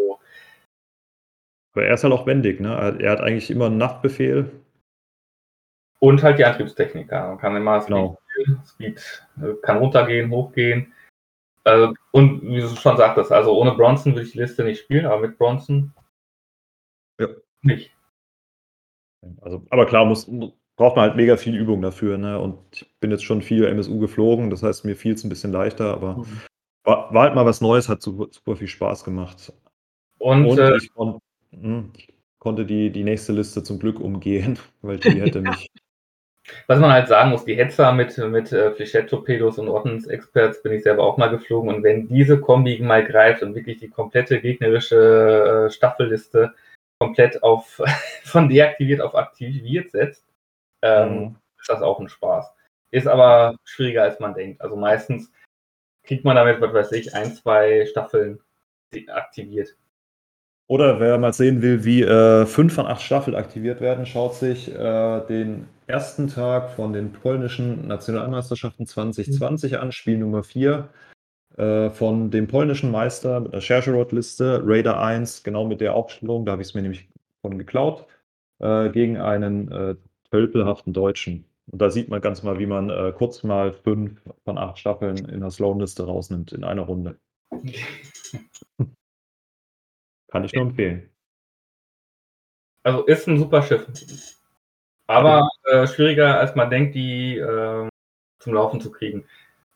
[1.74, 2.98] Aber er ist halt auch wendig, ne?
[3.00, 4.50] Er hat eigentlich immer einen Nachtbefehl.
[5.98, 7.28] Und halt die Antriebstechniker.
[7.28, 8.18] Man kann immer Speed, genau.
[8.66, 10.92] Speed äh, kann runtergehen, hochgehen.
[11.64, 15.06] Also, und wie du schon sagtest, also ohne Bronson würde ich die Liste nicht spielen,
[15.06, 15.94] aber mit Bronson
[17.20, 17.28] ja.
[17.62, 17.96] nicht.
[19.40, 20.28] Also, aber klar, muss,
[20.76, 22.18] braucht man halt mega viel Übung dafür.
[22.18, 22.38] Ne?
[22.38, 25.52] Und ich bin jetzt schon viel MSU geflogen, das heißt, mir fiel es ein bisschen
[25.52, 26.40] leichter, aber mhm.
[26.84, 29.52] war, war, halt mal was Neues, hat super, super viel Spaß gemacht.
[30.18, 31.20] Und, Und äh, ich, kon
[31.50, 35.70] hm, ich, konnte die, die nächste Liste zum Glück umgehen, weil die hätte mich.
[36.66, 40.82] Was man halt sagen muss, die Hetzer mit, mit äh, Flechett-Torpedos und Ordnungsexperts bin ich
[40.82, 41.72] selber auch mal geflogen.
[41.72, 46.52] Und wenn diese Kombi mal greift und wirklich die komplette gegnerische äh, Staffelliste
[46.98, 47.80] komplett auf
[48.24, 50.24] von deaktiviert auf aktiviert setzt,
[50.82, 51.36] ähm, mhm.
[51.58, 52.52] ist das auch ein Spaß.
[52.90, 54.60] Ist aber schwieriger, als man denkt.
[54.60, 55.32] Also meistens
[56.04, 58.40] kriegt man damit, was weiß ich, ein, zwei Staffeln
[59.08, 59.76] aktiviert.
[60.68, 64.72] Oder wer mal sehen will, wie äh, fünf von acht Staffeln aktiviert werden, schaut sich
[64.74, 70.88] äh, den ersten Tag von den polnischen Nationalmeisterschaften 2020 an, Spiel Nummer 4
[71.58, 76.52] äh, von dem polnischen Meister mit der Schercherod-Liste, Raider 1, genau mit der Aufstellung, da
[76.52, 77.10] habe ich es mir nämlich
[77.42, 78.06] von geklaut,
[78.60, 79.96] äh, gegen einen äh,
[80.30, 81.44] tölpelhaften Deutschen.
[81.70, 85.18] Und da sieht man ganz mal, wie man äh, kurz mal fünf von acht Staffeln
[85.28, 87.18] in der Sloan-Liste rausnimmt in einer Runde.
[90.28, 91.10] Kann ich nur empfehlen.
[92.82, 93.86] Also ist ein super Schiff.
[95.06, 97.88] Aber äh, schwieriger, als man denkt, die äh,
[98.40, 99.24] zum Laufen zu kriegen.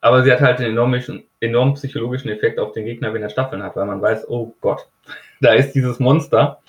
[0.01, 3.63] Aber sie hat halt einen enormen, enormen psychologischen Effekt auf den Gegner, wenn er Staffeln
[3.63, 4.89] hat, weil man weiß, oh Gott,
[5.41, 6.61] da ist dieses Monster,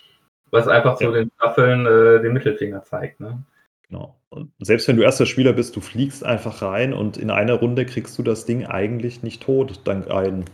[0.52, 3.20] was einfach so den Staffeln äh, den Mittelfinger zeigt.
[3.20, 3.44] Ne?
[3.90, 4.16] Genau.
[4.30, 7.86] Und selbst wenn du erster Spieler bist, du fliegst einfach rein und in einer Runde
[7.86, 10.46] kriegst du das Ding eigentlich nicht tot, dank einen.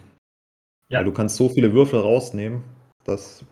[0.89, 0.99] Ja.
[0.99, 2.63] Weil du kannst so viele Würfel rausnehmen,
[3.03, 3.43] dass.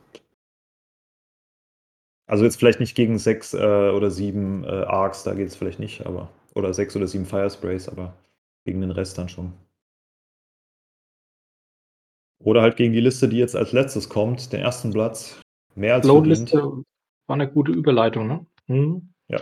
[2.27, 5.79] Also jetzt vielleicht nicht gegen sechs äh, oder sieben äh, Arcs, da geht es vielleicht
[5.79, 6.29] nicht, aber.
[6.55, 8.13] Oder sechs oder sieben Firesprays, aber
[8.65, 9.53] gegen den Rest dann schon.
[12.39, 15.39] Oder halt gegen die Liste, die jetzt als letztes kommt, den ersten Platz.
[15.75, 16.83] Mehr als Load-Liste war
[17.27, 18.45] eine gute Überleitung, ne?
[18.67, 19.13] Hm.
[19.27, 19.39] Ja.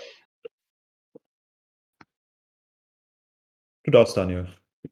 [3.84, 4.48] Du darfst, Daniel.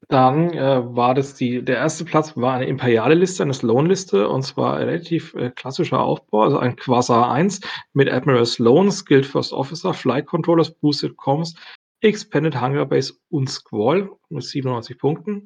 [0.10, 4.44] Dann äh, war das die, der erste Platz war eine imperiale Liste, eine Sloan-Liste, und
[4.44, 7.62] zwar relativ äh, klassischer Aufbau, also ein Quasar 1
[7.94, 11.56] mit Admiral Sloan, Skilled First Officer, Flight Controllers, Boosted Comms,
[12.02, 15.46] Expanded Hunger Base und Squall mit 97 Punkten.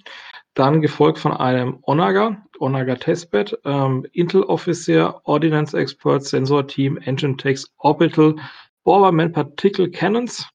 [0.54, 7.38] Dann gefolgt von einem Onaga, Onaga Testbed, ähm, Intel Officer, Ordnance Expert, Sensor Team, Engine
[7.38, 8.36] Techs, Orbital,
[8.84, 10.50] Bomberman Particle Cannons.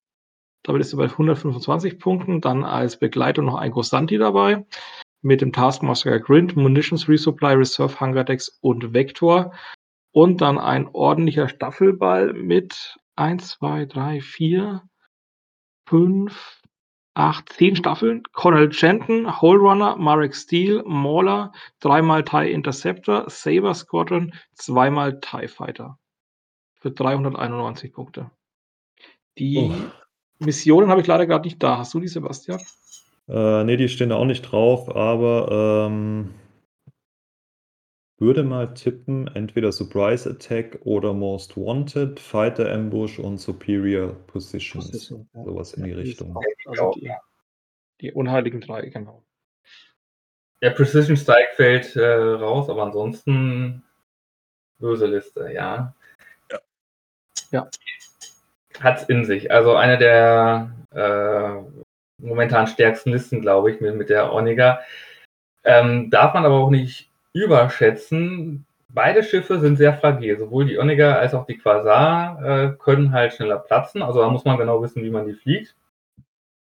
[0.67, 2.41] Damit ist er bei 125 Punkten.
[2.41, 4.67] Dann als Begleitung noch ein Grosanti dabei
[5.23, 9.53] mit dem Taskmaster Grind, Munitions Resupply, Reserve Hunger Decks und Vector.
[10.13, 14.83] Und dann ein ordentlicher Staffelball mit 1, 2, 3, 4,
[15.89, 16.63] fünf,
[17.15, 18.25] acht, zehn Staffeln.
[18.33, 25.99] Colonel Chanton, Hole Runner, Marek Steele, Mauler, dreimal TIE Interceptor, Saber Squadron, zweimal TIE Fighter.
[26.81, 28.31] Für 391 Punkte.
[29.39, 30.06] Die oh.
[30.39, 31.79] Missionen habe ich leider gerade nicht da.
[31.79, 32.61] Hast du die, Sebastian?
[33.29, 36.35] Äh, ne, die stehen da auch nicht drauf, aber ähm,
[38.19, 44.87] würde mal tippen, entweder Surprise Attack oder Most Wanted, Fighter Ambush und Superior Positions.
[44.87, 45.45] Position, ja.
[45.45, 46.39] Sowas in die Richtung.
[46.67, 47.13] Also die,
[48.01, 49.23] die unheiligen drei, genau.
[50.63, 53.83] Der Precision Strike fällt äh, raus, aber ansonsten
[54.79, 55.95] böse Liste, ja.
[56.51, 56.59] Ja.
[57.51, 57.71] ja.
[58.83, 59.51] Hat's in sich.
[59.51, 61.85] Also eine der äh,
[62.19, 64.81] momentan stärksten Listen, glaube ich, mit, mit der Onega.
[65.65, 68.65] Ähm, darf man aber auch nicht überschätzen.
[68.89, 70.39] Beide Schiffe sind sehr fragil.
[70.39, 74.03] Sowohl die Onega als auch die Quasar äh, können halt schneller platzen.
[74.03, 75.75] Also da muss man genau wissen, wie man die fliegt.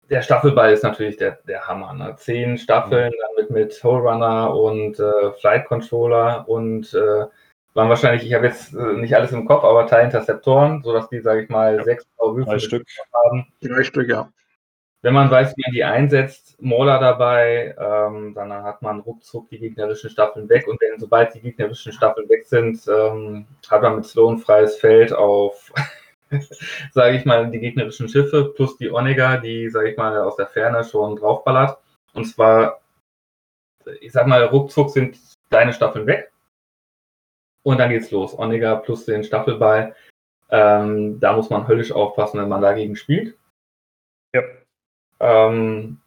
[0.09, 1.93] Der Staffelball ist natürlich der, der Hammer.
[1.93, 2.15] Ne?
[2.17, 7.25] Zehn Staffeln, dann mit, mit Hole Runner und äh, Flight Controller und äh,
[7.79, 11.43] waren wahrscheinlich, ich habe jetzt äh, nicht alles im Kopf, aber Teilinterceptoren, sodass die, sage
[11.43, 11.83] ich mal, ja.
[11.83, 13.47] sechs Würfel Stück haben.
[13.61, 14.29] Drei Stück, ja.
[15.01, 19.59] Wenn man weiß, wie man die einsetzt, Mauler dabei, ähm, dann hat man ruckzuck die
[19.59, 20.67] gegnerischen Staffeln weg.
[20.67, 25.13] Und wenn, sobald die gegnerischen Staffeln weg sind, ähm, hat man mit Sloan freies Feld
[25.13, 25.71] auf,
[26.91, 30.47] sage ich mal, die gegnerischen Schiffe plus die Onega, die, sage ich mal, aus der
[30.47, 31.77] Ferne schon draufballert.
[32.13, 32.81] Und zwar,
[34.01, 35.17] ich sag mal, ruckzuck sind
[35.49, 36.29] deine Staffeln weg.
[37.63, 38.37] Und dann geht's los.
[38.37, 39.95] Onega plus den Staffelball.
[40.49, 43.37] Ähm, da muss man höllisch aufpassen, wenn man dagegen spielt.
[44.33, 44.41] Ja.
[45.19, 45.99] Ähm,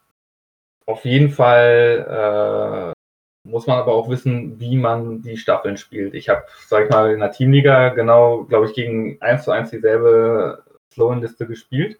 [0.86, 6.14] auf jeden Fall äh, muss man aber auch wissen, wie man die Staffeln spielt.
[6.14, 9.70] Ich habe, sag ich mal, in der Teamliga genau, glaube ich, gegen 1 zu 1
[9.70, 11.98] dieselbe Slowen-Liste gespielt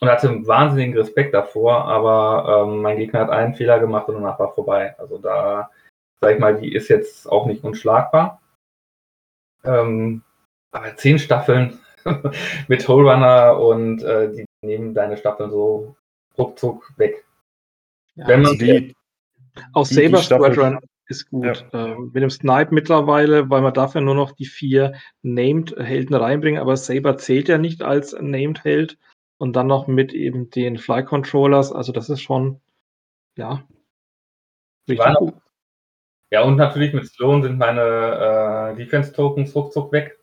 [0.00, 4.38] und hatte wahnsinnigen Respekt davor, aber ähm, mein Gegner hat einen Fehler gemacht und danach
[4.38, 4.94] war vorbei.
[4.98, 5.70] Also da,
[6.20, 8.41] sag ich mal, die ist jetzt auch nicht unschlagbar.
[9.64, 10.22] Ähm,
[10.72, 11.78] aber zehn Staffeln
[12.68, 15.96] mit Hole Runner und äh, die nehmen deine Staffeln so
[16.38, 17.24] ruckzuck weg.
[18.14, 18.94] Ja, Wenn man also die,
[19.72, 20.78] auch die, Saber die Squadron
[21.08, 21.44] ist gut.
[21.72, 21.86] Ja.
[21.86, 26.76] Ähm, mit dem Snipe mittlerweile, weil man dafür nur noch die vier Named-Helden reinbringen, aber
[26.76, 28.98] Saber zählt ja nicht als Named-Held
[29.38, 32.60] und dann noch mit eben den Fly-Controllers, also das ist schon,
[33.36, 33.66] ja,
[34.88, 35.34] richtig gut.
[36.32, 40.18] Ja, und natürlich mit Sloan sind meine äh, Defense-Tokens ruckzuck weg.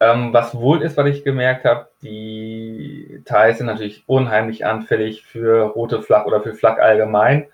[0.00, 5.66] Ähm, was wohl ist, was ich gemerkt habe, die Thais sind natürlich unheimlich anfällig für
[5.66, 7.48] rote Flak oder für Flak allgemein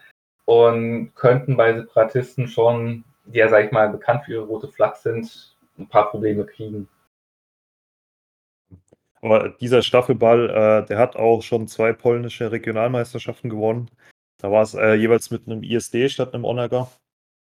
[0.44, 4.96] und könnten bei Separatisten schon, die ja, sag ich mal, bekannt für ihre rote Flak
[4.96, 6.88] sind, ein paar Probleme kriegen.
[9.20, 13.90] Aber dieser Staffelball, äh, der hat auch schon zwei polnische Regionalmeisterschaften gewonnen.
[14.42, 16.90] Da war es äh, jeweils mit einem ISD statt einem Onager.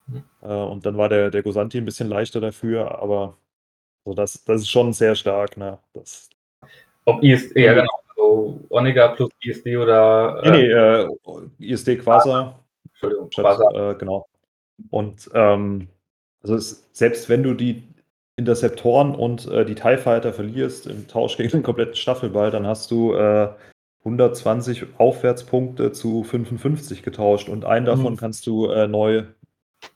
[0.07, 0.23] Mhm.
[0.41, 3.38] Äh, und dann war der, der Gosanti ein bisschen leichter dafür, aber
[4.05, 5.57] also das, das ist schon sehr stark.
[5.57, 5.77] Ne?
[5.93, 6.30] Das,
[7.03, 10.41] Ob ISD, ja genau, also Onega plus ISD oder.
[10.43, 11.09] Äh, nee, äh,
[11.59, 12.63] ISD Quasar.
[12.85, 13.91] Entschuldigung, Quasar.
[13.91, 14.27] Äh, genau.
[14.89, 15.89] Und ähm,
[16.43, 17.84] also es, selbst wenn du die
[18.38, 22.89] Interceptoren und äh, die TIE Fighter verlierst im Tausch gegen den kompletten Staffelball, dann hast
[22.89, 23.49] du äh,
[24.06, 28.18] 120 Aufwärtspunkte zu 55 getauscht und einen davon mhm.
[28.18, 29.23] kannst du äh, neu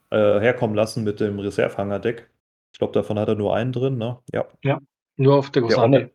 [0.09, 2.29] äh, herkommen lassen mit dem Reservehangerdeck.
[2.73, 4.17] Ich glaube, davon hat er nur einen drin, ne?
[4.33, 4.47] Ja.
[4.63, 4.79] Ja,
[5.15, 6.09] nur auf der Gosaki.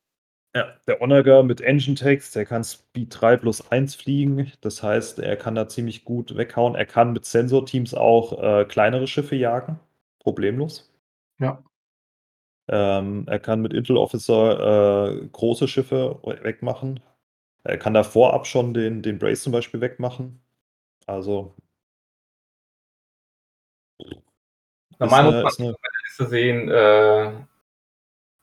[0.57, 4.53] Ja, der Onager mit Engine Text, der kann Speed 3 plus 1 fliegen.
[4.61, 6.77] Das heißt, er kann da ziemlich gut weghauen.
[6.77, 9.81] Er kann mit Sensor-Teams auch äh, kleinere Schiffe jagen.
[10.21, 10.93] Problemlos.
[11.41, 11.63] Ja.
[12.69, 17.01] Ähm, er kann mit Intel Officer äh, große Schiffe wegmachen.
[17.65, 20.41] Er kann da vorab schon den, den Brace zum Beispiel wegmachen.
[21.07, 21.55] Also
[24.99, 25.77] Normal muss man eine,
[26.07, 27.33] Liste sehen, äh,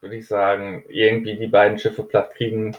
[0.01, 2.75] würde ich sagen, irgendwie die beiden Schiffe platt kriegen.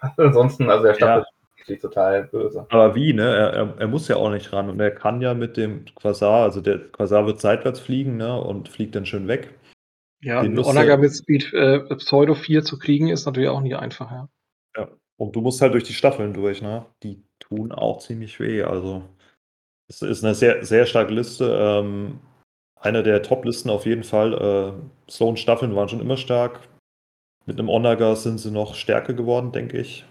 [0.16, 1.24] Ansonsten, also der Staffel
[1.66, 1.74] ja.
[1.74, 2.66] ist total böse.
[2.70, 3.24] Aber wie, ne?
[3.24, 6.44] Er, er, er, muss ja auch nicht ran und er kann ja mit dem Quasar,
[6.44, 8.40] also der Quasar wird seitwärts fliegen, ne?
[8.40, 9.54] Und fliegt dann schön weg.
[10.22, 14.10] Ja, Den Onaga mit Speed äh, Pseudo 4 zu kriegen, ist natürlich auch nicht einfach,
[14.10, 14.28] ja.
[14.76, 16.86] Ja, und du musst halt durch die Staffeln durch, ne?
[17.02, 19.02] Die tun auch ziemlich weh, also.
[19.88, 21.56] Es ist eine sehr, sehr starke Liste.
[21.60, 22.20] Ähm,
[22.76, 24.34] eine der Top-Listen auf jeden Fall.
[24.34, 26.60] Äh, Sloan-Staffeln waren schon immer stark.
[27.46, 30.04] Mit einem Onaga sind sie noch stärker geworden, denke ich.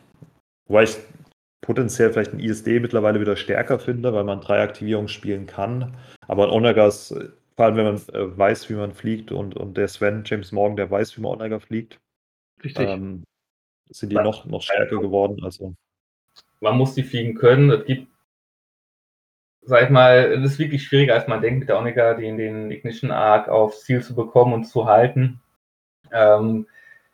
[0.68, 0.98] Wobei ich
[1.62, 5.98] potenziell vielleicht ein ISD mittlerweile wieder stärker finde, weil man drei Aktivierungen spielen kann.
[6.28, 7.14] Aber ein Onaga ist,
[7.56, 10.78] vor allem wenn man äh, weiß, wie man fliegt und, und der Sven, James Morgan,
[10.78, 11.98] der weiß, wie man Onaga fliegt.
[12.64, 12.88] Richtig.
[12.88, 13.24] Ähm,
[13.90, 15.44] sind die noch, noch stärker geworden.
[15.44, 15.76] Also.
[16.60, 17.70] Man muss die fliegen können.
[17.72, 18.08] Es gibt
[19.66, 22.72] sag ich mal, es ist wirklich schwieriger, als man denkt, mit der Onega den, den
[22.72, 25.42] Ignition Arc aufs Ziel zu bekommen und zu halten.
[26.12, 26.68] Ähm,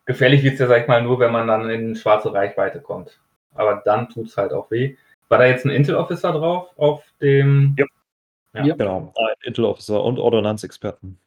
[0.06, 3.20] gefährlich wird es ja, sag ich mal, nur, wenn man dann in schwarze Reichweite kommt.
[3.54, 4.96] Aber dann tut es halt auch weh.
[5.30, 7.76] War da jetzt ein Intel-Officer drauf auf dem.
[7.78, 7.86] Ja.
[8.54, 8.66] ja.
[8.66, 8.76] ja.
[8.76, 11.18] Genau, ein Intel-Officer und Ordnanzexperten.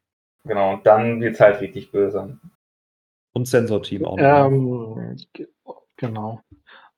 [0.45, 2.39] Genau, und dann wird es halt richtig böse.
[3.35, 4.17] Und Sensor-Team auch.
[4.19, 5.17] Ähm,
[5.97, 6.41] genau.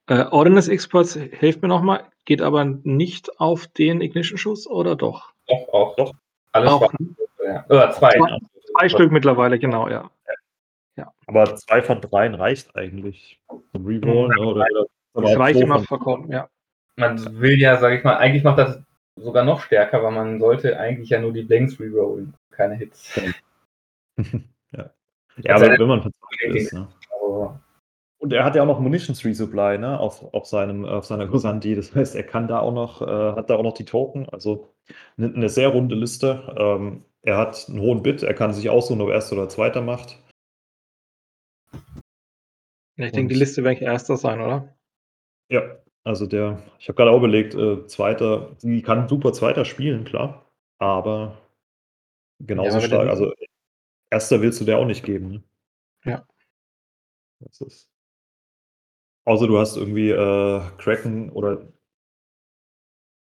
[0.07, 5.33] Äh, Ordnance Experts, hilft mir nochmal, geht aber nicht auf den Ignition-Schuss oder doch?
[5.49, 6.15] Doch, auch, doch.
[6.53, 6.93] Alles auch,
[7.45, 7.65] ja.
[7.69, 8.11] Oder zwei.
[8.11, 8.39] Zwei,
[8.73, 10.11] zwei Stück mittlerweile, genau, ja.
[10.97, 11.13] ja.
[11.27, 13.41] Aber zwei von dreien reicht eigentlich.
[13.49, 14.67] Zum Rerollen oder,
[15.15, 16.49] oder, Das reicht immer vollkommen, ja.
[16.97, 18.79] Man will ja, sag ich mal, eigentlich macht das
[19.17, 23.21] sogar noch stärker, weil man sollte eigentlich ja nur die Blanks rerollen, keine Hits.
[25.39, 25.57] ja.
[25.57, 26.89] aber wenn man verzweifelt ist, ne?
[28.19, 31.75] Und er hat ja auch noch Munitions Resupply, ne, auf, auf, seinem, auf seiner Gosanti.
[31.75, 34.29] Das heißt, er kann da auch noch, äh, hat da auch noch die Token.
[34.31, 34.75] Also
[35.19, 36.55] eine, eine sehr runde Liste.
[36.59, 39.83] Ähm, er hat einen hohen Bit, er kann sich aussuchen, ob er erster oder zweiter
[39.83, 40.19] macht.
[42.97, 44.75] Ich denke, die Liste wird erster sein, oder?
[45.51, 50.05] Ja, also der, ich habe gerade auch überlegt, äh, zweiter, die kann super zweiter spielen,
[50.05, 50.47] klar.
[50.79, 51.37] Aber
[52.39, 53.33] genauso ja, stark, also
[54.11, 55.29] erster willst du der auch nicht geben.
[55.29, 55.45] Ne?
[56.05, 56.27] Ja.
[57.41, 57.91] Das ist.
[59.25, 61.67] Außer du hast irgendwie äh, Kraken oder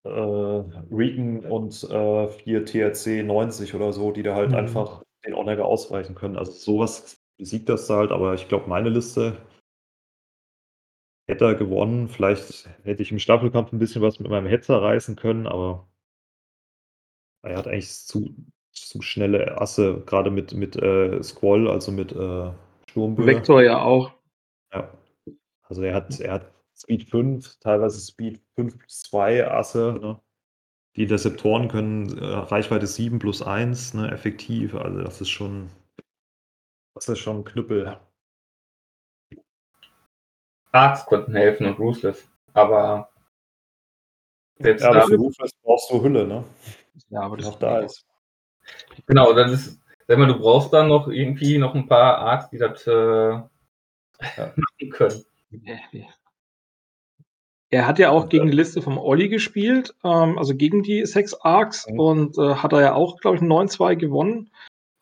[0.06, 4.56] äh, Regan und äh, hier THC 90 oder so, die da halt mhm.
[4.56, 6.38] einfach den Onager ausweichen können.
[6.38, 9.38] Also sowas besiegt das halt, aber ich glaube, meine Liste
[11.28, 12.10] hätte er gewonnen.
[12.10, 15.88] Vielleicht hätte ich im Staffelkampf ein bisschen was mit meinem Hetzer reißen können, aber
[17.44, 18.36] er hat eigentlich zu,
[18.74, 22.52] zu schnelle Asse, gerade mit, mit äh, Squall, also mit äh,
[22.90, 23.26] Sturmböe.
[23.26, 24.12] Vector ja auch.
[24.74, 24.92] Ja.
[25.64, 30.20] Also er hat, er hat Speed 5, teilweise Speed 5 plus 2 Asse, ne?
[30.96, 34.76] Die Dezeptoren können äh, Reichweite 7 plus 1, ne, effektiv.
[34.76, 35.72] Also das ist schon,
[36.94, 37.98] das ist schon ein Knüppel.
[40.72, 43.10] Arts konnten helfen und Ruthless, aber
[44.60, 46.44] selbst ja, aber für Ruthless brauchst du Hülle, ne?
[47.10, 48.06] Ja, aber das noch da ist.
[49.06, 52.58] Genau, das ist, sag mal, du brauchst dann noch irgendwie noch ein paar Arts, die
[52.58, 53.42] das äh,
[54.38, 55.24] machen können.
[57.70, 61.34] Er hat ja auch gegen die Liste vom Olli gespielt, ähm, also gegen die sechs
[61.34, 62.00] Arcs mhm.
[62.00, 64.52] und äh, hat er ja auch, glaube ich, 9-2 gewonnen.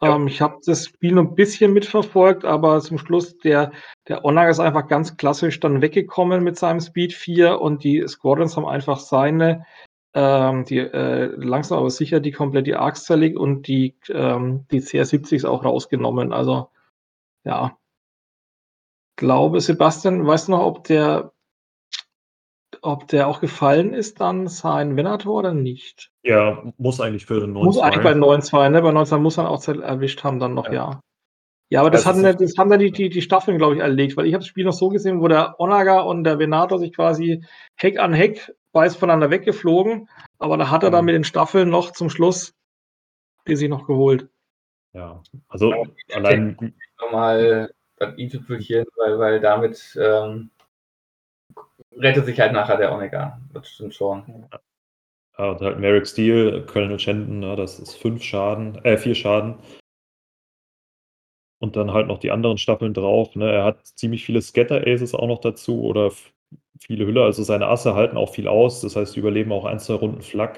[0.02, 0.16] Ja.
[0.16, 3.74] Ähm, ich habe das Spiel noch ein bisschen mitverfolgt, aber zum Schluss, der,
[4.08, 8.56] der Honor ist einfach ganz klassisch dann weggekommen mit seinem Speed 4 und die Squadrons
[8.56, 9.66] haben einfach seine,
[10.14, 14.82] ähm, die äh, langsam aber sicher die komplett die Arcs zerlegt und die, ähm, die
[14.82, 16.34] CR70s auch rausgenommen.
[16.34, 16.70] Also,
[17.44, 17.78] ja.
[19.16, 21.32] Glaube, Sebastian, weißt du noch, ob der
[22.82, 26.12] ob der auch gefallen ist, dann sein Venator oder nicht?
[26.24, 28.82] Ja, muss eigentlich für den 9 Muss eigentlich bei 9-2, ne?
[28.82, 30.74] Bei 9 muss man auch erwischt haben, dann noch, ja.
[30.74, 31.02] Ja,
[31.72, 34.28] ja aber das, hatten, das haben dann die, die, die Staffeln, glaube ich, erlegt, weil
[34.28, 37.44] ich habe das Spiel noch so gesehen, wo der Onaga und der Venator sich quasi
[37.76, 40.08] Heck an Heck beiß voneinander weggeflogen,
[40.38, 41.06] aber da hat er dann mhm.
[41.08, 42.54] mit den Staffeln noch zum Schluss
[43.48, 44.30] die sich noch geholt.
[44.94, 45.84] Ja, also ja,
[46.14, 46.74] allein.
[47.00, 50.52] Nochmal das i-Tüpfelchen, weil, weil damit ähm,
[51.94, 53.40] rettet sich halt nachher der Omega.
[53.54, 54.48] Das stimmt schon.
[55.38, 59.60] Ja, und halt Merrick Steel, Colonel Shenton, ne, das ist fünf Schaden, äh, vier Schaden.
[61.62, 63.36] Und dann halt noch die anderen Staffeln drauf.
[63.36, 63.52] Ne?
[63.52, 66.12] Er hat ziemlich viele Scatter-Aces auch noch dazu oder
[66.80, 67.24] viele Hülle.
[67.24, 68.82] Also seine Asse halten auch viel aus.
[68.82, 70.58] Das heißt, überleben auch ein, zwei Runden Flak.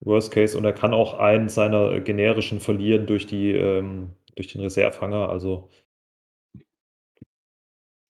[0.00, 0.58] Worst Case.
[0.58, 5.28] Und er kann auch einen seiner generischen verlieren durch, die, ähm, durch den Reservehanger.
[5.28, 5.70] Also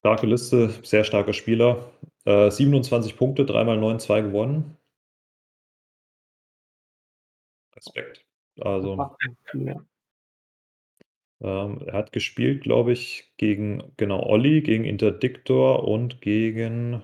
[0.01, 1.91] starke Liste, sehr starker Spieler.
[2.25, 4.79] Äh, 27 Punkte, 3x9-2 gewonnen.
[7.77, 8.25] Respekt.
[8.61, 9.17] Also.
[11.43, 17.03] Ähm, er hat gespielt, glaube ich, gegen, genau, Olli, gegen Interdiktor und gegen.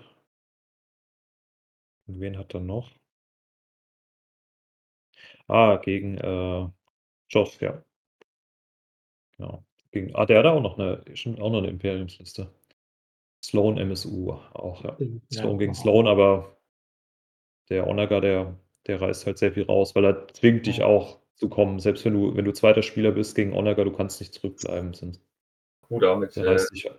[2.07, 2.93] Wen hat er noch?
[5.49, 6.69] Ah, gegen äh,
[7.31, 7.83] Josh, ja.
[9.37, 9.65] Genau.
[9.91, 11.03] Gegen, ah, der hat auch noch eine,
[11.41, 12.51] auch noch eine Imperiumsliste.
[13.43, 14.97] Sloan MSU auch, ja.
[15.33, 16.57] Sloan ja, gegen Sloan, aber
[17.71, 21.49] der Onaga, der, der reißt halt sehr viel raus, weil er zwingt dich auch zu
[21.49, 21.79] kommen.
[21.79, 24.95] Selbst wenn du, wenn du zweiter Spieler bist gegen Onaga, du kannst nicht zurückbleiben.
[24.95, 25.21] Sind,
[25.89, 26.37] Gut, auch mit.
[26.37, 26.91] Äh, dich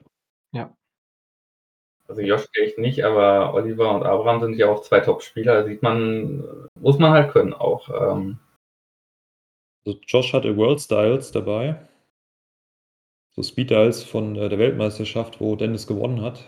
[0.54, 0.76] Ja.
[2.08, 5.66] Also Josh ich nicht, aber Oliver und Abraham sind ja auch zwei Top-Spieler.
[5.66, 7.90] Sieht man, muss man halt können auch.
[7.90, 8.40] Ähm.
[9.86, 11.88] Also Josh hatte World Styles dabei
[13.38, 16.44] so Speed Dials von äh, der Weltmeisterschaft, wo Dennis gewonnen hat.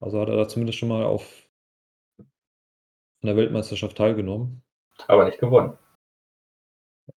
[0.00, 1.48] Also hat er da zumindest schon mal auf
[2.18, 4.62] an der Weltmeisterschaft teilgenommen.
[5.06, 5.78] Aber nicht gewonnen.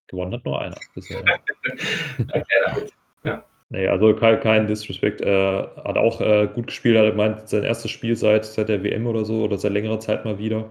[0.09, 1.25] Gewonnen hat nur einer bisher.
[3.25, 3.45] ja.
[3.69, 5.21] Nee, also kein, kein Disrespect.
[5.21, 9.07] Äh, hat auch äh, gut gespielt, hat gemeint, sein erstes Spiel seit, seit der WM
[9.07, 10.71] oder so oder seit längerer Zeit mal wieder.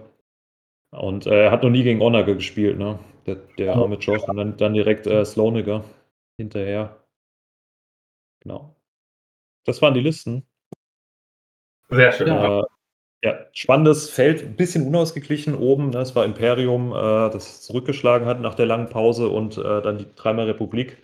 [0.90, 2.98] Und äh, er hat noch nie gegen Onager gespielt, ne?
[3.26, 4.22] Der, der arme Josh.
[4.22, 5.84] Und dann, dann direkt äh, Sloniger
[6.38, 6.96] hinterher.
[8.40, 8.74] Genau.
[9.64, 10.46] Das waren die Listen.
[11.90, 12.28] Sehr schön.
[12.28, 12.62] Äh,
[13.24, 15.90] ja, spannendes Feld, ein bisschen unausgeglichen oben.
[15.90, 16.04] Ne?
[16.14, 20.46] war Imperium, äh, das zurückgeschlagen hat nach der langen Pause und äh, dann die dreimal
[20.46, 21.02] Republik.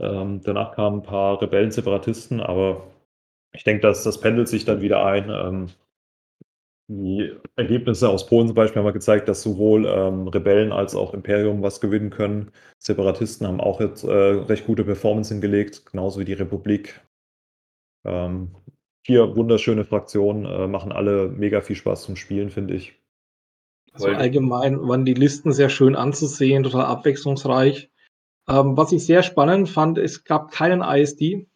[0.00, 2.86] Ähm, danach kamen ein paar Rebellen, Separatisten, aber
[3.54, 5.30] ich denke, dass das pendelt sich dann wieder ein.
[5.30, 5.70] Ähm,
[6.88, 11.62] Die Ergebnisse aus Polen zum Beispiel haben gezeigt, dass sowohl ähm, Rebellen als auch Imperium
[11.62, 12.52] was gewinnen können.
[12.78, 17.00] Separatisten haben auch jetzt äh, recht gute Performance hingelegt, genauso wie die Republik.
[18.04, 18.54] Ähm,
[19.06, 23.00] vier wunderschöne Fraktionen, äh, machen alle mega viel Spaß zum Spielen, finde ich.
[23.92, 27.90] Also allgemein waren die Listen sehr schön anzusehen, total abwechslungsreich.
[28.48, 31.46] Ähm, was ich sehr spannend fand, es gab keinen ISD.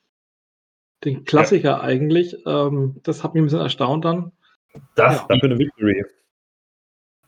[1.05, 1.81] Den Klassiker ja.
[1.81, 2.37] eigentlich.
[2.47, 4.33] Ähm, das hat mich ein bisschen erstaunt dann.
[4.95, 5.27] Das ja.
[5.29, 6.05] dafür eine Victory.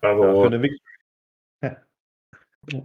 [0.00, 0.80] Also, dafür eine Victory.
[2.70, 2.80] Ja.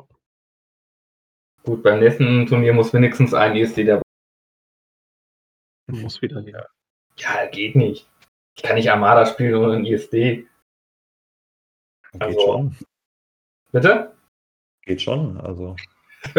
[1.63, 4.01] Gut, beim nächsten Turnier muss wenigstens ein ISD dabei.
[5.85, 6.67] Muss wieder wieder.
[7.17, 8.07] Ja, geht nicht.
[8.55, 10.11] Ich kann nicht Armada spielen ohne ein ISD.
[10.11, 10.47] Geht
[12.19, 12.75] also, schon.
[13.71, 14.13] Bitte?
[14.83, 15.75] Geht schon, also.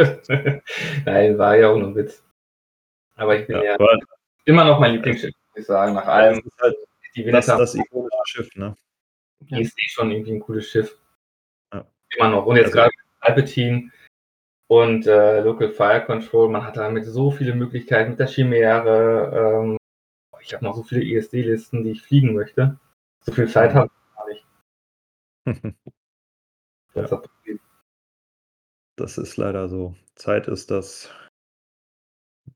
[1.05, 2.25] Nein, war ja auch nur ein Witz.
[3.17, 3.99] Aber ich bin ja, ja
[4.45, 6.43] immer noch mein Lieblingsschiff, muss ich sagen, nach allem.
[6.43, 6.77] Das halt
[7.15, 7.57] die Veneta.
[7.59, 8.77] Das, das ikonische Schiff, ne?
[9.41, 10.99] Die ist eh schon irgendwie ein cooles Schiff.
[11.73, 11.87] Ja.
[12.17, 12.47] Immer noch.
[12.47, 13.91] Und jetzt also, gerade Alpetine
[14.69, 19.63] und äh, Local Fire Control, man hat damit so viele Möglichkeiten mit der Chimäre.
[19.63, 19.78] Ähm,
[20.49, 22.79] ich habe noch so viele ESD-Listen, die ich fliegen möchte.
[23.21, 25.77] So viel Zeit habe ich gar nicht.
[26.95, 27.11] das,
[27.45, 27.55] ja.
[28.97, 29.95] das ist leider so.
[30.15, 31.11] Zeit ist das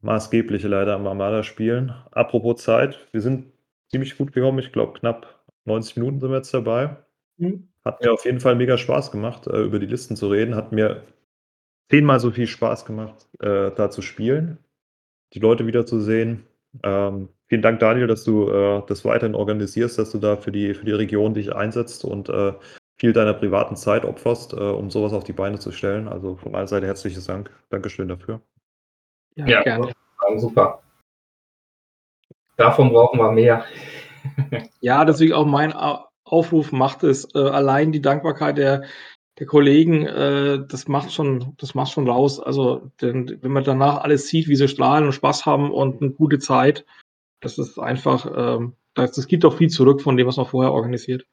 [0.00, 1.90] maßgebliche leider am Armada-Spielen.
[2.10, 3.52] Apropos Zeit, wir sind
[3.90, 4.58] ziemlich gut gekommen.
[4.58, 6.96] Ich glaube, knapp 90 Minuten sind wir jetzt dabei.
[7.36, 7.68] Mhm.
[7.84, 10.54] Hat mir auf jeden Fall mega Spaß gemacht, äh, über die Listen zu reden.
[10.54, 11.02] Hat mir
[11.90, 14.58] zehnmal so viel Spaß gemacht, äh, da zu spielen,
[15.34, 16.46] die Leute wiederzusehen.
[16.82, 20.74] Ähm, vielen Dank, Daniel, dass du äh, das weiterhin organisierst, dass du da für die,
[20.74, 22.52] für die Region dich einsetzt und äh,
[22.98, 26.08] viel deiner privaten Zeit opferst, äh, um sowas auf die Beine zu stellen.
[26.08, 27.50] Also von meiner Seite herzliches Dank.
[27.68, 28.40] Dankeschön dafür.
[29.34, 29.92] Ja, ja gerne.
[30.36, 30.82] Super.
[32.56, 33.64] Davon brauchen wir mehr.
[34.80, 35.72] ja, deswegen auch mein
[36.24, 37.28] Aufruf macht es.
[37.34, 38.84] Äh, allein die Dankbarkeit der,
[39.38, 42.38] der Kollegen, äh, das macht schon, das macht schon raus.
[42.40, 46.12] Also, denn, wenn man danach alles sieht, wie sie strahlen und Spaß haben und eine
[46.12, 46.84] gute Zeit,
[47.40, 50.72] das ist einfach, ähm, das, das gibt auch viel zurück von dem, was man vorher
[50.72, 51.26] organisiert.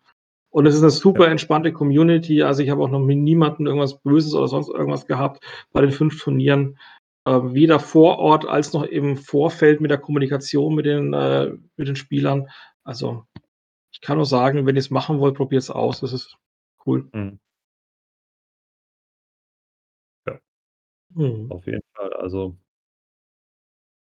[0.52, 2.42] Und es ist eine super entspannte Community.
[2.42, 5.92] Also ich habe auch noch mit niemandem irgendwas Böses oder sonst irgendwas gehabt bei den
[5.92, 6.78] fünf Turnieren
[7.26, 11.88] äh, weder vor Ort als noch im Vorfeld mit der Kommunikation mit den, äh, mit
[11.88, 12.48] den Spielern.
[12.84, 13.26] Also
[13.92, 16.00] ich kann nur sagen, wenn ihr es machen wollt, probiert es aus.
[16.00, 16.38] Das ist
[16.86, 17.08] cool.
[17.14, 17.40] Mhm.
[21.16, 21.52] Mhm.
[21.52, 22.14] Auf jeden Fall.
[22.14, 22.58] Also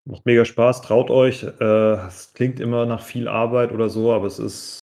[0.05, 1.45] macht mega Spaß, traut euch.
[1.45, 4.81] Äh, es klingt immer nach viel Arbeit oder so, aber es ist,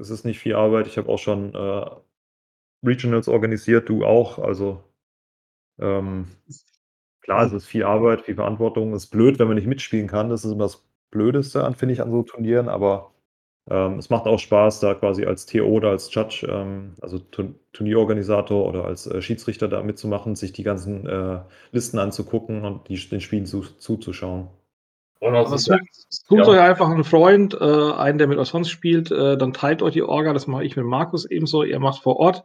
[0.00, 0.86] es ist nicht viel Arbeit.
[0.86, 1.86] Ich habe auch schon äh,
[2.86, 4.38] Regionals organisiert, du auch.
[4.38, 4.82] Also
[5.80, 6.28] ähm,
[7.22, 8.94] Klar, es ist viel Arbeit, viel Verantwortung.
[8.94, 10.30] Es ist blöd, wenn man nicht mitspielen kann.
[10.30, 13.12] Das ist immer das Blödeste an, finde ich, an so Turnieren, aber
[13.70, 17.20] ähm, es macht auch Spaß, da quasi als TO oder als Judge, ähm, also
[17.72, 21.40] Turnierorganisator oder als äh, Schiedsrichter da mitzumachen, sich die ganzen äh,
[21.70, 24.48] Listen anzugucken und die, den Spielen zu, zuzuschauen.
[25.20, 26.48] Also sucht, sucht ja.
[26.48, 29.92] euch einfach einen Freund, äh, einen, der mit euch sonst spielt, äh, dann teilt euch
[29.92, 32.42] die Orga, das mache ich mit Markus ebenso, ihr macht vor Ort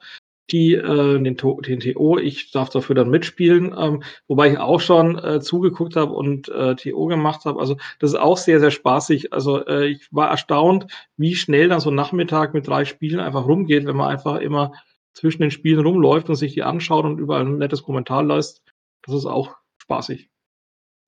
[0.52, 2.18] die äh, den, den TO.
[2.18, 6.76] Ich darf dafür dann mitspielen, ähm, wobei ich auch schon äh, zugeguckt habe und äh,
[6.76, 7.60] TO gemacht habe.
[7.60, 9.34] Also das ist auch sehr, sehr spaßig.
[9.34, 13.46] Also äh, ich war erstaunt, wie schnell dann so ein Nachmittag mit drei Spielen einfach
[13.46, 14.74] rumgeht, wenn man einfach immer
[15.14, 18.62] zwischen den Spielen rumläuft und sich die anschaut und überall ein nettes Kommentar lässt.
[19.04, 20.30] Das ist auch spaßig.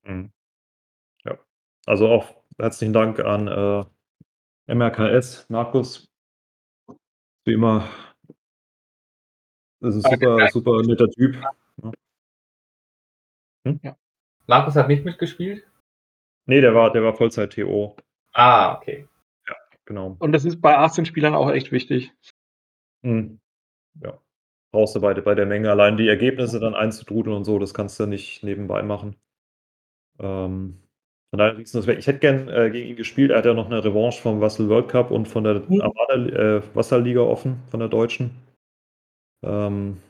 [0.03, 0.31] Mhm.
[1.25, 1.37] Ja,
[1.85, 6.09] also auch herzlichen Dank an äh, MRKS, Markus.
[7.45, 7.87] Wie immer
[9.79, 11.37] das ist ein super, super netter Typ.
[13.65, 13.79] Hm?
[13.83, 13.95] Ja.
[14.47, 15.67] Markus hat nicht mitgespielt?
[16.45, 17.97] Nee, der war, der war Vollzeit-TO.
[18.33, 19.07] Ah, okay.
[19.47, 19.55] Ja,
[19.85, 20.15] genau.
[20.19, 22.13] Und das ist bei 18 Spielern auch echt wichtig.
[23.03, 23.39] Hm.
[24.01, 24.17] Ja.
[24.71, 27.99] Brauchst du bei, bei der Menge allein die Ergebnisse dann einzudrudeln und so, das kannst
[27.99, 29.15] du nicht nebenbei machen.
[30.19, 30.81] Ähm,
[31.29, 31.99] von daher das weg.
[31.99, 33.31] Ich hätte gern äh, gegen ihn gespielt.
[33.31, 35.81] Er hat ja noch eine Revanche vom Wassel World Cup und von der mhm.
[35.81, 38.31] Armada äh, Wasserliga offen, von der Deutschen.
[39.43, 40.01] Ähm,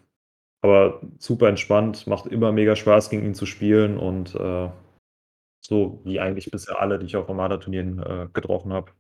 [0.62, 4.70] aber super entspannt, macht immer mega Spaß, gegen ihn zu spielen und äh,
[5.62, 8.92] so wie eigentlich bisher alle, die ich auf Armada-Turnieren äh, getroffen habe.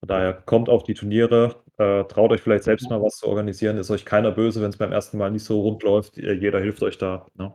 [0.00, 3.76] Von daher kommt auf die Turniere, äh, traut euch vielleicht selbst mal was zu organisieren,
[3.76, 6.82] ist euch keiner böse, wenn es beim ersten Mal nicht so rund läuft, jeder hilft
[6.82, 7.26] euch da.
[7.34, 7.54] Ne?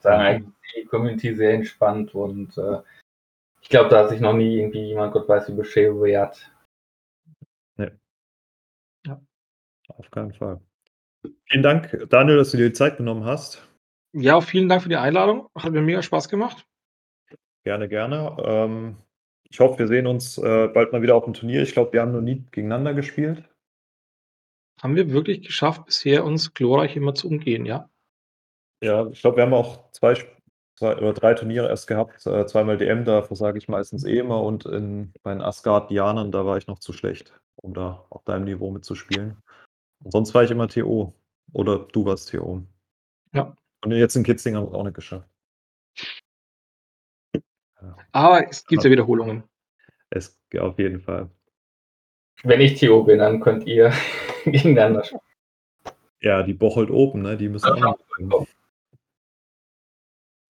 [0.00, 2.80] Sagen eigentlich die Community sehr entspannt und äh,
[3.60, 6.50] ich glaube, da hat sich noch nie irgendwie jemand, Gott weiß, wie beschwert.
[7.76, 7.90] Nee.
[9.06, 9.20] Ja.
[9.88, 10.60] Auf keinen Fall.
[11.50, 13.66] Vielen Dank, Daniel, dass du dir die Zeit genommen hast.
[14.12, 15.48] Ja, vielen Dank für die Einladung.
[15.54, 16.66] Hat mir mega Spaß gemacht.
[17.64, 18.36] Gerne, gerne.
[18.44, 18.96] Ähm,
[19.50, 21.62] ich hoffe, wir sehen uns äh, bald mal wieder auf dem Turnier.
[21.62, 23.44] Ich glaube, wir haben noch nie gegeneinander gespielt.
[24.80, 27.88] Haben wir wirklich geschafft, bisher uns glorreich immer zu umgehen, ja?
[28.82, 30.14] Ja, ich glaube, wir haben auch zwei,
[30.76, 32.26] zwei oder drei Turniere erst gehabt.
[32.26, 34.42] Äh, zweimal DM, da versage ich meistens eh immer.
[34.42, 38.44] Und in, bei den Asgard-Dianern, da war ich noch zu schlecht, um da auf deinem
[38.44, 39.42] Niveau mitzuspielen.
[40.02, 41.14] Und sonst war ich immer TO.
[41.52, 42.62] Oder du warst TO.
[43.32, 43.54] Ja.
[43.84, 45.28] Und jetzt in Kitzing haben wir es auch nicht geschafft.
[48.12, 49.44] Aber es gibt ja Wiederholungen.
[50.10, 51.30] Es auf jeden Fall.
[52.42, 53.92] Wenn ich TO bin, dann könnt ihr
[54.44, 55.20] gegeneinander spielen.
[56.20, 57.36] Ja, die Bocholt Open, ne?
[57.36, 58.46] Die müssen auch noch.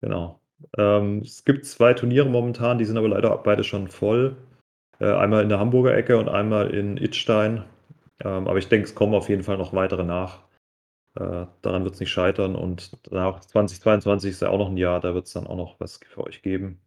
[0.01, 0.41] Genau.
[0.79, 4.37] Ähm, es gibt zwei Turniere momentan, die sind aber leider beide schon voll.
[5.01, 7.65] Äh, einmal in der Hamburger Ecke und einmal in Itstein.
[8.21, 10.47] Ähm, aber ich denke, es kommen auf jeden Fall noch weitere nach.
[11.15, 12.57] Äh, daran wird es nicht scheitern.
[12.57, 15.81] Und nach 2022 ist ja auch noch ein Jahr, da wird es dann auch noch
[15.81, 16.81] was für euch geben.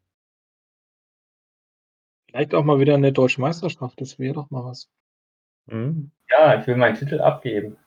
[2.27, 4.91] Vielleicht auch mal wieder eine deutsche Meisterschaft, das wäre doch mal was.
[5.65, 6.11] Mhm.
[6.30, 7.77] Ja, ich will meinen Titel abgeben.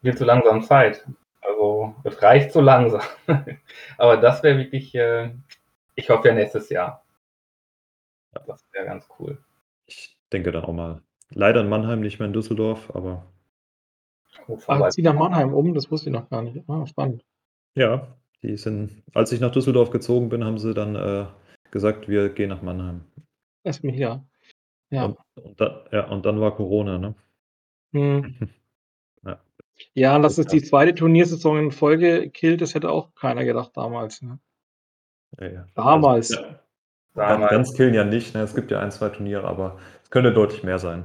[0.00, 1.06] Wird zu langsam Zeit.
[1.40, 3.02] Also, es reicht so langsam.
[3.98, 5.30] Aber das wäre wirklich, äh,
[5.94, 7.04] ich hoffe ja nächstes Jahr.
[8.46, 9.38] Das wäre ganz cool.
[9.86, 11.02] Ich denke dann auch mal.
[11.34, 13.26] Leider in Mannheim, nicht mehr in Düsseldorf, aber.
[14.48, 16.68] Oh, Ach, zieh nach Mannheim um, das wusste ich noch gar nicht.
[16.68, 17.24] Ah, spannend.
[17.74, 21.26] Ja, die sind, als ich nach Düsseldorf gezogen bin, haben sie dann äh,
[21.70, 23.02] gesagt, wir gehen nach Mannheim.
[23.64, 24.24] Lass mich ja.
[24.90, 25.06] Ja.
[25.06, 27.14] Und, und, da, ja, und dann war Corona, ne?
[27.92, 28.50] Hm.
[29.24, 29.40] ja.
[29.94, 34.22] ja, dass es die zweite Turniersaison in Folge killt, das hätte auch keiner gedacht damals.
[34.22, 34.38] Ne?
[35.40, 35.66] Ja, ja.
[35.74, 36.36] Damals.
[36.36, 36.54] Also,
[37.14, 37.50] damals.
[37.50, 38.42] Ganz killen ja nicht, ne?
[38.42, 41.04] es gibt ja ein, zwei Turniere, aber es könnte deutlich mehr sein.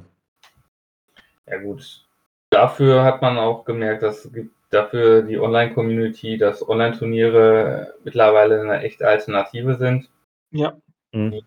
[1.48, 2.06] Ja, gut.
[2.50, 4.30] Dafür hat man auch gemerkt, dass
[4.70, 10.10] dafür die Online-Community, dass Online-Turniere mittlerweile eine echte Alternative sind.
[10.52, 10.78] Ja.
[11.12, 11.42] Mhm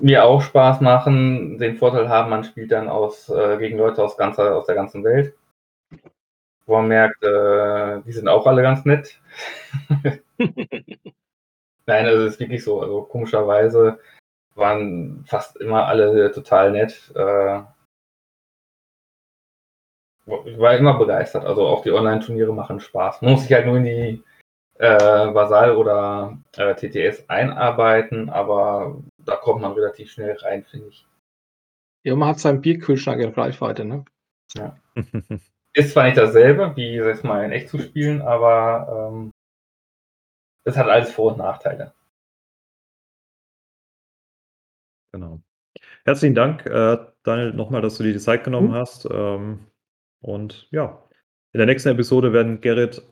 [0.00, 4.16] mir auch Spaß machen, den Vorteil haben, man spielt dann aus, äh, gegen Leute aus,
[4.16, 5.34] ganzer, aus der ganzen Welt.
[6.66, 9.20] Wo man merkt, äh, die sind auch alle ganz nett.
[11.86, 12.80] Nein, also es ist wirklich so.
[12.80, 13.98] Also komischerweise
[14.54, 17.12] waren fast immer alle total nett.
[17.14, 17.62] Äh,
[20.26, 21.44] war immer begeistert.
[21.44, 23.22] Also auch die Online-Turniere machen Spaß.
[23.22, 24.24] Man muss sich halt nur in die
[24.78, 31.06] äh, Vasal oder äh, TTS einarbeiten, aber da kommt man relativ schnell rein, finde ich.
[32.02, 34.04] Ja, man hat seinen Bierkühlschrank in Reichweite, ne?
[34.54, 34.76] Ja.
[35.74, 39.30] Ist zwar nicht dasselbe, wie jetzt mal in echt zu spielen, aber ähm,
[40.64, 41.92] es hat alles Vor- und Nachteile.
[45.12, 45.40] Genau.
[46.04, 48.74] Herzlichen Dank, äh, Daniel, nochmal, dass du dir die Zeit genommen mhm.
[48.74, 49.06] hast.
[49.10, 49.69] Ähm,
[50.20, 51.02] und ja,
[51.52, 53.02] in der nächsten Episode werden Gerrit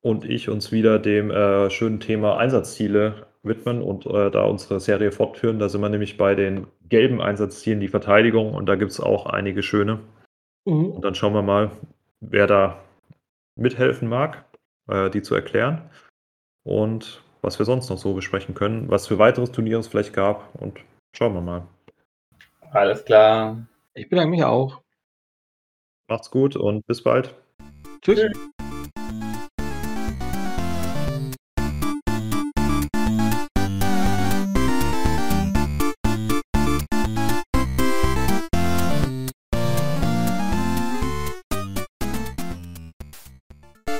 [0.00, 5.12] und ich uns wieder dem äh, schönen Thema Einsatzziele widmen und äh, da unsere Serie
[5.12, 5.58] fortführen.
[5.58, 9.26] Da sind wir nämlich bei den gelben Einsatzzielen, die Verteidigung, und da gibt es auch
[9.26, 10.00] einige schöne.
[10.64, 10.92] Mhm.
[10.92, 11.70] Und dann schauen wir mal,
[12.20, 12.80] wer da
[13.56, 14.44] mithelfen mag,
[14.88, 15.82] äh, die zu erklären
[16.64, 20.54] und was wir sonst noch so besprechen können, was für weiteres Turnier es vielleicht gab
[20.60, 20.80] und
[21.16, 21.66] schauen wir mal.
[22.72, 23.66] Alles klar.
[23.94, 24.82] Ich bedanke mich auch.
[26.08, 27.34] Macht's gut und bis bald.
[28.02, 28.20] Tschüss.
[28.20, 28.50] Tschüss.